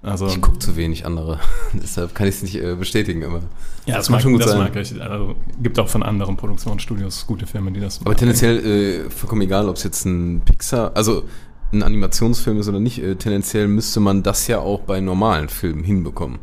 Also, 0.03 0.25
Ich 0.25 0.41
gucke 0.41 0.57
zu 0.57 0.75
wenig 0.75 1.05
andere, 1.05 1.39
deshalb 1.73 2.15
kann 2.15 2.27
ich 2.27 2.35
es 2.35 2.41
nicht 2.41 2.55
äh, 2.55 2.73
bestätigen, 2.73 3.23
aber 3.23 3.41
ja, 3.85 3.97
das, 3.97 4.07
kann 4.07 4.13
mag, 4.13 4.21
schon 4.23 4.31
gut 4.31 4.41
das 4.41 4.51
sein. 4.51 4.59
mag 4.59 4.75
ich. 4.75 4.99
Also, 4.99 5.35
gibt 5.61 5.77
auch 5.77 5.87
von 5.87 6.01
anderen 6.01 6.37
Produktionsstudios 6.37 7.27
gute 7.27 7.45
Filme, 7.45 7.71
die 7.71 7.79
das 7.79 8.01
Aber 8.03 8.15
tendenziell 8.15 9.05
äh, 9.05 9.09
vollkommen 9.11 9.43
egal, 9.43 9.69
ob 9.69 9.75
es 9.75 9.83
jetzt 9.83 10.05
ein 10.05 10.41
Pixar, 10.43 10.91
also 10.95 11.23
ein 11.71 11.83
Animationsfilm 11.83 12.59
ist 12.59 12.67
oder 12.67 12.79
nicht, 12.79 13.03
äh, 13.03 13.15
tendenziell 13.15 13.67
müsste 13.67 13.99
man 13.99 14.23
das 14.23 14.47
ja 14.47 14.59
auch 14.59 14.81
bei 14.81 14.99
normalen 14.99 15.49
Filmen 15.49 15.83
hinbekommen. 15.83 16.39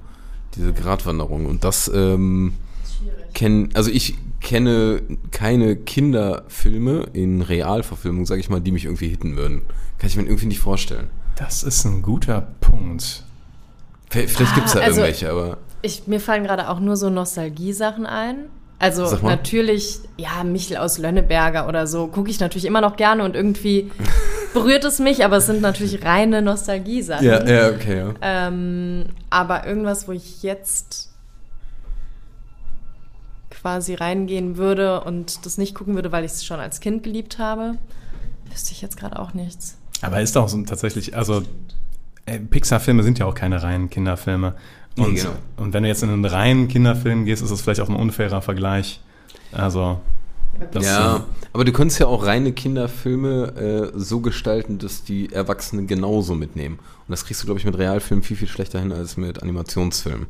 Diese 0.59 0.73
Gratwanderung. 0.75 1.47
Und 1.47 1.65
das 1.65 1.89
ähm, 1.95 2.55
kennen, 3.33 3.71
also 3.75 3.91
ich 3.91 4.17
kenne 4.41 5.03
keine 5.31 5.77
Kinderfilme 5.77 7.07
in 7.13 7.43
Realverfilmung, 7.43 8.27
sage 8.27 8.41
ich 8.41 8.51
mal, 8.51 8.61
die 8.61 8.73
mich 8.73 8.85
irgendwie 8.85 9.09
hitten 9.09 9.37
würden. 9.37 9.63
Kann 9.99 10.09
ich 10.09 10.17
mir 10.17 10.23
irgendwie 10.25 10.47
nicht 10.47 10.61
vorstellen. 10.61 11.09
Das 11.37 11.63
ist 11.63 11.85
ein 11.85 12.03
guter 12.03 12.41
Punkt. 12.61 13.25
Vielleicht 14.11 14.31
vielleicht 14.37 14.55
gibt's 14.55 14.73
da 14.73 14.81
Ah, 14.81 14.83
also- 14.83 15.01
irgendwelche, 15.01 15.31
aber 15.31 15.59
Ich, 15.83 16.07
mir 16.07 16.21
fallen 16.21 16.43
gerade 16.45 16.69
auch 16.69 16.81
nur 16.81 16.97
so 16.97 17.09
Nostalgie-Sachen 17.11 18.05
ein. 18.07 18.47
Also 18.81 19.17
natürlich, 19.25 19.99
ja, 20.17 20.45
Michel 20.45 20.77
aus 20.77 20.99
Lönneberger 20.99 21.69
oder 21.69 21.87
so, 21.89 22.07
gucke 22.07 22.31
ich 22.31 22.39
natürlich 22.39 22.65
immer 22.65 22.81
noch 22.81 22.97
gerne 22.97 23.25
und 23.25 23.35
irgendwie 23.35 23.91
berührt 24.53 24.85
es 24.85 24.99
mich, 24.99 25.25
aber 25.25 25.39
es 25.39 25.47
sind 25.47 25.61
natürlich 25.61 26.05
reine 26.05 26.43
Nostalgie-Sachen. 26.43 27.25
ja, 27.25 27.45
ja, 27.47 27.69
okay, 27.71 27.99
ja. 27.99 28.15
Ähm, 28.21 29.07
aber 29.31 29.67
irgendwas, 29.67 30.09
wo 30.09 30.13
ich 30.13 30.43
jetzt 30.43 31.11
quasi 33.51 33.95
reingehen 33.95 34.57
würde 34.57 35.01
und 35.03 35.45
das 35.45 35.59
nicht 35.59 35.75
gucken 35.75 35.95
würde, 35.95 36.13
weil 36.13 36.25
ich 36.25 36.33
es 36.33 36.45
schon 36.45 36.61
als 36.61 36.81
Kind 36.81 37.03
geliebt 37.03 37.39
habe, 37.39 37.75
wüsste 38.51 38.73
ich 38.73 38.83
jetzt 38.83 38.97
gerade 38.97 39.19
auch 39.19 39.35
nichts. 39.35 39.77
Aber 40.01 40.21
ist 40.21 40.37
auch 40.37 40.49
so 40.49 40.63
tatsächlich, 40.63 41.17
also 41.17 41.43
äh, 42.27 42.39
Pixar-Filme 42.39 43.03
sind 43.03 43.19
ja 43.19 43.27
auch 43.27 43.35
keine 43.35 43.63
reinen 43.63 43.91
Kinderfilme. 43.91 44.55
Und, 44.97 45.13
Nee, 45.13 45.21
genau. 45.21 45.31
und 45.57 45.73
wenn 45.73 45.83
du 45.83 45.89
jetzt 45.89 46.03
in 46.03 46.11
einen 46.11 46.25
reinen 46.25 46.69
Kinderfilm 46.69 47.25
gehst, 47.25 47.43
ist 47.43 47.51
das 47.51 47.61
vielleicht 47.63 47.81
auch 47.81 47.89
ein 47.89 47.97
unfairer 47.97 48.43
Vergleich. 48.43 49.01
Also, 49.53 50.01
das, 50.73 50.85
ja, 50.85 51.25
aber 51.53 51.65
du 51.65 51.73
könntest 51.73 51.99
ja 52.01 52.07
auch 52.07 52.25
reine 52.27 52.53
Kinderfilme 52.53 53.93
äh, 53.95 53.99
so 53.99 54.21
gestalten, 54.21 54.79
dass 54.79 55.03
die 55.05 55.33
Erwachsenen 55.33 55.87
genauso 55.87 56.35
mitnehmen. 56.35 56.79
Und 56.79 57.11
das 57.11 57.25
kriegst 57.25 57.43
du, 57.43 57.47
glaube 57.47 57.59
ich, 57.61 57.67
mit 57.67 57.77
Realfilmen 57.79 58.23
viel, 58.23 58.37
viel 58.37 58.49
schlechter 58.49 58.81
hin 58.81 58.93
als 58.93 59.17
mit 59.17 59.43
Animationsfilmen. 59.43 60.27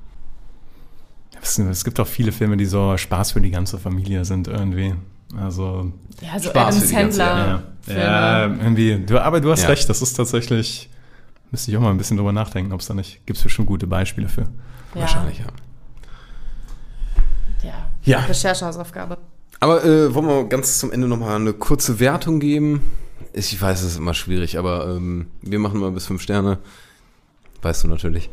Es, 1.41 1.59
es 1.59 1.85
gibt 1.85 2.01
auch 2.01 2.07
viele 2.07 2.33
Filme, 2.33 2.57
die 2.57 2.67
so 2.67 2.97
Spaß 2.97 3.33
für 3.33 3.41
die 3.41 3.51
ganze 3.51 3.79
Familie 3.79 4.25
sind 4.25 4.49
irgendwie. 4.49 4.95
Also, 5.37 5.93
Ja, 6.21 6.39
so 6.39 6.49
Spaß 6.51 6.77
Adam 6.77 6.81
für 6.81 6.87
die 6.89 6.95
ganze- 6.95 7.19
ja, 7.21 7.63
ja 7.87 8.47
irgendwie. 8.47 9.05
Du, 9.07 9.21
aber 9.23 9.41
du 9.41 9.51
hast 9.53 9.63
Ja. 9.63 9.69
recht, 9.69 9.89
das 9.89 10.03
ist 10.03 10.15
tatsächlich. 10.15 10.89
Müsste 11.51 11.71
ich 11.71 11.77
auch 11.77 11.81
mal 11.81 11.91
ein 11.91 11.99
bisschen 11.99 12.17
drüber 12.17 12.33
nachdenken, 12.33 12.73
ob 12.73 12.81
es 12.81 12.87
da 12.87 12.95
nicht. 12.95 13.25
Gibt 13.27 13.37
es 13.39 13.43
bestimmt 13.43 13.69
gute 13.69 13.87
Beispiele 13.87 14.29
für. 14.29 14.43
Ja. 14.43 15.01
Wahrscheinlich, 15.03 15.39
ja. 15.39 15.45
ja, 17.63 17.75
Ja. 18.05 18.19
Recherchehausaufgabe. 18.21 19.19
Aber 19.61 19.85
äh, 19.85 20.15
wollen 20.15 20.27
wir 20.27 20.45
ganz 20.45 20.79
zum 20.79 20.93
Ende 20.93 21.09
nochmal 21.09 21.37
eine 21.37 21.53
kurze 21.53 22.01
Wertung 22.01 22.41
geben? 22.41 22.83
Ich 23.33 23.61
weiß, 23.61 23.83
es 23.83 23.93
ist 23.93 23.99
immer 23.99 24.15
schwierig, 24.15 24.59
aber 24.59 24.89
ähm, 24.97 25.27
wir 25.43 25.59
machen 25.59 25.81
mal 25.81 25.91
bis 25.91 26.07
fünf 26.07 26.23
Sterne. 26.23 26.59
Weißt 27.63 27.85
du 27.85 27.89
natürlich. 27.89 28.31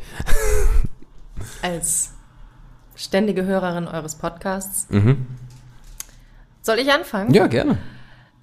Als 1.62 2.12
ständige 2.94 3.44
Hörerin 3.44 3.88
eures 3.88 4.14
Podcasts. 4.16 4.88
Mhm. 4.90 5.26
Soll 6.62 6.78
ich 6.78 6.92
anfangen? 6.92 7.34
Ja, 7.34 7.46
gerne. 7.46 7.78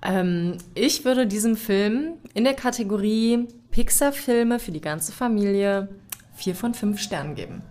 Ähm, 0.01 0.57
ich 0.75 1.05
würde 1.05 1.25
diesem 1.25 1.55
Film 1.55 2.13
in 2.33 2.43
der 2.43 2.53
Kategorie 2.53 3.47
Pixar-Filme 3.71 4.59
für 4.59 4.71
die 4.71 4.81
ganze 4.81 5.13
Familie 5.13 5.89
vier 6.35 6.55
von 6.55 6.73
fünf 6.73 6.99
Sternen 6.99 7.35
geben. 7.35 7.61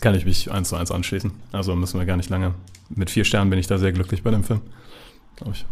Kann 0.00 0.14
ich 0.14 0.24
mich 0.24 0.50
eins 0.50 0.68
zu 0.68 0.76
eins 0.76 0.90
anschließen. 0.90 1.32
Also 1.52 1.74
müssen 1.76 1.98
wir 1.98 2.06
gar 2.06 2.16
nicht 2.16 2.30
lange. 2.30 2.54
Mit 2.88 3.10
vier 3.10 3.24
Sternen 3.24 3.50
bin 3.50 3.58
ich 3.58 3.66
da 3.66 3.78
sehr 3.78 3.92
glücklich 3.92 4.22
bei 4.22 4.30
dem 4.30 4.44
Film. 4.44 4.60
Glaube 5.36 5.52
ich. 5.54 5.66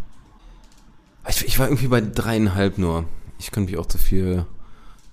Ich, 1.28 1.44
ich 1.46 1.58
war 1.58 1.66
irgendwie 1.66 1.88
bei 1.88 2.00
dreieinhalb 2.00 2.78
nur. 2.78 3.04
Ich 3.38 3.50
könnte 3.50 3.70
mich 3.70 3.78
auch 3.78 3.86
zu 3.86 3.98
viel 3.98 4.44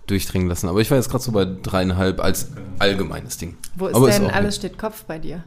durchdringen 0.08 0.48
lassen. 0.48 0.68
Aber 0.68 0.80
ich 0.82 0.90
war 0.90 0.98
jetzt 0.98 1.10
gerade 1.10 1.24
so 1.24 1.32
bei 1.32 1.46
dreieinhalb 1.46 2.20
als 2.20 2.50
allgemeines 2.80 3.38
Ding. 3.38 3.58
Wo 3.76 3.88
ist 3.88 3.96
Aber 3.96 4.10
denn 4.10 4.26
auch 4.26 4.32
Alles 4.34 4.56
steht 4.56 4.78
Kopf 4.78 5.04
bei 5.06 5.20
dir? 5.20 5.44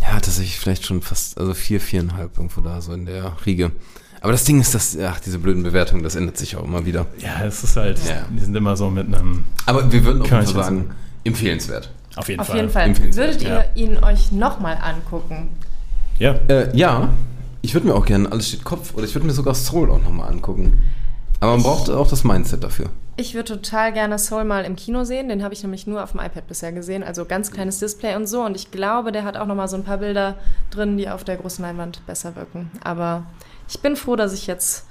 Ja, 0.00 0.14
tatsächlich 0.14 0.58
vielleicht 0.58 0.86
schon 0.86 1.02
fast, 1.02 1.36
also 1.38 1.52
vier, 1.52 1.80
viereinhalb 1.80 2.36
irgendwo 2.38 2.62
da, 2.62 2.80
so 2.80 2.92
in 2.94 3.04
der 3.04 3.36
Riege. 3.44 3.72
Aber 4.22 4.32
das 4.32 4.44
Ding 4.44 4.60
ist, 4.60 4.74
dass, 4.74 4.98
ach, 4.98 5.20
diese 5.20 5.38
blöden 5.38 5.62
Bewertungen, 5.62 6.02
das 6.02 6.14
ändert 6.14 6.36
sich 6.38 6.56
auch 6.56 6.64
immer 6.64 6.84
wieder. 6.86 7.06
Ja, 7.18 7.42
es 7.44 7.62
ist 7.62 7.76
halt, 7.76 7.98
Ja. 8.06 8.26
die 8.30 8.40
sind 8.40 8.54
immer 8.56 8.76
so 8.76 8.90
mit 8.90 9.06
einem, 9.06 9.44
Aber 9.66 9.90
wir 9.92 10.04
würden 10.04 10.22
Körnchen 10.22 10.54
Fall 10.54 10.64
sagen, 10.64 10.90
empfehlenswert. 11.24 11.90
Auf 12.20 12.28
jeden 12.28 12.40
Auf 12.40 12.46
Fall. 12.46 12.56
jeden 12.56 12.70
Fall. 12.70 12.94
Würdet 13.16 13.42
ihr 13.42 13.48
ja. 13.48 13.64
ihn 13.74 14.02
euch 14.02 14.30
nochmal 14.32 14.78
angucken? 14.80 15.48
Ja, 16.18 16.34
Äh, 16.48 16.76
ja, 16.76 17.08
ich 17.62 17.74
würde 17.74 17.88
mir 17.88 17.94
auch 17.94 18.06
gerne 18.06 18.30
Alles 18.30 18.48
steht 18.48 18.64
Kopf 18.64 18.94
oder 18.94 19.04
ich 19.04 19.14
würde 19.14 19.26
mir 19.26 19.32
sogar 19.32 19.54
Soul 19.54 19.90
auch 19.90 20.02
nochmal 20.02 20.30
angucken. 20.30 20.82
Aber 21.40 21.52
man 21.52 21.62
braucht 21.62 21.88
auch 21.90 22.08
das 22.08 22.22
Mindset 22.24 22.62
dafür. 22.62 22.90
Ich 23.16 23.34
würde 23.34 23.54
total 23.54 23.92
gerne 23.92 24.18
Soul 24.18 24.44
mal 24.44 24.64
im 24.64 24.76
Kino 24.76 25.04
sehen. 25.04 25.28
Den 25.28 25.42
habe 25.42 25.54
ich 25.54 25.62
nämlich 25.62 25.86
nur 25.86 26.02
auf 26.02 26.12
dem 26.12 26.20
iPad 26.20 26.46
bisher 26.46 26.72
gesehen. 26.72 27.02
Also 27.02 27.24
ganz 27.24 27.50
kleines 27.50 27.78
Display 27.78 28.14
und 28.14 28.26
so. 28.26 28.42
Und 28.42 28.54
ich 28.56 28.70
glaube, 28.70 29.12
der 29.12 29.24
hat 29.24 29.36
auch 29.36 29.46
nochmal 29.46 29.68
so 29.68 29.76
ein 29.76 29.84
paar 29.84 29.98
Bilder 29.98 30.36
drin, 30.70 30.96
die 30.98 31.08
auf 31.08 31.24
der 31.24 31.36
großen 31.36 31.62
Leinwand 31.64 32.06
besser 32.06 32.36
wirken. 32.36 32.70
Aber 32.84 33.24
ich 33.68 33.80
bin 33.80 33.96
froh, 33.96 34.16
dass 34.16 34.32
ich 34.34 34.46
jetzt 34.46 34.86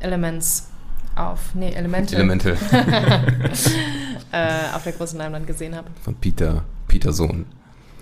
Elements 0.00 0.70
auf, 1.14 1.54
nee, 1.54 1.72
Elemente 1.72 2.14
Elemental 2.16 2.56
äh, 4.32 4.74
auf 4.74 4.82
der 4.84 4.92
großen 4.92 5.18
Leinwand 5.18 5.46
gesehen 5.46 5.74
habe. 5.74 5.88
von 6.02 6.14
Peter, 6.14 6.64
Peter 6.88 7.12
Sohn. 7.12 7.46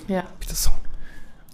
Ja. 0.08 0.24
Peter 0.40 0.54
Sohn. 0.54 0.74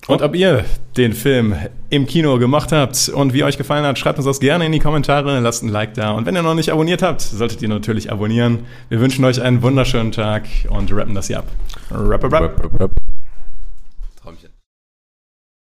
Und 0.07 0.23
ob 0.23 0.35
ihr 0.35 0.65
den 0.97 1.13
Film 1.13 1.55
im 1.91 2.07
Kino 2.07 2.39
gemacht 2.39 2.73
habt 2.73 3.11
und 3.11 3.33
wie 3.33 3.45
euch 3.45 3.59
gefallen 3.59 3.85
hat, 3.85 3.99
schreibt 3.99 4.19
uns 4.19 4.27
das 4.27 4.41
gerne 4.41 4.65
in 4.67 4.73
die 4.73 4.79
Kommentare, 4.79 5.39
lasst 5.41 5.63
ein 5.63 5.69
Like 5.69 5.95
da. 5.95 6.13
Und 6.13 6.27
wenn 6.27 6.35
ihr 6.35 6.43
noch 6.43 6.55
nicht 6.55 6.73
abonniert 6.73 7.03
habt, 7.03 7.21
solltet 7.21 7.63
ihr 7.63 7.69
natürlich 7.69 8.11
abonnieren. 8.11 8.61
Wir 8.89 8.99
wünschen 9.01 9.25
euch 9.25 9.41
einen 9.41 9.63
wunderschönen 9.63 10.11
Tag 10.11 10.45
und 10.69 10.93
rappen 10.93 11.15
das 11.15 11.29
hier 11.29 11.39
ab. 11.39 11.47
Rap, 11.91 12.25
rap, 12.25 12.33
rap. 12.33 12.43
Rap, 12.43 12.65
rap, 12.65 12.81
rap. 12.81 12.91